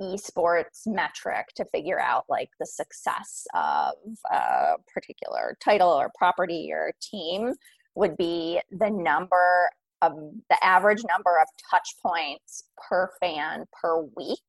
esports 0.01 0.85
metric 0.85 1.47
to 1.55 1.65
figure 1.65 1.99
out 1.99 2.25
like 2.29 2.49
the 2.59 2.65
success 2.65 3.45
of 3.53 3.93
a 4.31 4.73
particular 4.93 5.57
title 5.63 5.89
or 5.89 6.11
property 6.17 6.69
or 6.71 6.91
team 7.01 7.53
would 7.95 8.17
be 8.17 8.59
the 8.71 8.89
number 8.89 9.69
of 10.01 10.13
the 10.49 10.63
average 10.63 11.01
number 11.07 11.39
of 11.39 11.47
touch 11.69 11.95
points 12.01 12.65
per 12.89 13.09
fan 13.19 13.65
per 13.81 14.03
week 14.17 14.39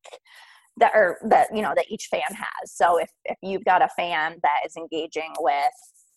that 0.77 0.91
are 0.93 1.17
that 1.23 1.47
you 1.55 1.61
know 1.61 1.73
that 1.75 1.85
each 1.89 2.07
fan 2.11 2.21
has. 2.29 2.71
So 2.71 2.99
if 2.99 3.09
if 3.25 3.37
you've 3.41 3.63
got 3.63 3.81
a 3.81 3.87
fan 3.95 4.37
that 4.43 4.59
is 4.65 4.75
engaging 4.75 5.31
with 5.39 5.71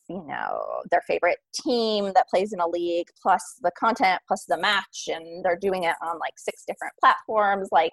you 0.08 0.24
know 0.26 0.60
their 0.90 1.02
favorite 1.06 1.38
team 1.54 2.12
that 2.14 2.28
plays 2.28 2.52
in 2.52 2.60
a 2.60 2.66
league 2.66 3.06
plus 3.22 3.42
the 3.62 3.70
content 3.78 4.20
plus 4.26 4.44
the 4.48 4.58
match 4.58 5.08
and 5.08 5.44
they're 5.44 5.58
doing 5.58 5.84
it 5.84 5.94
on 6.02 6.18
like 6.18 6.32
six 6.36 6.64
different 6.66 6.94
platforms 6.98 7.68
like 7.70 7.92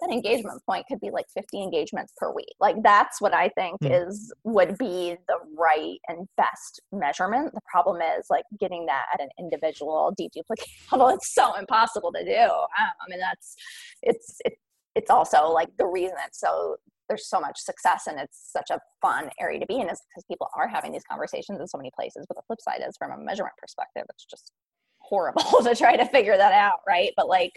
that 0.00 0.10
engagement 0.10 0.62
point 0.64 0.86
could 0.88 1.00
be 1.00 1.10
like 1.10 1.26
50 1.34 1.62
engagements 1.62 2.12
per 2.16 2.32
week. 2.32 2.54
Like 2.60 2.76
that's 2.82 3.20
what 3.20 3.34
i 3.34 3.48
think 3.50 3.80
mm. 3.80 4.08
is 4.08 4.32
would 4.44 4.78
be 4.78 5.16
the 5.28 5.38
right 5.56 5.98
and 6.08 6.28
best 6.36 6.80
measurement. 6.92 7.52
The 7.54 7.60
problem 7.70 8.00
is 8.02 8.26
like 8.30 8.44
getting 8.58 8.86
that 8.86 9.06
at 9.12 9.20
an 9.20 9.28
individual 9.38 10.14
deduplicate 10.18 10.66
level 10.92 11.08
it's 11.08 11.34
so 11.34 11.54
impossible 11.56 12.12
to 12.12 12.24
do. 12.24 12.40
Um, 12.40 12.92
i 13.00 13.10
mean 13.10 13.20
that's 13.20 13.54
it's 14.02 14.36
it, 14.44 14.54
it's 14.94 15.10
also 15.10 15.48
like 15.48 15.68
the 15.78 15.86
reason 15.86 16.16
it's 16.26 16.40
so 16.40 16.76
there's 17.08 17.26
so 17.26 17.40
much 17.40 17.58
success 17.58 18.06
and 18.06 18.20
it's 18.20 18.50
such 18.52 18.70
a 18.70 18.78
fun 19.00 19.30
area 19.40 19.58
to 19.58 19.66
be 19.66 19.80
in 19.80 19.88
is 19.88 20.00
because 20.10 20.24
people 20.28 20.46
are 20.54 20.68
having 20.68 20.92
these 20.92 21.04
conversations 21.10 21.58
in 21.58 21.66
so 21.66 21.78
many 21.78 21.90
places 21.96 22.26
but 22.28 22.36
the 22.36 22.42
flip 22.46 22.60
side 22.60 22.82
is 22.86 22.96
from 22.98 23.12
a 23.12 23.16
measurement 23.16 23.54
perspective 23.58 24.04
it's 24.10 24.26
just 24.26 24.52
horrible 24.98 25.42
to 25.62 25.74
try 25.74 25.96
to 25.96 26.06
figure 26.06 26.36
that 26.36 26.52
out 26.52 26.80
right? 26.86 27.12
But 27.16 27.28
like 27.28 27.52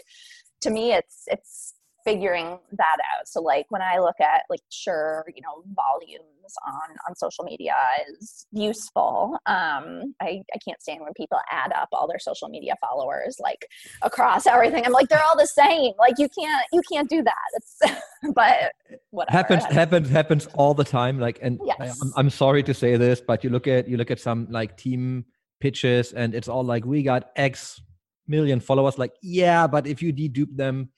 to 0.62 0.70
me 0.70 0.92
it's 0.92 1.24
it's 1.26 1.74
figuring 2.04 2.58
that 2.72 2.96
out. 3.12 3.26
So 3.26 3.40
like 3.40 3.66
when 3.70 3.82
I 3.82 3.98
look 3.98 4.20
at 4.20 4.42
like 4.50 4.60
sure, 4.70 5.24
you 5.34 5.42
know, 5.42 5.62
volumes 5.74 6.54
on 6.66 6.96
on 7.08 7.14
social 7.16 7.44
media 7.44 7.74
is 8.08 8.46
useful. 8.52 9.38
Um 9.46 10.14
I, 10.20 10.42
I 10.54 10.58
can't 10.66 10.80
stand 10.80 11.00
when 11.00 11.12
people 11.14 11.38
add 11.50 11.72
up 11.72 11.88
all 11.92 12.08
their 12.08 12.18
social 12.18 12.48
media 12.48 12.74
followers 12.80 13.36
like 13.40 13.66
across 14.02 14.46
everything. 14.46 14.84
I'm 14.84 14.92
like 14.92 15.08
they're 15.08 15.22
all 15.22 15.36
the 15.36 15.46
same. 15.46 15.92
Like 15.98 16.14
you 16.18 16.28
can't 16.28 16.64
you 16.72 16.82
can't 16.90 17.08
do 17.08 17.22
that. 17.22 17.48
It's 17.54 18.02
but 18.34 18.72
whatever. 19.10 19.36
Happens 19.36 19.64
happens 19.64 20.08
happens 20.08 20.46
all 20.54 20.74
the 20.74 20.84
time 20.84 21.18
like 21.18 21.38
and 21.42 21.60
yes. 21.64 21.76
I, 21.80 21.86
I'm, 21.86 22.12
I'm 22.16 22.30
sorry 22.30 22.62
to 22.64 22.74
say 22.74 22.96
this, 22.96 23.20
but 23.20 23.44
you 23.44 23.50
look 23.50 23.66
at 23.66 23.88
you 23.88 23.96
look 23.96 24.10
at 24.10 24.20
some 24.20 24.46
like 24.50 24.76
team 24.76 25.24
pitches 25.60 26.12
and 26.12 26.34
it's 26.34 26.48
all 26.48 26.64
like 26.64 26.84
we 26.84 27.02
got 27.02 27.30
X 27.36 27.80
million 28.26 28.60
followers 28.60 28.98
like 28.98 29.12
yeah, 29.22 29.66
but 29.66 29.86
if 29.86 30.02
you 30.02 30.12
dedupe 30.12 30.56
them 30.56 30.88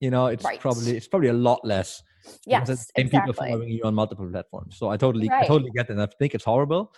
you 0.00 0.10
know 0.10 0.26
it's 0.26 0.44
right. 0.44 0.60
probably 0.60 0.96
it's 0.96 1.08
probably 1.08 1.28
a 1.28 1.32
lot 1.32 1.60
less 1.64 2.02
yes 2.46 2.68
and 2.68 3.06
exactly. 3.06 3.32
people 3.32 3.32
following 3.32 3.68
you 3.68 3.82
on 3.84 3.94
multiple 3.94 4.28
platforms 4.30 4.76
so 4.78 4.88
i 4.88 4.96
totally 4.96 5.28
right. 5.28 5.44
i 5.44 5.46
totally 5.46 5.70
get 5.74 5.86
that 5.88 5.94
and 5.94 6.02
i 6.02 6.06
think 6.18 6.34
it's 6.34 6.44
horrible 6.44 6.92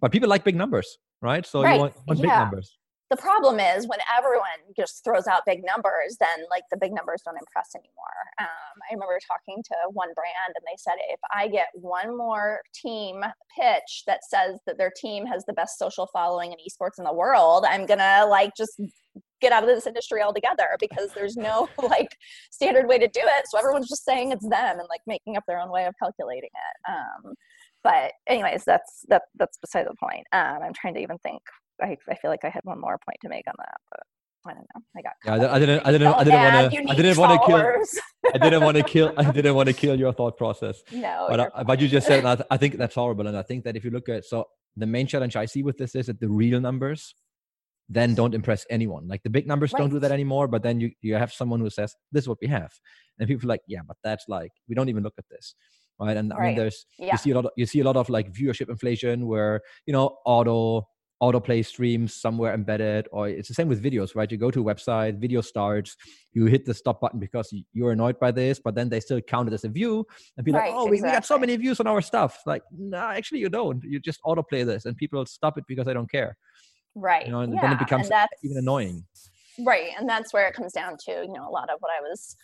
but 0.00 0.10
people 0.12 0.28
like 0.28 0.44
big 0.44 0.56
numbers 0.56 0.98
right 1.20 1.46
so 1.46 1.62
right. 1.62 1.74
you 1.74 1.80
want, 1.80 1.94
want 2.06 2.18
yeah. 2.18 2.24
big 2.24 2.30
numbers 2.30 2.78
the 3.10 3.16
problem 3.18 3.60
is 3.60 3.86
when 3.86 3.98
everyone 4.16 4.46
just 4.74 5.04
throws 5.04 5.26
out 5.26 5.42
big 5.46 5.62
numbers 5.64 6.16
then 6.18 6.46
like 6.50 6.62
the 6.70 6.78
big 6.78 6.92
numbers 6.94 7.20
don't 7.24 7.36
impress 7.38 7.74
anymore 7.74 8.18
um, 8.40 8.80
i 8.90 8.94
remember 8.94 9.18
talking 9.26 9.62
to 9.62 9.74
one 9.92 10.08
brand 10.14 10.54
and 10.56 10.64
they 10.66 10.76
said 10.78 10.94
if 11.10 11.20
i 11.32 11.46
get 11.46 11.66
one 11.74 12.16
more 12.16 12.60
team 12.74 13.22
pitch 13.56 14.04
that 14.06 14.20
says 14.24 14.58
that 14.66 14.78
their 14.78 14.92
team 14.96 15.26
has 15.26 15.44
the 15.44 15.52
best 15.52 15.78
social 15.78 16.08
following 16.12 16.52
in 16.52 16.58
esports 16.58 16.98
in 16.98 17.04
the 17.04 17.12
world 17.12 17.64
i'm 17.68 17.86
gonna 17.86 18.26
like 18.28 18.52
just 18.56 18.80
get 19.42 19.52
out 19.52 19.62
of 19.62 19.68
this 19.68 19.86
industry 19.86 20.22
altogether 20.22 20.68
because 20.80 21.10
there's 21.14 21.36
no 21.36 21.68
like 21.82 22.16
standard 22.50 22.88
way 22.88 22.98
to 22.98 23.08
do 23.08 23.20
it. 23.22 23.44
So 23.48 23.58
everyone's 23.58 23.88
just 23.88 24.04
saying 24.04 24.32
it's 24.32 24.48
them 24.48 24.78
and 24.78 24.88
like 24.88 25.02
making 25.06 25.36
up 25.36 25.44
their 25.46 25.58
own 25.58 25.70
way 25.70 25.84
of 25.84 25.94
calculating 26.02 26.50
it. 26.54 26.90
Um, 26.90 27.34
but 27.84 28.12
anyways, 28.26 28.64
that's 28.64 29.04
that 29.08 29.22
that's 29.34 29.58
beside 29.58 29.86
the 29.86 29.94
point. 30.00 30.26
Um, 30.32 30.60
I'm 30.62 30.72
trying 30.72 30.94
to 30.94 31.00
even 31.00 31.18
think. 31.18 31.42
I, 31.82 31.96
I 32.08 32.14
feel 32.14 32.30
like 32.30 32.44
I 32.44 32.48
had 32.48 32.62
one 32.64 32.80
more 32.80 32.98
point 33.04 33.18
to 33.22 33.28
make 33.28 33.44
on 33.48 33.54
that, 33.58 33.76
but 33.90 34.00
I 34.46 34.54
don't 34.54 34.66
know. 34.74 34.82
I 34.96 35.02
got. 35.02 35.12
Yeah, 35.24 35.52
I 35.52 35.58
didn't. 35.58 35.86
I 35.86 35.92
didn't. 35.92 36.14
I 36.14 36.24
didn't 36.24 36.38
want 36.46 36.72
to. 36.72 36.88
I 36.92 36.94
didn't 36.94 37.18
want 37.18 37.40
to 37.40 37.46
kill. 37.46 38.32
I 38.34 38.38
didn't 38.38 38.62
want 38.62 38.76
to 38.76 38.82
kill. 38.84 39.12
I 39.16 39.30
didn't 39.32 39.54
want 39.54 39.68
to 39.68 39.72
kill 39.72 39.98
your 39.98 40.12
thought 40.12 40.36
process. 40.36 40.82
No. 40.92 41.26
But, 41.28 41.40
I, 41.40 41.62
but 41.64 41.80
you 41.80 41.88
just 41.88 42.06
said. 42.06 42.24
I, 42.24 42.38
I 42.50 42.56
think 42.56 42.76
that's 42.76 42.94
horrible, 42.94 43.26
and 43.26 43.36
I 43.36 43.42
think 43.42 43.64
that 43.64 43.76
if 43.76 43.84
you 43.84 43.90
look 43.90 44.08
at 44.08 44.24
so 44.24 44.46
the 44.76 44.86
main 44.86 45.06
challenge 45.06 45.36
I 45.36 45.46
see 45.46 45.62
with 45.62 45.76
this 45.76 45.94
is 45.94 46.06
that 46.06 46.20
the 46.20 46.28
real 46.28 46.60
numbers 46.60 47.14
then 47.88 48.14
don't 48.14 48.34
impress 48.34 48.64
anyone. 48.70 49.06
Like 49.08 49.22
the 49.22 49.30
big 49.30 49.46
numbers 49.46 49.72
right. 49.72 49.80
don't 49.80 49.90
do 49.90 49.98
that 49.98 50.12
anymore, 50.12 50.48
but 50.48 50.62
then 50.62 50.80
you, 50.80 50.90
you 51.00 51.14
have 51.14 51.32
someone 51.32 51.60
who 51.60 51.70
says, 51.70 51.94
This 52.10 52.24
is 52.24 52.28
what 52.28 52.38
we 52.40 52.48
have. 52.48 52.72
And 53.18 53.28
people 53.28 53.46
are 53.46 53.54
like, 53.54 53.62
Yeah, 53.66 53.80
but 53.86 53.96
that's 54.02 54.24
like 54.28 54.52
we 54.68 54.74
don't 54.74 54.88
even 54.88 55.02
look 55.02 55.14
at 55.18 55.24
this. 55.30 55.54
Right. 56.00 56.16
And 56.16 56.30
right. 56.30 56.40
I 56.40 56.46
mean 56.48 56.56
there's 56.56 56.86
yeah. 56.98 57.12
you 57.12 57.18
see 57.18 57.30
a 57.30 57.34
lot 57.34 57.44
of 57.44 57.50
you 57.56 57.66
see 57.66 57.80
a 57.80 57.84
lot 57.84 57.96
of 57.96 58.08
like 58.08 58.32
viewership 58.32 58.68
inflation 58.68 59.26
where, 59.26 59.60
you 59.86 59.92
know, 59.92 60.16
auto 60.24 60.86
autoplay 61.22 61.64
streams 61.64 62.12
somewhere 62.12 62.52
embedded 62.52 63.06
or 63.12 63.28
it's 63.28 63.46
the 63.46 63.54
same 63.54 63.68
with 63.68 63.80
videos 63.80 64.16
right 64.16 64.32
you 64.32 64.36
go 64.36 64.50
to 64.50 64.68
a 64.68 64.74
website 64.74 65.20
video 65.20 65.40
starts 65.40 65.96
you 66.32 66.46
hit 66.46 66.64
the 66.64 66.74
stop 66.74 67.00
button 67.00 67.20
because 67.20 67.54
you're 67.72 67.92
annoyed 67.92 68.18
by 68.18 68.32
this 68.32 68.58
but 68.58 68.74
then 68.74 68.88
they 68.88 68.98
still 68.98 69.20
count 69.20 69.46
it 69.46 69.54
as 69.54 69.62
a 69.62 69.68
view 69.68 70.04
and 70.36 70.44
be 70.44 70.50
right, 70.50 70.70
like 70.70 70.74
oh 70.74 70.88
exactly. 70.88 71.08
we, 71.08 71.12
got 71.12 71.24
so 71.24 71.38
many 71.38 71.54
views 71.54 71.78
on 71.78 71.86
our 71.86 72.02
stuff 72.02 72.40
like 72.44 72.64
no 72.76 72.98
nah, 72.98 73.12
actually 73.12 73.38
you 73.38 73.48
don't 73.48 73.84
you 73.84 74.00
just 74.00 74.20
autoplay 74.26 74.66
this 74.66 74.84
and 74.84 74.96
people 74.96 75.24
stop 75.24 75.56
it 75.56 75.64
because 75.68 75.86
they 75.86 75.94
don't 75.94 76.10
care 76.10 76.36
right 76.94 77.26
you 77.26 77.32
know 77.32 77.40
and 77.40 77.54
yeah. 77.54 77.60
then 77.60 77.72
it 77.72 77.78
becomes 77.78 78.10
even 78.42 78.56
annoying 78.56 79.04
right 79.66 79.90
and 79.98 80.08
that's 80.08 80.32
where 80.32 80.48
it 80.48 80.54
comes 80.54 80.72
down 80.72 80.96
to 80.96 81.12
you 81.12 81.32
know 81.32 81.48
a 81.48 81.52
lot 81.52 81.70
of 81.70 81.76
what 81.80 81.90
i 81.90 82.00
was 82.00 82.36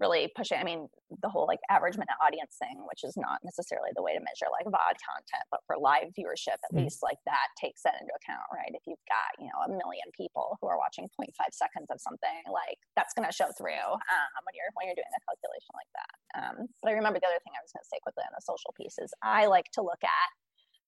really 0.00 0.32
pushing 0.32 0.56
i 0.56 0.64
mean 0.64 0.88
the 1.20 1.28
whole 1.28 1.44
like 1.44 1.60
average 1.68 2.00
minute 2.00 2.16
audience 2.24 2.56
thing 2.56 2.80
which 2.88 3.04
is 3.04 3.20
not 3.20 3.36
necessarily 3.44 3.92
the 3.92 4.00
way 4.00 4.16
to 4.16 4.22
measure 4.24 4.48
like 4.48 4.64
vod 4.64 4.96
content 5.04 5.44
but 5.52 5.60
for 5.68 5.76
live 5.76 6.08
viewership 6.16 6.56
at 6.56 6.72
mm. 6.72 6.80
least 6.80 7.04
like 7.04 7.20
that 7.28 7.52
takes 7.60 7.84
that 7.84 8.00
into 8.00 8.10
account 8.16 8.48
right 8.48 8.72
if 8.72 8.80
you've 8.88 9.04
got 9.04 9.28
you 9.36 9.44
know 9.52 9.60
a 9.68 9.70
million 9.76 10.08
people 10.16 10.56
who 10.64 10.66
are 10.66 10.80
watching 10.80 11.04
0.5 11.20 11.28
seconds 11.52 11.92
of 11.92 12.00
something 12.00 12.40
like 12.48 12.80
that's 12.96 13.12
going 13.12 13.28
to 13.28 13.34
show 13.36 13.52
through 13.60 13.84
um, 13.92 14.40
when 14.48 14.56
you're 14.56 14.72
when 14.80 14.88
you're 14.88 14.96
doing 14.96 15.12
a 15.12 15.22
calculation 15.28 15.72
like 15.76 15.92
that 15.92 16.14
um, 16.40 16.56
but 16.80 16.88
i 16.88 16.96
remember 16.96 17.20
the 17.20 17.28
other 17.28 17.42
thing 17.44 17.52
i 17.52 17.60
was 17.60 17.70
going 17.76 17.84
to 17.84 17.92
say 17.92 18.00
quickly 18.00 18.24
on 18.24 18.32
the 18.32 18.40
social 18.40 18.72
piece 18.72 18.96
is 18.96 19.12
i 19.20 19.44
like 19.44 19.68
to 19.76 19.84
look 19.84 20.00
at 20.00 20.28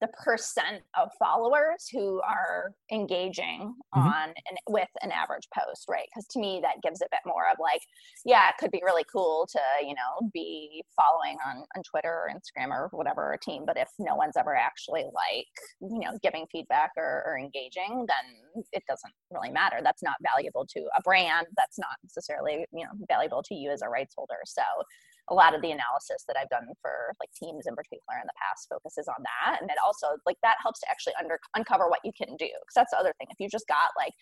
the 0.02 0.08
percent 0.08 0.82
of 1.00 1.08
followers 1.18 1.88
who 1.90 2.20
are 2.22 2.72
engaging 2.90 3.72
mm-hmm. 3.94 4.00
on 4.00 4.28
and 4.28 4.58
with 4.68 4.88
an 5.00 5.10
average 5.10 5.48
post 5.56 5.86
right? 5.88 6.06
Because 6.12 6.26
to 6.28 6.40
me 6.40 6.60
that 6.62 6.82
gives 6.82 7.00
a 7.00 7.06
bit 7.10 7.20
more 7.24 7.44
of 7.50 7.56
like 7.58 7.80
yeah 8.26 8.50
it 8.50 8.56
could 8.58 8.70
be 8.70 8.82
really 8.84 9.04
cool 9.10 9.48
to 9.50 9.60
you 9.80 9.94
know 9.94 10.28
be 10.34 10.84
following 10.96 11.38
on 11.46 11.64
on 11.76 11.82
twitter 11.82 12.10
or 12.10 12.30
instagram 12.34 12.70
or 12.70 12.88
whatever 12.92 13.32
a 13.32 13.38
team 13.38 13.62
but 13.64 13.78
if 13.78 13.88
no 13.98 14.16
one's 14.16 14.36
ever 14.36 14.54
actually 14.54 15.04
like 15.14 15.46
you 15.80 16.00
know 16.00 16.18
giving 16.22 16.46
feedback 16.50 16.90
or, 16.96 17.22
or 17.24 17.38
engaging 17.38 18.04
then 18.08 18.64
it 18.72 18.82
doesn't 18.88 19.12
really 19.30 19.50
matter. 19.50 19.78
That's 19.82 20.02
not 20.02 20.16
valuable 20.22 20.66
to 20.66 20.80
a 20.96 21.02
brand. 21.02 21.46
That's 21.56 21.78
not 21.78 21.96
necessarily 22.02 22.64
you 22.72 22.84
know 22.84 22.90
valuable 23.08 23.42
to 23.44 23.54
you 23.54 23.70
as 23.70 23.82
a 23.82 23.88
rights 23.88 24.14
holder. 24.16 24.38
So 24.44 24.62
a 25.32 25.34
lot 25.34 25.54
of 25.56 25.62
the 25.62 25.72
analysis 25.72 26.28
that 26.28 26.36
I've 26.36 26.52
done 26.52 26.68
for 26.82 27.16
like 27.18 27.32
teams 27.32 27.64
in 27.66 27.74
particular 27.74 28.20
in 28.20 28.28
the 28.28 28.36
past 28.36 28.68
focuses 28.68 29.08
on 29.08 29.16
that. 29.24 29.62
And 29.62 29.70
it 29.70 29.80
also 29.82 30.20
like 30.26 30.36
that 30.42 30.60
helps 30.60 30.80
to 30.80 30.90
actually 30.90 31.14
under 31.18 31.40
uncover 31.56 31.88
what 31.88 32.04
you 32.04 32.12
can 32.12 32.36
do. 32.36 32.52
Cause 32.68 32.76
that's 32.76 32.92
the 32.92 33.00
other 33.00 33.14
thing. 33.16 33.28
If 33.30 33.40
you 33.40 33.48
just 33.48 33.66
got 33.66 33.96
like, 33.96 34.12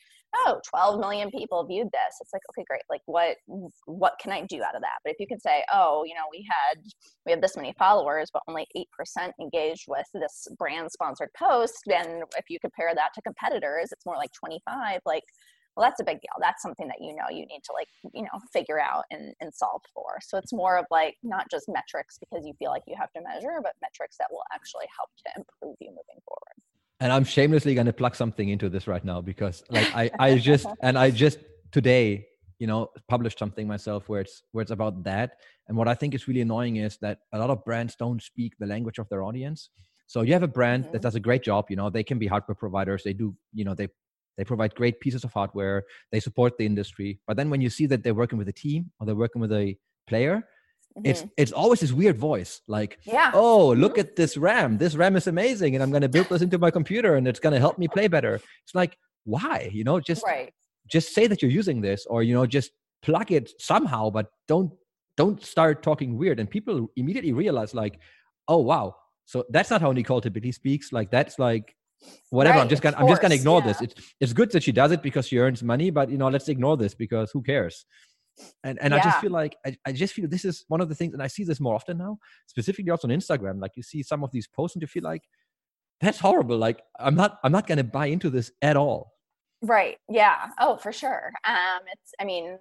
oh, 0.47 0.61
12 0.71 1.01
million 1.01 1.31
people 1.35 1.67
viewed 1.67 1.91
this, 1.91 2.15
it's 2.21 2.33
like, 2.33 2.47
okay, 2.55 2.65
great. 2.69 2.87
Like 2.89 3.03
what, 3.07 3.37
what 3.87 4.15
can 4.23 4.31
I 4.31 4.47
do 4.47 4.63
out 4.63 4.77
of 4.79 4.83
that? 4.83 5.03
But 5.03 5.13
if 5.13 5.19
you 5.19 5.27
could 5.27 5.43
say, 5.43 5.65
oh, 5.75 6.05
you 6.07 6.15
know, 6.15 6.31
we 6.31 6.47
had, 6.49 6.79
we 7.27 7.33
have 7.33 7.43
this 7.43 7.57
many 7.57 7.75
followers, 7.77 8.31
but 8.33 8.43
only 8.47 8.69
8% 8.79 9.33
engaged 9.41 9.87
with 9.89 10.07
this 10.15 10.47
brand 10.59 10.93
sponsored 10.93 11.31
post. 11.37 11.75
Then 11.87 12.23
if 12.39 12.47
you 12.49 12.61
compare 12.61 12.95
that 12.95 13.11
to 13.17 13.23
competitors, 13.23 13.91
it's 13.91 14.07
more 14.07 14.17
like 14.17 14.31
25, 14.39 15.01
like, 15.05 15.25
well 15.81 15.89
that's 15.89 16.01
a 16.01 16.05
big 16.05 16.21
deal. 16.21 16.37
That's 16.41 16.63
something 16.63 16.89
that 16.89 16.99
you 17.01 17.15
know 17.15 17.25
you 17.31 17.47
need 17.47 17.63
to 17.65 17.73
like 17.73 17.89
you 18.13 18.23
know 18.23 18.39
figure 18.53 18.79
out 18.79 19.05
and, 19.11 19.35
and 19.41 19.53
solve 19.55 19.81
for. 19.95 20.19
So 20.21 20.37
it's 20.37 20.53
more 20.53 20.77
of 20.77 20.85
like 20.91 21.17
not 21.23 21.51
just 21.51 21.67
metrics 21.69 22.19
because 22.19 22.47
you 22.47 22.53
feel 22.59 22.71
like 22.71 22.83
you 22.87 22.97
have 22.99 23.11
to 23.13 23.23
measure 23.23 23.61
but 23.63 23.73
metrics 23.81 24.17
that 24.19 24.29
will 24.31 24.45
actually 24.53 24.87
help 24.95 25.09
to 25.25 25.31
improve 25.39 25.77
you 25.81 25.89
moving 25.89 26.21
forward. 26.27 26.57
And 27.01 27.13
i'm 27.13 27.25
shamelessly 27.25 27.75
going 27.75 27.87
to 27.87 27.95
plug 27.95 28.15
something 28.15 28.51
into 28.51 28.69
this 28.69 28.87
right 28.87 29.05
now 29.05 29.23
because 29.23 29.63
like 29.71 29.91
i 29.95 30.11
i 30.19 30.37
just 30.37 30.67
and 30.83 30.99
i 30.99 31.11
just 31.11 31.39
today 31.73 32.27
you 32.59 32.67
know 32.67 32.89
published 33.09 33.39
something 33.39 33.67
myself 33.67 34.09
where 34.11 34.21
it's 34.21 34.43
where 34.53 34.63
it's 34.63 34.71
about 34.71 35.03
that. 35.05 35.31
And 35.69 35.79
what 35.79 35.89
i 35.89 35.95
think 35.95 36.15
is 36.15 36.29
really 36.29 36.43
annoying 36.43 36.77
is 36.77 36.99
that 37.01 37.21
a 37.33 37.39
lot 37.39 37.49
of 37.49 37.65
brands 37.65 37.97
don't 37.97 38.23
speak 38.23 38.53
the 38.59 38.67
language 38.67 38.99
of 38.99 39.09
their 39.09 39.23
audience. 39.23 39.71
So 40.09 40.23
you 40.23 40.33
have 40.33 40.43
a 40.43 40.49
brand 40.49 40.83
mm-hmm. 40.83 40.93
that 40.93 41.03
does 41.03 41.15
a 41.15 41.21
great 41.21 41.43
job 41.43 41.67
you 41.71 41.77
know 41.77 41.89
they 41.89 42.05
can 42.05 42.19
be 42.19 42.27
hardware 42.27 42.57
providers. 42.67 43.03
They 43.03 43.15
do 43.15 43.35
you 43.55 43.65
know 43.65 43.75
they 43.75 43.89
they 44.41 44.45
provide 44.45 44.75
great 44.75 45.01
pieces 45.01 45.23
of 45.23 45.35
hardware. 45.35 45.85
They 46.13 46.19
support 46.19 46.57
the 46.57 46.65
industry. 46.65 47.21
But 47.27 47.37
then 47.37 47.51
when 47.51 47.61
you 47.61 47.69
see 47.69 47.85
that 47.89 48.03
they're 48.03 48.15
working 48.15 48.39
with 48.39 48.49
a 48.49 48.55
team 48.55 48.91
or 48.99 49.05
they're 49.05 49.15
working 49.15 49.43
with 49.43 49.53
a 49.53 49.77
player, 50.07 50.37
mm-hmm. 50.97 51.03
it's 51.05 51.27
it's 51.37 51.53
always 51.53 51.81
this 51.81 51.93
weird 51.93 52.19
voice 52.19 52.63
like, 52.67 52.99
yeah. 53.05 53.33
oh, 53.35 53.75
look 53.75 53.93
mm-hmm. 53.93 54.01
at 54.01 54.17
this 54.17 54.39
RAM. 54.39 54.79
This 54.79 54.97
RAM 54.97 55.15
is 55.15 55.27
amazing, 55.27 55.75
and 55.75 55.83
I'm 55.83 55.91
going 55.91 56.01
to 56.01 56.09
build 56.09 56.31
this 56.31 56.41
into 56.41 56.57
my 56.57 56.71
computer, 56.71 57.17
and 57.17 57.29
it's 57.29 57.39
going 57.39 57.53
to 57.53 57.61
help 57.61 57.77
me 57.79 57.87
play 57.87 58.09
better. 58.09 58.37
It's 58.65 58.75
like, 58.75 58.97
why? 59.25 59.69
You 59.71 59.85
know, 59.85 60.01
just 60.01 60.25
right. 60.25 60.55
just 60.89 61.15
say 61.15 61.27
that 61.27 61.43
you're 61.43 61.51
using 61.51 61.83
this, 61.83 62.07
or 62.07 62.23
you 62.23 62.33
know, 62.33 62.47
just 62.47 62.71
plug 63.03 63.31
it 63.31 63.53
somehow, 63.61 64.09
but 64.09 64.31
don't 64.49 64.73
don't 65.19 65.45
start 65.45 65.83
talking 65.83 66.17
weird. 66.17 66.41
And 66.41 66.49
people 66.49 66.89
immediately 66.97 67.35
realize 67.35 67.75
like, 67.75 68.01
oh 68.49 68.63
wow, 68.71 68.97
so 69.27 69.45
that's 69.51 69.69
not 69.69 69.83
how 69.83 69.93
Nicole 69.93 70.23
typically 70.23 70.53
speaks. 70.53 70.95
Like 70.95 71.11
that's 71.11 71.39
like 71.39 71.77
whatever 72.31 72.57
right, 72.57 72.63
i'm 72.63 72.69
just 72.69 72.83
gonna 72.83 72.97
i'm 72.97 73.09
just 73.09 73.21
gonna 73.21 73.35
ignore 73.35 73.61
yeah. 73.61 73.67
this 73.67 73.81
it's 73.83 73.95
it's 74.21 74.33
good 74.33 74.51
that 74.53 74.63
she 74.63 74.73
does 74.73 74.91
it 74.91 75.03
because 75.03 75.27
she 75.29 75.39
earns 75.39 75.63
money 75.63 75.91
but 75.91 76.11
you 76.11 76.19
know 76.19 76.29
let's 76.29 76.49
ignore 76.49 76.77
this 76.77 76.95
because 76.95 77.31
who 77.31 77.43
cares 77.43 77.85
and 78.65 78.79
and 78.81 78.93
yeah. 78.93 79.01
i 79.01 79.03
just 79.03 79.21
feel 79.21 79.31
like 79.31 79.55
I, 79.67 79.77
I 79.85 79.93
just 79.93 80.15
feel 80.15 80.27
this 80.27 80.47
is 80.47 80.65
one 80.69 80.81
of 80.81 80.89
the 80.89 80.95
things 80.95 81.13
and 81.13 81.23
i 81.23 81.27
see 81.27 81.45
this 81.45 81.61
more 81.61 81.75
often 81.75 81.99
now 81.99 82.19
specifically 82.47 82.91
also 82.91 83.07
on 83.07 83.15
instagram 83.15 83.61
like 83.61 83.73
you 83.77 83.83
see 83.83 84.03
some 84.03 84.25
of 84.25 84.31
these 84.31 84.49
posts 84.49 84.77
and 84.77 84.83
you 84.83 84.89
feel 84.89 85.05
like 85.05 85.23
that's 86.01 86.19
horrible. 86.19 86.57
Like 86.57 86.83
I'm 86.99 87.15
not 87.15 87.39
I'm 87.45 87.53
not 87.53 87.67
gonna 87.67 87.85
buy 87.85 88.07
into 88.07 88.31
this 88.31 88.51
at 88.63 88.77
all. 88.77 89.13
Right. 89.63 89.99
Yeah. 90.09 90.49
Oh, 90.59 90.77
for 90.79 90.93
sure. 90.93 91.33
Um, 91.47 91.81
it's 91.93 92.13
I 92.19 92.25
mean, 92.25 92.59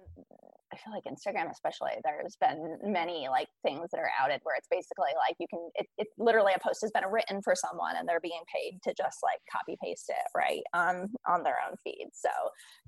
I 0.72 0.76
feel 0.76 0.92
like 0.92 1.04
Instagram, 1.04 1.50
especially, 1.50 1.92
there's 2.04 2.36
been 2.40 2.78
many 2.82 3.28
like 3.28 3.48
things 3.62 3.90
that 3.90 3.98
are 3.98 4.10
outed 4.20 4.40
where 4.44 4.56
it's 4.56 4.68
basically 4.70 5.10
like 5.16 5.36
you 5.38 5.46
can, 5.48 5.68
it, 5.74 5.86
it 5.98 6.08
literally 6.18 6.52
a 6.54 6.60
post 6.60 6.80
has 6.82 6.90
been 6.92 7.04
written 7.10 7.42
for 7.42 7.54
someone 7.54 7.96
and 7.96 8.08
they're 8.08 8.20
being 8.20 8.42
paid 8.54 8.78
to 8.84 8.94
just 8.94 9.18
like 9.22 9.40
copy 9.50 9.76
paste 9.82 10.08
it 10.08 10.26
right 10.36 10.62
on 10.74 11.10
on 11.26 11.42
their 11.42 11.56
own 11.68 11.76
feed. 11.82 12.08
So 12.12 12.30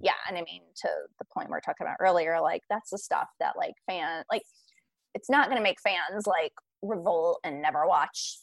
yeah, 0.00 0.18
and 0.28 0.36
I 0.38 0.42
mean 0.42 0.62
to 0.76 0.88
the 1.18 1.24
point 1.34 1.48
we 1.48 1.54
are 1.54 1.60
talking 1.60 1.86
about 1.86 1.96
earlier, 2.00 2.40
like 2.40 2.62
that's 2.70 2.90
the 2.90 2.98
stuff 2.98 3.28
that 3.40 3.56
like 3.56 3.74
fan 3.86 4.24
like 4.30 4.42
it's 5.14 5.28
not 5.28 5.48
going 5.48 5.58
to 5.58 5.62
make 5.62 5.80
fans 5.80 6.26
like 6.26 6.52
revolt 6.82 7.40
and 7.44 7.60
never 7.60 7.86
watch 7.86 8.38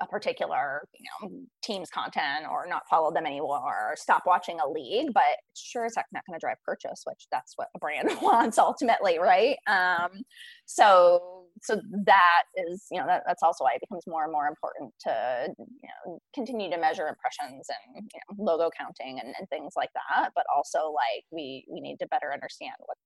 a 0.00 0.06
particular 0.06 0.82
you 0.98 1.28
know 1.28 1.30
team's 1.62 1.90
content 1.90 2.46
or 2.50 2.66
not 2.68 2.82
follow 2.88 3.12
them 3.12 3.26
anymore 3.26 3.60
or 3.60 3.94
stop 3.96 4.22
watching 4.26 4.58
a 4.60 4.68
league 4.68 5.08
but 5.14 5.22
sure 5.56 5.84
as 5.84 5.94
heck 5.96 6.06
not 6.12 6.22
going 6.26 6.38
to 6.38 6.40
drive 6.40 6.56
purchase 6.64 7.02
which 7.04 7.26
that's 7.30 7.52
what 7.56 7.68
a 7.74 7.78
brand 7.78 8.10
wants 8.22 8.58
ultimately 8.58 9.18
right? 9.18 9.56
Um, 9.66 10.22
so 10.66 11.44
so 11.62 11.80
that 12.04 12.42
is 12.56 12.86
you 12.90 13.00
know 13.00 13.06
that, 13.06 13.22
that's 13.26 13.42
also 13.42 13.64
why 13.64 13.72
it 13.74 13.80
becomes 13.80 14.04
more 14.06 14.24
and 14.24 14.32
more 14.32 14.46
important 14.46 14.92
to 15.00 15.54
you 15.58 15.88
know 16.06 16.18
continue 16.34 16.70
to 16.70 16.78
measure 16.78 17.06
impressions 17.06 17.68
and 17.68 18.04
you 18.12 18.20
know, 18.28 18.44
logo 18.44 18.70
counting 18.76 19.20
and, 19.20 19.34
and 19.38 19.48
things 19.48 19.74
like 19.76 19.90
that 19.94 20.30
but 20.34 20.44
also 20.54 20.92
like 20.92 21.24
we 21.30 21.64
we 21.70 21.80
need 21.80 21.96
to 21.98 22.08
better 22.08 22.32
understand 22.32 22.74
what 22.80 22.96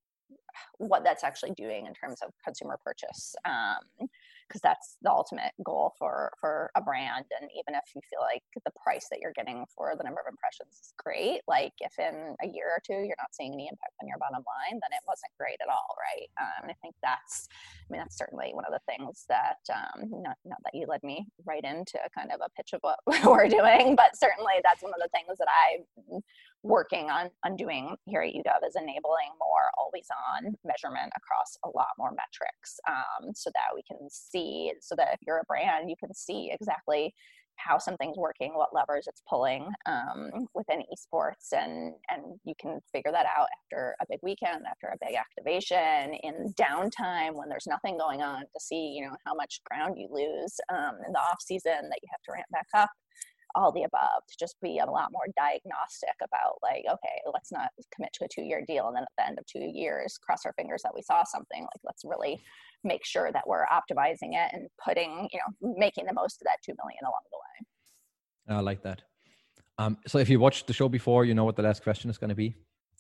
what 0.78 1.04
that's 1.04 1.24
actually 1.24 1.52
doing 1.56 1.86
in 1.86 1.94
terms 1.94 2.20
of 2.22 2.32
consumer 2.44 2.78
purchase. 2.84 3.34
Um, 3.44 4.08
because 4.49 4.61
that's 4.62 4.96
the 5.03 5.11
ultimate 5.11 5.53
goal 5.62 5.92
for 5.99 6.32
for 6.40 6.70
a 6.74 6.80
brand 6.80 7.24
and 7.40 7.51
even 7.53 7.76
if 7.76 7.84
you 7.94 8.01
feel 8.09 8.20
like 8.20 8.42
the 8.64 8.72
price 8.82 9.07
that 9.11 9.20
you're 9.20 9.36
getting 9.36 9.64
for 9.76 9.92
the 9.96 10.05
number 10.05 10.20
of 10.24 10.32
impressions 10.32 10.72
is 10.80 10.94
great 10.96 11.40
like 11.46 11.72
if 11.80 11.92
in 11.99 12.34
a 12.42 12.49
year 12.49 12.72
or 12.72 12.80
two 12.80 13.05
you're 13.05 13.20
not 13.20 13.32
seeing 13.32 13.53
any 13.53 13.68
impact 13.68 13.94
on 14.01 14.09
your 14.09 14.18
bottom 14.18 14.42
line 14.42 14.80
then 14.80 14.92
it 14.96 15.05
wasn't 15.07 15.30
great 15.38 15.61
at 15.61 15.68
all 15.68 15.92
right? 16.01 16.28
Um, 16.40 16.68
and 16.68 16.70
i 16.72 16.76
think 16.80 16.94
that's 17.03 17.49
i 17.53 17.86
mean 17.92 18.01
that's 18.01 18.16
certainly 18.16 18.51
one 18.53 18.64
of 18.64 18.72
the 18.72 18.82
things 18.88 19.24
that 19.28 19.61
um, 19.68 20.09
not, 20.24 20.36
not 20.44 20.59
that 20.64 20.74
you 20.74 20.86
led 20.88 21.03
me 21.03 21.28
right 21.44 21.64
into 21.64 22.01
kind 22.16 22.32
of 22.32 22.40
a 22.40 22.51
pitch 22.57 22.72
of 22.72 22.80
what 22.80 22.99
we're 23.24 23.49
doing 23.49 23.94
but 23.94 24.16
certainly 24.16 24.59
that's 24.64 24.82
one 24.82 24.92
of 24.96 25.03
the 25.03 25.12
things 25.12 25.36
that 25.38 25.49
i 25.49 25.78
working 26.62 27.11
on, 27.11 27.30
on 27.44 27.56
doing 27.56 27.96
here 28.04 28.22
at 28.22 28.32
YouGov 28.32 28.66
is 28.66 28.76
enabling 28.76 29.30
more 29.38 29.70
always 29.78 30.06
on 30.34 30.54
measurement 30.64 31.12
across 31.16 31.56
a 31.64 31.68
lot 31.68 31.88
more 31.98 32.11
metrics 32.11 32.78
um, 32.88 33.32
so 33.34 33.50
that 33.54 33.74
we 33.74 33.82
can 33.82 34.09
see, 34.11 34.72
so 34.80 34.94
that 34.96 35.09
if 35.12 35.20
you're 35.26 35.38
a 35.38 35.44
brand, 35.46 35.88
you 35.88 35.96
can 35.98 36.12
see 36.12 36.50
exactly 36.52 37.14
how 37.59 37.76
something's 37.76 38.16
working, 38.16 38.54
what 38.54 38.74
levers 38.74 39.06
it's 39.09 39.22
pulling 39.28 39.68
um, 39.86 40.46
within 40.54 40.82
esports, 40.92 41.52
and 41.52 41.92
and 42.09 42.22
you 42.44 42.54
can 42.61 42.78
figure 42.92 43.11
that 43.11 43.26
out 43.36 43.48
after 43.64 43.96
a 44.00 44.06
big 44.09 44.20
weekend, 44.22 44.62
after 44.70 44.86
a 44.86 45.06
big 45.06 45.16
activation, 45.16 46.14
in 46.22 46.52
downtime 46.54 47.34
when 47.34 47.48
there's 47.48 47.66
nothing 47.66 47.98
going 47.98 48.22
on 48.22 48.40
to 48.42 48.61
see 48.61 48.94
you 48.96 49.04
know 49.04 49.16
how 49.26 49.34
much 49.34 49.61
ground 49.68 49.96
you 49.98 50.09
lose 50.11 50.54
um, 50.72 50.96
in 51.06 51.12
the 51.12 51.18
off 51.18 51.40
season 51.40 51.88
that 51.90 51.98
you 52.00 52.09
have 52.11 52.22
to 52.22 52.32
ramp 52.32 52.46
back 52.52 52.66
up 52.74 52.90
all 53.59 53.72
the 53.72 53.82
above 53.82 54.22
to 54.28 54.36
just 54.38 54.56
be 54.62 54.78
a 54.78 54.90
lot 54.90 55.09
more 55.11 55.26
diagnostic 55.36 56.14
about 56.22 56.54
like 56.62 56.84
okay 56.88 57.16
let's 57.32 57.50
not 57.50 57.70
commit 57.92 58.11
to 58.12 58.24
a 58.24 58.28
two 58.32 58.42
year 58.42 58.62
deal 58.66 58.86
and 58.86 58.96
then 58.96 59.02
at 59.02 59.09
the 59.18 59.26
end 59.26 59.38
of 59.38 59.44
two 59.46 59.70
years 59.74 60.16
cross 60.22 60.46
our 60.46 60.52
fingers 60.52 60.80
that 60.84 60.94
we 60.94 61.02
saw 61.02 61.24
something 61.24 61.62
like 61.62 61.80
let's 61.84 62.04
really 62.04 62.40
make 62.84 63.04
sure 63.04 63.32
that 63.32 63.46
we're 63.46 63.66
optimizing 63.66 64.32
it 64.32 64.50
and 64.52 64.68
putting 64.82 65.28
you 65.32 65.40
know 65.40 65.74
making 65.76 66.06
the 66.06 66.14
most 66.14 66.40
of 66.40 66.44
that 66.44 66.59
two 66.64 66.74
million 66.82 67.00
along 67.02 67.24
the 67.32 68.54
way 68.54 68.56
i 68.59 68.61
like 68.61 68.82
that 68.82 69.02
um, 69.80 69.96
so 70.09 70.18
if 70.18 70.28
you 70.28 70.40
watched 70.40 70.66
the 70.66 70.72
show 70.72 70.88
before 70.88 71.24
you 71.24 71.34
know 71.34 71.44
what 71.44 71.56
the 71.56 71.62
last 71.62 71.82
question 71.82 72.11
is 72.11 72.18
going 72.18 72.30
to 72.30 72.36
be 72.36 72.54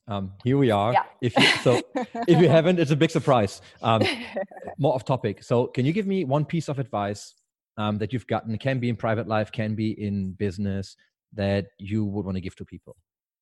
um, 0.08 0.32
here 0.42 0.56
we 0.56 0.70
are. 0.70 0.94
Yeah. 0.94 1.02
If 1.20 1.36
you, 1.36 1.46
so, 1.62 1.82
if 2.26 2.40
you 2.40 2.48
haven't, 2.56 2.80
it's 2.80 2.90
a 2.90 2.96
big 2.96 3.10
surprise. 3.10 3.60
Um, 3.82 4.02
more 4.78 4.94
off 4.94 5.04
topic. 5.04 5.42
So, 5.42 5.66
can 5.66 5.84
you 5.84 5.92
give 5.92 6.06
me 6.06 6.24
one 6.24 6.46
piece 6.46 6.70
of 6.70 6.78
advice 6.78 7.34
um, 7.78 7.96
that 7.98 8.12
you've 8.12 8.26
gotten 8.26 8.52
it 8.52 8.60
can 8.60 8.78
be 8.78 8.90
in 8.90 8.96
private 8.96 9.26
life 9.26 9.50
can 9.50 9.74
be 9.74 9.92
in 9.92 10.32
business 10.32 10.96
that 11.32 11.68
you 11.78 12.04
would 12.04 12.26
want 12.26 12.36
to 12.36 12.40
give 12.42 12.56
to 12.56 12.64
people? 12.64 12.96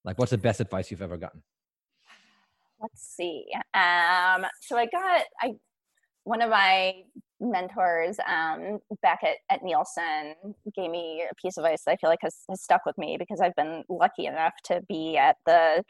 Like 0.05 0.19
what's 0.19 0.31
the 0.31 0.39
best 0.39 0.61
advice 0.61 0.91
you've 0.91 1.03
ever 1.03 1.17
gotten? 1.17 1.43
Let's 2.81 3.03
see 3.17 3.47
um, 3.75 4.47
so 4.61 4.77
i 4.77 4.87
got 4.87 5.23
i 5.41 5.55
one 6.25 6.43
of 6.43 6.51
my 6.51 6.95
mentors 7.41 8.19
um, 8.29 8.79
back 9.03 9.21
at, 9.23 9.37
at 9.51 9.63
nielsen 9.63 10.35
gave 10.75 10.91
me 10.91 11.25
a 11.31 11.35
piece 11.35 11.57
of 11.57 11.65
advice 11.65 11.83
that 11.87 11.93
i 11.93 11.97
feel 11.97 12.11
like 12.11 12.19
has, 12.23 12.45
has 12.51 12.63
stuck 12.63 12.85
with 12.85 12.97
me 12.99 13.17
because 13.19 13.41
i've 13.41 13.55
been 13.55 13.83
lucky 13.89 14.27
enough 14.27 14.55
to 14.65 14.83
be 14.89 15.17
at 15.17 15.37
the 15.47 15.83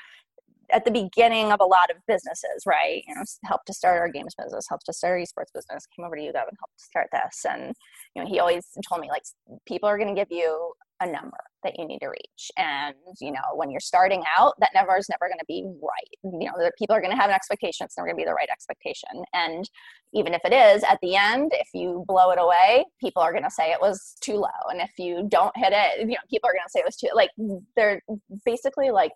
at 0.71 0.85
the 0.85 0.91
beginning 0.91 1.53
of 1.53 1.61
a 1.61 1.64
lot 1.64 1.91
of 1.91 1.97
businesses, 2.07 2.64
right? 2.67 3.03
You 3.07 3.14
know, 3.14 3.23
helped 3.45 3.67
to 3.67 3.73
start 3.73 3.99
our 3.99 4.09
games 4.09 4.35
business, 4.35 4.67
helped 4.69 4.87
to 4.87 4.93
start 4.93 5.12
our 5.12 5.19
esports 5.19 5.53
business, 5.55 5.87
came 5.95 6.05
over 6.05 6.17
to 6.17 6.23
YouGov 6.23 6.49
and 6.49 6.59
helped 6.59 6.79
to 6.79 6.85
start 6.85 7.09
this. 7.12 7.45
And, 7.49 7.75
you 8.14 8.23
know, 8.23 8.29
he 8.29 8.41
always 8.41 8.67
told 8.89 9.01
me 9.01 9.09
like 9.09 9.23
people 9.67 9.89
are 9.89 9.99
going 9.99 10.14
to 10.14 10.21
give 10.21 10.31
you 10.31 10.73
a 11.01 11.07
number 11.07 11.37
that 11.62 11.79
you 11.79 11.87
need 11.87 11.99
to 11.99 12.09
reach. 12.09 12.51
And, 12.57 12.95
you 13.21 13.31
know, 13.31 13.43
when 13.55 13.71
you're 13.71 13.81
starting 13.81 14.23
out, 14.35 14.55
that 14.61 14.71
number 14.75 14.97
is 14.97 15.11
never 15.11 15.29
going 15.29 15.39
to 15.39 15.45
be 15.47 15.62
right. 15.83 16.33
You 16.41 16.47
know, 16.47 16.71
people 16.79 16.97
are 16.97 17.01
going 17.01 17.11
to 17.11 17.17
have 17.21 17.29
an 17.29 17.35
expectation. 17.35 17.85
It's 17.85 17.99
never 17.99 18.07
going 18.07 18.17
to 18.17 18.23
be 18.23 18.25
the 18.25 18.33
right 18.33 18.49
expectation. 18.51 19.23
And 19.35 19.69
even 20.14 20.33
if 20.33 20.41
it 20.45 20.55
is 20.55 20.83
at 20.85 20.99
the 21.03 21.17
end, 21.17 21.53
if 21.55 21.69
you 21.75 22.05
blow 22.09 22.31
it 22.31 22.39
away, 22.41 22.87
people 22.99 23.23
are 23.23 23.33
going 23.33 23.45
to 23.45 23.51
say 23.51 23.73
it 23.73 23.81
was 23.81 24.17
too 24.23 24.37
low. 24.37 24.49
And 24.71 24.81
if 24.81 24.93
you 24.99 25.27
don't 25.29 25.55
hit 25.55 25.75
it, 25.75 26.01
you 26.01 26.07
know, 26.07 26.17
people 26.31 26.49
are 26.49 26.55
going 26.55 26.64
to 26.64 26.71
say 26.71 26.81
it 26.81 26.87
was 26.87 26.97
too, 26.97 27.09
like, 27.14 27.31
they're 27.77 28.01
basically 28.47 28.91
like, 28.91 29.12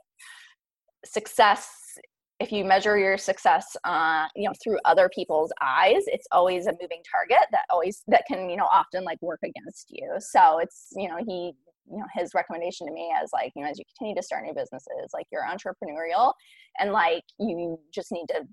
success 1.05 1.69
if 2.41 2.51
you 2.51 2.65
measure 2.65 2.99
your 2.99 3.19
success 3.19 3.77
uh, 3.85 4.27
you 4.35 4.49
know 4.49 4.55
through 4.63 4.79
other 4.85 5.11
people's 5.15 5.53
eyes 5.63 6.03
it's 6.07 6.27
always 6.33 6.67
a 6.67 6.73
moving 6.81 7.03
target 7.11 7.47
that 7.53 7.65
always 7.71 8.03
that 8.09 8.25
can 8.27 8.49
you 8.49 8.57
know 8.57 8.69
often 8.73 9.05
like 9.05 9.21
work 9.21 9.41
against 9.45 9.87
you. 9.91 10.09
So 10.19 10.59
it's 10.59 10.89
you 10.97 11.09
know 11.09 11.19
he 11.19 11.53
you 11.91 11.99
know 11.99 12.07
his 12.15 12.33
recommendation 12.35 12.87
to 12.87 12.93
me 12.93 13.13
as 13.23 13.31
like 13.33 13.53
you 13.55 13.63
know 13.63 13.71
as 13.71 13.79
you 13.79 13.85
continue 13.97 14.15
to 14.15 14.23
start 14.23 14.45
new 14.45 14.55
businesses 14.55 15.11
like 15.13 15.27
you're 15.31 15.45
entrepreneurial 15.45 16.33
and 16.79 16.93
like 16.93 17.25
you 17.39 17.79
just 17.93 18.11
need 18.11 18.27
to 18.29 18.45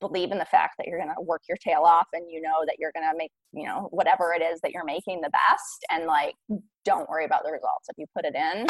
believe 0.00 0.30
in 0.30 0.38
the 0.38 0.44
fact 0.44 0.74
that 0.78 0.86
you're 0.86 0.98
going 0.98 1.12
to 1.14 1.22
work 1.22 1.42
your 1.48 1.56
tail 1.56 1.82
off 1.82 2.06
and 2.12 2.24
you 2.30 2.40
know 2.40 2.64
that 2.66 2.76
you're 2.78 2.92
going 2.94 3.08
to 3.08 3.16
make 3.16 3.32
you 3.52 3.66
know 3.66 3.88
whatever 3.90 4.32
it 4.32 4.42
is 4.42 4.60
that 4.60 4.72
you're 4.72 4.84
making 4.84 5.20
the 5.20 5.30
best 5.30 5.84
and 5.90 6.04
like 6.04 6.34
don't 6.84 7.08
worry 7.08 7.24
about 7.24 7.42
the 7.44 7.50
results. 7.50 7.88
If 7.88 7.98
you 7.98 8.06
put 8.14 8.24
it 8.24 8.34
in 8.34 8.66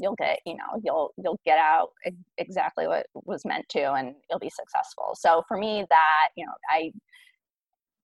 you'll 0.00 0.16
get 0.16 0.38
you 0.46 0.54
know 0.54 0.80
you'll 0.82 1.12
you'll 1.22 1.38
get 1.44 1.58
out 1.58 1.90
exactly 2.38 2.86
what 2.86 3.06
was 3.14 3.44
meant 3.44 3.68
to 3.68 3.92
and 3.92 4.14
you'll 4.28 4.38
be 4.38 4.50
successful 4.50 5.14
so 5.14 5.42
for 5.46 5.56
me 5.56 5.84
that 5.90 6.28
you 6.36 6.44
know 6.44 6.52
i 6.70 6.90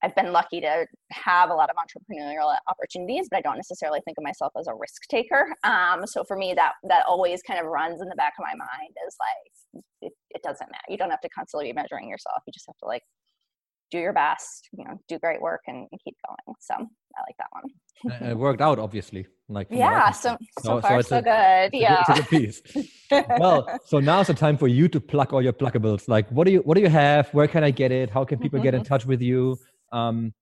I've 0.03 0.14
been 0.14 0.32
lucky 0.32 0.61
to 0.61 0.86
have 1.11 1.51
a 1.51 1.55
lot 1.55 1.70
of 1.70 1.76
entrepreneurial 1.76 2.55
opportunities, 2.68 3.28
but 3.30 3.38
I 3.38 3.40
don't 3.40 3.57
necessarily 3.57 4.01
think 4.05 4.18
of 4.18 4.24
myself 4.24 4.53
as 4.59 4.66
a 4.66 4.74
risk 4.74 5.03
taker. 5.11 5.55
Um, 5.64 6.07
so 6.07 6.22
for 6.22 6.36
me, 6.36 6.55
that 6.55 6.72
that 6.84 7.05
always 7.09 7.42
kind 7.42 7.59
of 7.59 7.66
runs 7.66 8.01
in 8.01 8.09
the 8.09 8.14
back 8.14 8.34
of 8.38 8.44
my 8.44 8.55
mind 8.55 8.94
is 9.07 9.16
like 9.18 9.82
it, 10.03 10.12
it 10.30 10.42
doesn't 10.42 10.70
matter. 10.70 10.84
You 10.88 10.99
don't 10.99 11.11
have 11.11 11.20
to 11.22 11.28
constantly 11.30 11.70
be 11.70 11.72
measuring 11.72 12.09
yourself. 12.09 12.42
You 12.47 12.53
just 12.53 12.66
have 12.66 12.76
to 12.78 12.86
like 12.86 13.03
do 13.91 13.99
your 13.99 14.12
best, 14.12 14.68
you 14.76 14.84
know, 14.84 15.01
do 15.09 15.18
great 15.18 15.41
work 15.41 15.62
and, 15.66 15.87
and 15.91 16.01
keep 16.03 16.16
going. 16.26 16.57
So 16.61 16.74
I 16.74 17.20
like 17.26 17.37
that 17.39 17.49
one. 17.53 18.30
it 18.30 18.37
worked 18.37 18.61
out, 18.61 18.78
obviously. 18.78 19.26
Like 19.49 19.68
yeah, 19.70 20.11
so 20.11 20.37
so, 20.59 20.62
so 20.64 20.80
far 20.80 21.03
so, 21.03 21.09
so 21.09 21.22
good. 21.22 21.70
yeah, 21.72 22.03
it's 22.09 22.18
a 22.18 22.22
piece. 22.24 22.62
well, 23.39 23.78
so 23.87 24.01
now's 24.01 24.26
the 24.26 24.34
time 24.34 24.57
for 24.57 24.66
you 24.66 24.89
to 24.89 25.01
plug 25.01 25.32
all 25.32 25.41
your 25.41 25.53
pluggables. 25.53 26.09
Like, 26.09 26.28
what 26.30 26.47
do 26.47 26.53
you 26.53 26.61
what 26.61 26.74
do 26.74 26.80
you 26.80 26.89
have? 26.89 27.28
Where 27.30 27.47
can 27.47 27.62
I 27.62 27.70
get 27.70 27.93
it? 27.93 28.11
How 28.11 28.24
can 28.24 28.41
people 28.41 28.61
get 28.61 28.74
in 28.74 28.82
touch 28.82 29.07
with 29.07 29.22
you? 29.22 29.57
Um, 29.93 30.34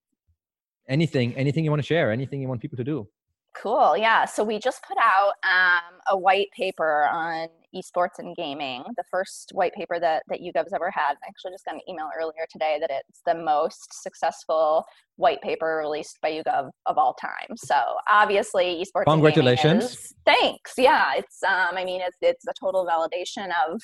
anything, 0.88 1.34
anything 1.34 1.64
you 1.64 1.70
want 1.70 1.82
to 1.82 1.86
share? 1.86 2.12
Anything 2.12 2.40
you 2.40 2.48
want 2.48 2.62
people 2.62 2.78
to 2.78 2.84
do? 2.84 3.06
Cool. 3.54 3.96
Yeah. 3.96 4.24
So 4.24 4.42
we 4.42 4.58
just 4.58 4.82
put 4.82 4.96
out 5.00 5.34
um, 5.44 5.98
a 6.10 6.18
white 6.18 6.48
paper 6.56 7.08
on 7.12 7.48
esports 7.74 8.18
and 8.18 8.34
gaming, 8.36 8.82
the 8.96 9.04
first 9.10 9.50
white 9.54 9.72
paper 9.74 9.98
that, 10.00 10.22
that 10.28 10.40
YouGov's 10.40 10.72
ever 10.72 10.90
had. 10.90 11.12
I 11.12 11.28
actually 11.28 11.52
just 11.52 11.64
got 11.64 11.74
an 11.74 11.80
email 11.88 12.08
earlier 12.18 12.46
today 12.50 12.78
that 12.80 12.90
it's 12.90 13.20
the 13.24 13.34
most 13.34 14.02
successful 14.02 14.84
white 15.16 15.40
paper 15.42 15.80
released 15.82 16.18
by 16.20 16.32
YouGov 16.32 16.70
of 16.86 16.98
all 16.98 17.14
time. 17.14 17.56
So 17.56 17.76
obviously 18.08 18.84
esports. 18.84 19.04
Congratulations. 19.04 19.84
Is, 19.84 20.14
thanks. 20.24 20.74
Yeah. 20.76 21.12
It's, 21.16 21.42
um, 21.42 21.76
I 21.76 21.84
mean, 21.84 22.00
it's, 22.00 22.16
it's 22.20 22.46
a 22.48 22.52
total 22.58 22.86
validation 22.86 23.50
of 23.68 23.80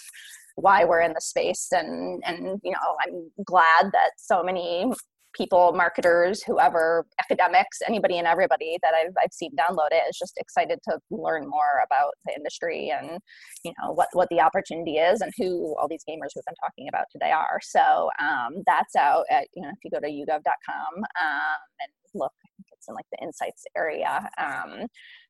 why 0.56 0.84
we're 0.84 1.00
in 1.00 1.12
the 1.12 1.20
space 1.20 1.68
and, 1.72 2.22
and, 2.26 2.60
you 2.64 2.72
know, 2.72 2.96
I'm 3.06 3.30
glad 3.44 3.90
that 3.92 4.10
so 4.16 4.42
many 4.42 4.92
people, 5.34 5.72
marketers, 5.72 6.42
whoever, 6.42 7.06
academics, 7.20 7.78
anybody 7.86 8.18
and 8.18 8.26
everybody 8.26 8.78
that 8.82 8.92
I've, 8.94 9.14
I've 9.22 9.32
seen 9.32 9.52
download 9.56 9.88
it 9.92 10.02
is 10.08 10.18
just 10.18 10.34
excited 10.38 10.78
to 10.88 10.98
learn 11.10 11.48
more 11.48 11.82
about 11.84 12.12
the 12.26 12.34
industry 12.34 12.92
and, 12.96 13.18
you 13.64 13.72
know, 13.80 13.92
what, 13.92 14.08
what 14.12 14.28
the 14.30 14.40
opportunity 14.40 14.96
is 14.96 15.20
and 15.20 15.32
who 15.38 15.76
all 15.78 15.88
these 15.88 16.04
gamers 16.08 16.30
we've 16.34 16.44
been 16.44 16.54
talking 16.60 16.88
about 16.88 17.06
today 17.10 17.30
are. 17.30 17.60
So 17.62 18.10
um, 18.20 18.62
that's 18.66 18.96
out 18.96 19.24
at, 19.30 19.46
you 19.54 19.62
know, 19.62 19.70
if 19.70 19.78
you 19.84 19.90
go 19.90 20.00
to 20.00 20.08
yougov.com 20.08 20.94
um, 20.96 21.60
and 21.80 21.92
look, 22.14 22.32
it's 22.72 22.88
in 22.88 22.94
like 22.94 23.06
the 23.12 23.22
insights 23.22 23.64
area. 23.76 24.28
Um, 24.38 24.86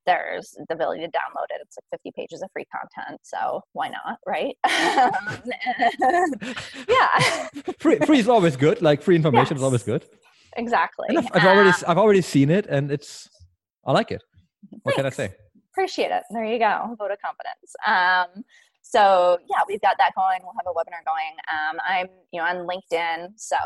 there's 0.07 0.57
the 0.69 0.75
ability 0.75 1.03
to 1.03 1.09
download 1.09 1.47
it. 1.51 1.61
It's 1.63 1.77
like 1.77 2.01
50 2.01 2.13
pages 2.17 2.43
of 2.43 2.49
free 2.53 2.65
content. 2.75 3.21
So 3.23 3.61
why 3.73 3.89
not? 3.89 4.19
Right. 4.27 4.57
yeah. 6.89 7.49
free, 7.79 7.99
free 7.99 8.19
is 8.19 8.29
always 8.29 8.57
good. 8.57 8.81
Like 8.83 9.03
free 9.03 9.17
information 9.17 9.57
yes. 9.57 9.59
is 9.59 9.63
always 9.63 9.83
good. 9.83 10.05
Exactly. 10.57 11.07
And 11.09 11.19
I've, 11.19 11.29
I've 11.33 11.45
um, 11.45 11.49
already, 11.49 11.73
I've 11.87 11.99
already 11.99 12.23
seen 12.23 12.51
it 12.51 12.67
and 12.67 12.91
it's, 12.91 13.29
I 13.85 13.93
like 13.93 14.11
it. 14.11 14.23
What 14.83 14.95
Thanks. 14.95 14.97
can 14.97 15.07
I 15.07 15.11
say? 15.11 15.33
Appreciate 15.73 16.11
it. 16.11 16.25
There 16.31 16.45
you 16.45 16.59
go. 16.59 16.97
Vote 16.99 17.13
of 17.13 17.19
confidence. 17.25 17.77
Um, 17.87 18.43
so 18.83 19.39
yeah, 19.49 19.63
we've 19.69 19.81
got 19.81 19.97
that 19.99 20.11
going. 20.17 20.41
We'll 20.43 20.55
have 20.59 20.67
a 20.67 20.75
webinar 20.75 21.05
going. 21.07 21.37
Um, 21.49 21.79
I'm, 21.89 22.09
you 22.33 22.41
know, 22.41 22.47
on 22.47 22.67
LinkedIn. 22.67 23.29
So 23.37 23.57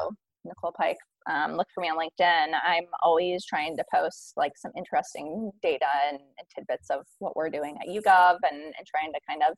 Nicole 0.45 0.73
Pike, 0.73 0.99
um, 1.31 1.57
look 1.57 1.69
for 1.75 1.81
me 1.81 1.89
on 1.89 1.97
LinkedIn. 1.97 2.53
I'm 2.65 2.87
always 3.03 3.45
trying 3.45 3.77
to 3.77 3.85
post 3.93 4.35
like 4.37 4.53
some 4.57 4.73
interesting 4.77 5.51
data 5.63 5.87
and, 6.09 6.19
and 6.19 6.47
tidbits 6.55 6.91
of 6.91 7.07
what 7.19 7.37
we're 7.37 7.51
doing 7.51 7.77
at 7.81 7.89
YouGov 7.89 8.39
and, 8.51 8.61
and 8.63 8.87
trying 8.87 9.13
to 9.13 9.21
kind 9.29 9.43
of 9.49 9.57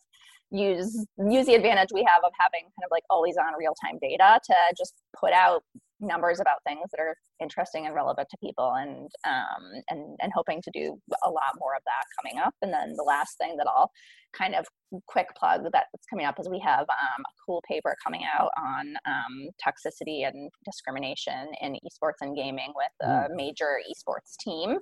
use 0.52 1.04
use 1.28 1.46
the 1.46 1.54
advantage 1.54 1.88
we 1.92 2.06
have 2.06 2.22
of 2.24 2.30
having 2.38 2.62
kind 2.62 2.84
of 2.84 2.90
like 2.92 3.02
always 3.10 3.36
on 3.36 3.52
real 3.58 3.74
time 3.84 3.98
data 4.00 4.38
to 4.44 4.54
just 4.78 4.94
put 5.18 5.32
out 5.32 5.64
numbers 6.01 6.40
about 6.40 6.59
things 6.66 6.88
that 6.90 7.01
are 7.01 7.16
interesting 7.40 7.86
and 7.86 7.94
relevant 7.94 8.28
to 8.30 8.36
people 8.38 8.74
and 8.76 9.11
um, 9.26 9.82
and 9.90 10.16
and 10.20 10.32
hoping 10.34 10.61
to 10.62 10.70
do 10.72 10.99
a 11.24 11.30
lot 11.30 11.55
more 11.59 11.74
of 11.74 11.82
that 11.84 12.05
coming 12.20 12.40
up. 12.40 12.55
And 12.62 12.72
then 12.72 12.94
the 12.97 13.05
last 13.05 13.38
thing 13.38 13.57
that 13.57 13.66
i'll 13.66 13.90
kind 14.36 14.55
of 14.55 14.66
quick 15.07 15.28
plug 15.36 15.62
that's 15.72 16.07
coming 16.11 16.26
up 16.26 16.38
is 16.38 16.49
we 16.49 16.61
have 16.61 16.82
um, 16.82 17.20
a 17.20 17.32
cool 17.44 17.62
paper 17.68 17.97
coming 18.05 18.22
out 18.24 18.51
on 18.59 18.94
um, 19.07 19.49
toxicity 19.64 20.26
and 20.26 20.51
discrimination 20.64 21.49
in 21.61 21.74
esports 21.74 22.20
and 22.20 22.36
gaming 22.36 22.72
with 22.74 23.09
a 23.09 23.28
major 23.34 23.78
esports 23.90 24.36
team 24.38 24.78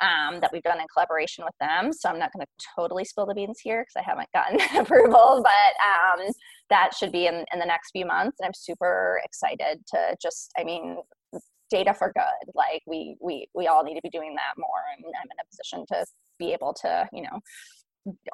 um, 0.00 0.40
that 0.40 0.50
we've 0.52 0.62
done 0.62 0.80
in 0.80 0.86
collaboration 0.92 1.44
with 1.44 1.54
them. 1.60 1.92
So 1.92 2.08
I'm 2.08 2.18
not 2.18 2.32
going 2.32 2.44
to 2.44 2.66
totally 2.76 3.04
spill 3.04 3.26
the 3.26 3.34
beans 3.34 3.60
here 3.60 3.82
because 3.82 3.96
I 3.96 4.08
haven't 4.08 4.28
gotten 4.32 4.60
approval, 4.80 5.42
but 5.42 6.20
um, 6.22 6.32
that 6.70 6.94
should 6.94 7.12
be 7.12 7.26
in, 7.26 7.44
in 7.52 7.58
the 7.58 7.66
next 7.66 7.90
few 7.90 8.06
months. 8.06 8.38
And 8.40 8.46
I'm 8.46 8.54
super 8.54 9.20
excited 9.24 9.84
to 9.88 10.16
just, 10.20 10.52
I 10.58 10.64
mean, 10.64 10.98
data 11.70 11.94
for 11.94 12.12
good. 12.12 12.52
Like 12.54 12.82
we 12.86 13.16
we 13.20 13.48
we 13.54 13.66
all 13.66 13.82
need 13.82 13.94
to 13.94 14.02
be 14.02 14.10
doing 14.10 14.34
that 14.34 14.58
more, 14.58 14.82
and 14.96 15.04
I'm 15.04 15.24
in 15.24 15.36
a 15.40 15.48
position 15.50 15.84
to 15.88 16.06
be 16.38 16.52
able 16.52 16.74
to, 16.82 17.08
you 17.12 17.22
know, 17.22 17.40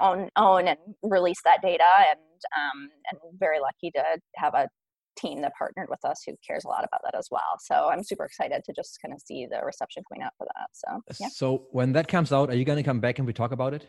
own 0.01 0.29
own 0.37 0.69
and 0.69 0.79
release 1.03 1.41
that 1.45 1.63
data 1.63 1.85
and 2.11 2.21
um, 2.57 2.91
and 3.11 3.19
very 3.39 3.61
lucky 3.61 3.91
to 3.93 4.03
have 4.37 4.55
a 4.55 4.69
team 5.17 5.43
that 5.43 5.53
partnered 5.57 5.89
with 5.89 6.05
us 6.05 6.23
who 6.27 6.35
cares 6.47 6.65
a 6.65 6.69
lot 6.69 6.85
about 6.85 7.01
that 7.05 7.17
as 7.17 7.29
well. 7.31 7.59
So 7.61 7.91
I'm 7.91 8.03
super 8.03 8.25
excited 8.25 8.63
to 8.65 8.73
just 8.73 8.99
kind 9.03 9.15
of 9.15 9.21
see 9.21 9.47
the 9.51 9.61
reception 9.65 10.03
coming 10.09 10.23
out 10.23 10.33
for 10.39 10.47
that. 10.47 10.69
So 10.73 11.03
yeah. 11.21 11.29
So 11.29 11.67
when 11.71 11.93
that 11.93 12.09
comes 12.09 12.33
out, 12.33 12.51
are 12.51 12.55
you 12.55 12.65
going 12.65 12.79
to 12.79 12.83
come 12.83 13.01
back 13.01 13.19
and 13.19 13.27
we 13.27 13.33
talk 13.33 13.53
about 13.53 13.75
it? 13.75 13.89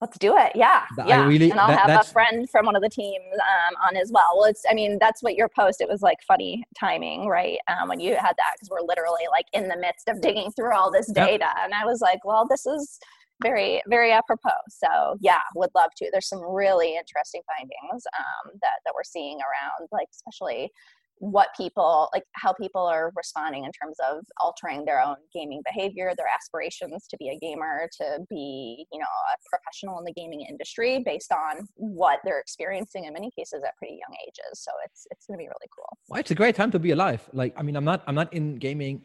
Let's 0.00 0.18
do 0.18 0.36
it. 0.36 0.52
Yeah, 0.54 0.82
yeah. 1.06 1.24
Really, 1.24 1.50
and 1.50 1.58
I'll 1.58 1.68
that, 1.68 1.88
have 1.88 2.00
a 2.00 2.04
friend 2.04 2.50
from 2.50 2.66
one 2.66 2.76
of 2.76 2.82
the 2.82 2.90
teams 2.90 3.24
um, 3.32 3.74
on 3.88 3.96
as 3.96 4.10
well. 4.12 4.34
Well, 4.34 4.44
it's. 4.44 4.62
I 4.68 4.74
mean, 4.74 4.98
that's 5.00 5.22
what 5.22 5.34
your 5.34 5.48
post. 5.48 5.80
It 5.80 5.88
was 5.88 6.02
like 6.02 6.18
funny 6.26 6.64
timing, 6.78 7.26
right? 7.26 7.58
Um, 7.68 7.88
when 7.88 8.00
you 8.00 8.14
had 8.16 8.34
that, 8.36 8.54
because 8.56 8.68
we're 8.70 8.82
literally 8.86 9.22
like 9.30 9.46
in 9.52 9.68
the 9.68 9.78
midst 9.78 10.08
of 10.08 10.20
digging 10.20 10.50
through 10.50 10.74
all 10.74 10.90
this 10.90 11.10
data, 11.10 11.46
yep. 11.46 11.56
and 11.62 11.72
I 11.72 11.86
was 11.86 12.00
like, 12.00 12.22
well, 12.24 12.46
this 12.46 12.66
is 12.66 12.98
very 13.42 13.82
very 13.88 14.12
apropos. 14.12 14.50
So 14.68 15.16
yeah 15.20 15.40
would 15.54 15.70
love 15.74 15.90
to. 15.98 16.08
There's 16.12 16.28
some 16.28 16.42
really 16.42 16.96
interesting 16.96 17.42
findings 17.46 18.04
um, 18.18 18.52
that 18.62 18.80
that 18.84 18.92
we're 18.94 19.04
seeing 19.04 19.38
around 19.38 19.88
like 19.92 20.08
especially 20.12 20.70
what 21.18 21.48
people 21.56 22.08
like 22.12 22.24
how 22.32 22.52
people 22.52 22.82
are 22.82 23.12
responding 23.16 23.64
in 23.64 23.70
terms 23.70 23.96
of 24.10 24.24
altering 24.40 24.84
their 24.84 25.00
own 25.00 25.16
gaming 25.32 25.62
behavior 25.64 26.12
their 26.16 26.26
aspirations 26.34 27.06
to 27.08 27.16
be 27.18 27.28
a 27.28 27.38
gamer 27.38 27.88
to 27.96 28.18
be 28.28 28.86
you 28.92 28.98
know 28.98 29.04
a 29.04 29.34
professional 29.48 29.98
in 29.98 30.04
the 30.04 30.12
gaming 30.12 30.44
industry 30.48 31.02
based 31.04 31.32
on 31.32 31.66
what 31.76 32.18
they're 32.24 32.40
experiencing 32.40 33.04
in 33.04 33.12
many 33.12 33.30
cases 33.38 33.62
at 33.64 33.76
pretty 33.76 33.94
young 33.94 34.16
ages. 34.26 34.60
So 34.60 34.70
it's 34.84 35.06
it's 35.10 35.26
going 35.26 35.38
to 35.38 35.42
be 35.42 35.46
really 35.46 35.70
cool. 35.74 35.96
Well 36.08 36.20
it's 36.20 36.30
a 36.30 36.34
great 36.34 36.56
time 36.56 36.70
to 36.72 36.78
be 36.78 36.90
alive. 36.90 37.28
Like 37.32 37.54
i 37.56 37.62
mean 37.62 37.76
i'm 37.76 37.84
not 37.84 38.02
i'm 38.06 38.14
not 38.14 38.32
in 38.32 38.56
gaming 38.56 39.02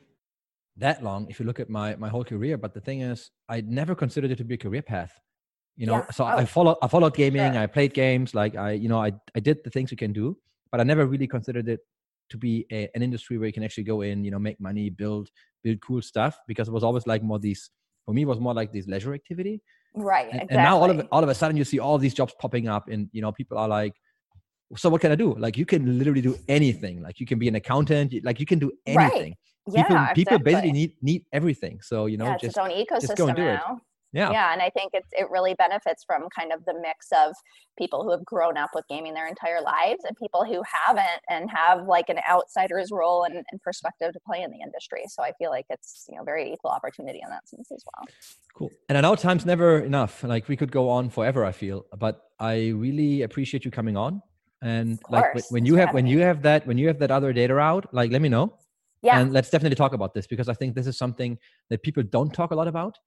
that 0.80 1.04
long 1.04 1.28
if 1.30 1.40
you 1.40 1.46
look 1.46 1.60
at 1.60 1.70
my 1.70 1.96
my 1.96 2.10
whole 2.10 2.24
career 2.24 2.58
but 2.58 2.74
the 2.74 2.82
thing 2.82 3.02
is 3.02 3.32
i 3.48 3.62
never 3.62 3.94
considered 3.94 4.32
it 4.32 4.38
to 4.38 4.44
be 4.44 4.56
a 4.56 4.58
career 4.58 4.82
path 4.82 5.14
you 5.76 5.86
know 5.86 5.98
yeah. 5.98 6.12
so 6.12 6.24
oh. 6.24 6.28
i 6.28 6.46
followed 6.46 6.78
i 6.82 6.88
followed 6.88 7.14
gaming 7.14 7.54
sure. 7.54 7.62
i 7.62 7.68
played 7.68 7.94
games 7.94 8.34
like 8.34 8.56
i 8.56 8.72
you 8.72 8.90
know 8.90 9.02
i 9.02 9.12
i 9.36 9.40
did 9.40 9.58
the 9.64 9.70
things 9.70 9.92
you 9.92 9.98
can 9.98 10.14
do 10.14 10.38
but 10.72 10.80
i 10.80 10.84
never 10.84 11.06
really 11.06 11.28
considered 11.28 11.68
it 11.68 11.82
to 12.30 12.38
be 12.38 12.66
a, 12.72 12.90
an 12.96 13.02
industry 13.02 13.38
where 13.38 13.48
you 13.48 13.54
can 13.54 13.64
actually 13.64 13.84
go 13.84 14.02
in 14.02 14.24
you 14.24 14.32
know 14.32 14.40
make 14.40 14.60
money 14.60 14.90
build 14.90 15.30
build 15.64 15.80
cool 15.82 16.02
stuff 16.02 16.38
because 16.48 16.68
it 16.68 16.72
was 16.72 16.84
always 16.84 17.06
like 17.08 17.24
more 17.24 17.40
these 17.40 17.70
for 18.06 18.14
me 18.14 18.22
it 18.22 18.28
was 18.28 18.40
more 18.40 18.54
like 18.54 18.72
this 18.72 18.88
leisure 18.88 19.14
activity 19.14 19.62
right 19.96 20.28
and, 20.32 20.42
exactly. 20.44 20.58
and 20.58 20.64
now 20.64 20.78
all 20.78 20.90
of 20.90 21.08
all 21.12 21.24
of 21.24 21.30
a 21.30 21.36
sudden 21.36 21.58
you 21.58 21.64
see 21.64 21.80
all 21.80 21.98
these 21.98 22.14
jobs 22.14 22.34
popping 22.40 22.68
up 22.68 22.88
and 22.90 23.10
you 23.12 23.22
know 23.22 23.32
people 23.32 23.58
are 23.58 23.68
like 23.68 23.94
so 24.76 24.90
what 24.90 25.02
can 25.02 25.12
i 25.12 25.16
do 25.16 25.36
like 25.36 25.58
you 25.58 25.66
can 25.66 25.98
literally 25.98 26.22
do 26.22 26.38
anything 26.48 27.02
like 27.02 27.20
you 27.20 27.26
can 27.26 27.40
be 27.40 27.48
an 27.48 27.56
accountant 27.56 28.14
like 28.24 28.40
you 28.40 28.46
can 28.46 28.60
do 28.60 28.72
anything 28.86 29.32
right 29.32 29.38
yeah, 29.72 29.84
people, 29.84 29.96
exactly. 29.98 30.26
people 30.26 30.40
basically 30.40 30.72
need 30.72 30.94
need 31.02 31.26
everything. 31.32 31.80
So 31.82 32.06
you 32.06 32.18
know, 32.18 32.26
yeah, 32.26 32.38
just, 32.38 32.46
its 32.46 32.58
own 32.58 32.70
ecosystem 32.70 33.02
just 33.02 33.18
go 33.18 33.28
and 33.28 33.36
do 33.36 33.44
now. 33.44 33.76
It. 33.76 33.84
Yeah. 34.12 34.32
Yeah. 34.32 34.54
And 34.54 34.60
I 34.60 34.72
think 34.72 34.92
it's, 34.96 35.08
it 35.12 35.30
really 35.30 35.54
benefits 35.54 36.04
from 36.04 36.24
kind 36.36 36.52
of 36.52 36.66
the 36.66 36.74
mix 36.82 37.10
of 37.12 37.36
people 37.78 38.04
who 38.04 38.10
have 38.10 38.26
grown 38.26 38.58
up 38.58 38.72
with 38.74 38.84
gaming 38.90 39.14
their 39.14 39.28
entire 39.28 39.62
lives 39.62 40.04
and 40.04 40.18
people 40.18 40.44
who 40.44 40.64
haven't 40.66 41.22
and 41.30 41.48
have 41.52 41.86
like 41.86 42.10
an 42.10 42.18
outsider's 42.28 42.90
role 42.92 43.24
and, 43.24 43.36
and 43.36 43.62
perspective 43.62 44.12
to 44.14 44.20
play 44.26 44.42
in 44.42 44.50
the 44.50 44.62
industry. 44.62 45.04
So 45.10 45.22
I 45.22 45.34
feel 45.34 45.52
like 45.52 45.68
it's, 45.70 46.06
you 46.10 46.18
know, 46.18 46.24
very 46.24 46.52
equal 46.52 46.72
opportunity 46.72 47.20
in 47.24 47.30
that 47.30 47.48
sense 47.48 47.72
as 47.72 47.84
well. 47.86 48.08
Cool. 48.56 48.72
And 48.90 48.98
I 48.98 49.02
know 49.02 49.14
time's 49.14 49.46
never 49.46 49.80
enough. 49.80 50.24
Like 50.24 50.48
we 50.48 50.58
could 50.58 50.72
go 50.72 50.90
on 50.90 51.12
forever, 51.12 51.46
I 51.46 51.52
feel, 51.52 51.86
but 51.96 52.20
I 52.40 52.70
really 52.70 53.22
appreciate 53.22 53.64
you 53.64 53.70
coming 53.70 53.96
on. 53.96 54.24
And 54.62 55.00
like 55.10 55.50
when 55.52 55.66
you 55.66 55.76
have, 55.76 55.94
when 55.94 56.06
you 56.06 56.20
have 56.20 56.42
that, 56.42 56.68
when 56.68 56.78
you 56.78 56.88
have 56.88 57.00
that 57.00 57.12
other 57.12 57.32
data 57.32 57.58
out, 57.58 57.94
like 57.94 58.12
let 58.12 58.22
me 58.22 58.30
know 58.30 58.54
yeah. 59.02 59.20
And 59.20 59.32
let's 59.32 59.50
definitely 59.50 59.76
talk 59.76 59.94
about 59.94 60.14
this 60.14 60.28
because 60.28 60.50
I 60.50 60.54
think 60.54 60.76
this 60.76 60.88
is 60.88 60.98
something 60.98 61.38
that 61.70 61.84
people 61.84 62.04
don't 62.04 62.34
talk 62.34 62.52
a 62.52 62.56
lot 62.56 62.68
about. 62.68 62.98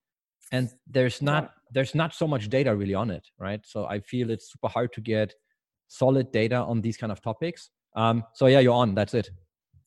And 0.51 0.69
there's 0.87 1.21
not 1.21 1.43
yeah. 1.43 1.49
there's 1.71 1.95
not 1.95 2.13
so 2.13 2.27
much 2.27 2.49
data 2.49 2.75
really 2.75 2.93
on 2.93 3.09
it, 3.09 3.27
right? 3.39 3.61
So 3.63 3.85
I 3.85 3.99
feel 3.99 4.29
it's 4.29 4.51
super 4.51 4.67
hard 4.67 4.91
to 4.93 5.01
get 5.01 5.33
solid 5.87 6.31
data 6.31 6.55
on 6.55 6.81
these 6.81 6.97
kind 6.97 7.11
of 7.11 7.21
topics. 7.21 7.69
Um, 7.95 8.23
so 8.33 8.47
yeah, 8.47 8.59
you're 8.59 8.73
on. 8.73 8.95
That's 8.95 9.13
it. 9.13 9.29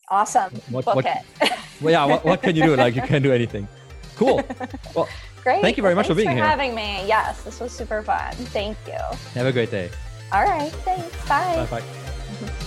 Awesome. 0.09 0.55
What, 0.71 0.85
Book 0.85 0.97
what, 0.97 1.07
it. 1.07 1.53
well, 1.81 1.93
yeah. 1.93 2.05
What, 2.05 2.25
what, 2.25 2.43
can 2.43 2.55
you 2.55 2.63
do? 2.63 2.77
Like 2.77 2.95
you 2.95 3.03
can 3.03 3.23
do 3.23 3.33
anything. 3.33 3.69
Cool. 4.17 4.43
Well, 4.95 5.09
great. 5.43 5.61
Thank 5.61 5.77
you 5.77 5.83
very 5.83 5.95
well, 5.95 6.01
much 6.01 6.07
for 6.07 6.15
being 6.15 6.29
for 6.29 6.35
here. 6.35 6.45
having 6.45 6.75
me. 6.75 7.07
Yes, 7.07 7.43
this 7.43 7.61
was 7.61 7.71
super 7.71 8.03
fun. 8.03 8.33
Thank 8.33 8.79
you. 8.87 8.99
Have 9.35 9.47
a 9.47 9.53
great 9.53 9.71
day. 9.71 9.91
All 10.33 10.43
right. 10.43 10.73
Thanks. 10.85 11.29
Bye. 11.29 11.67
Bye 11.71 11.81
bye. 11.81 12.57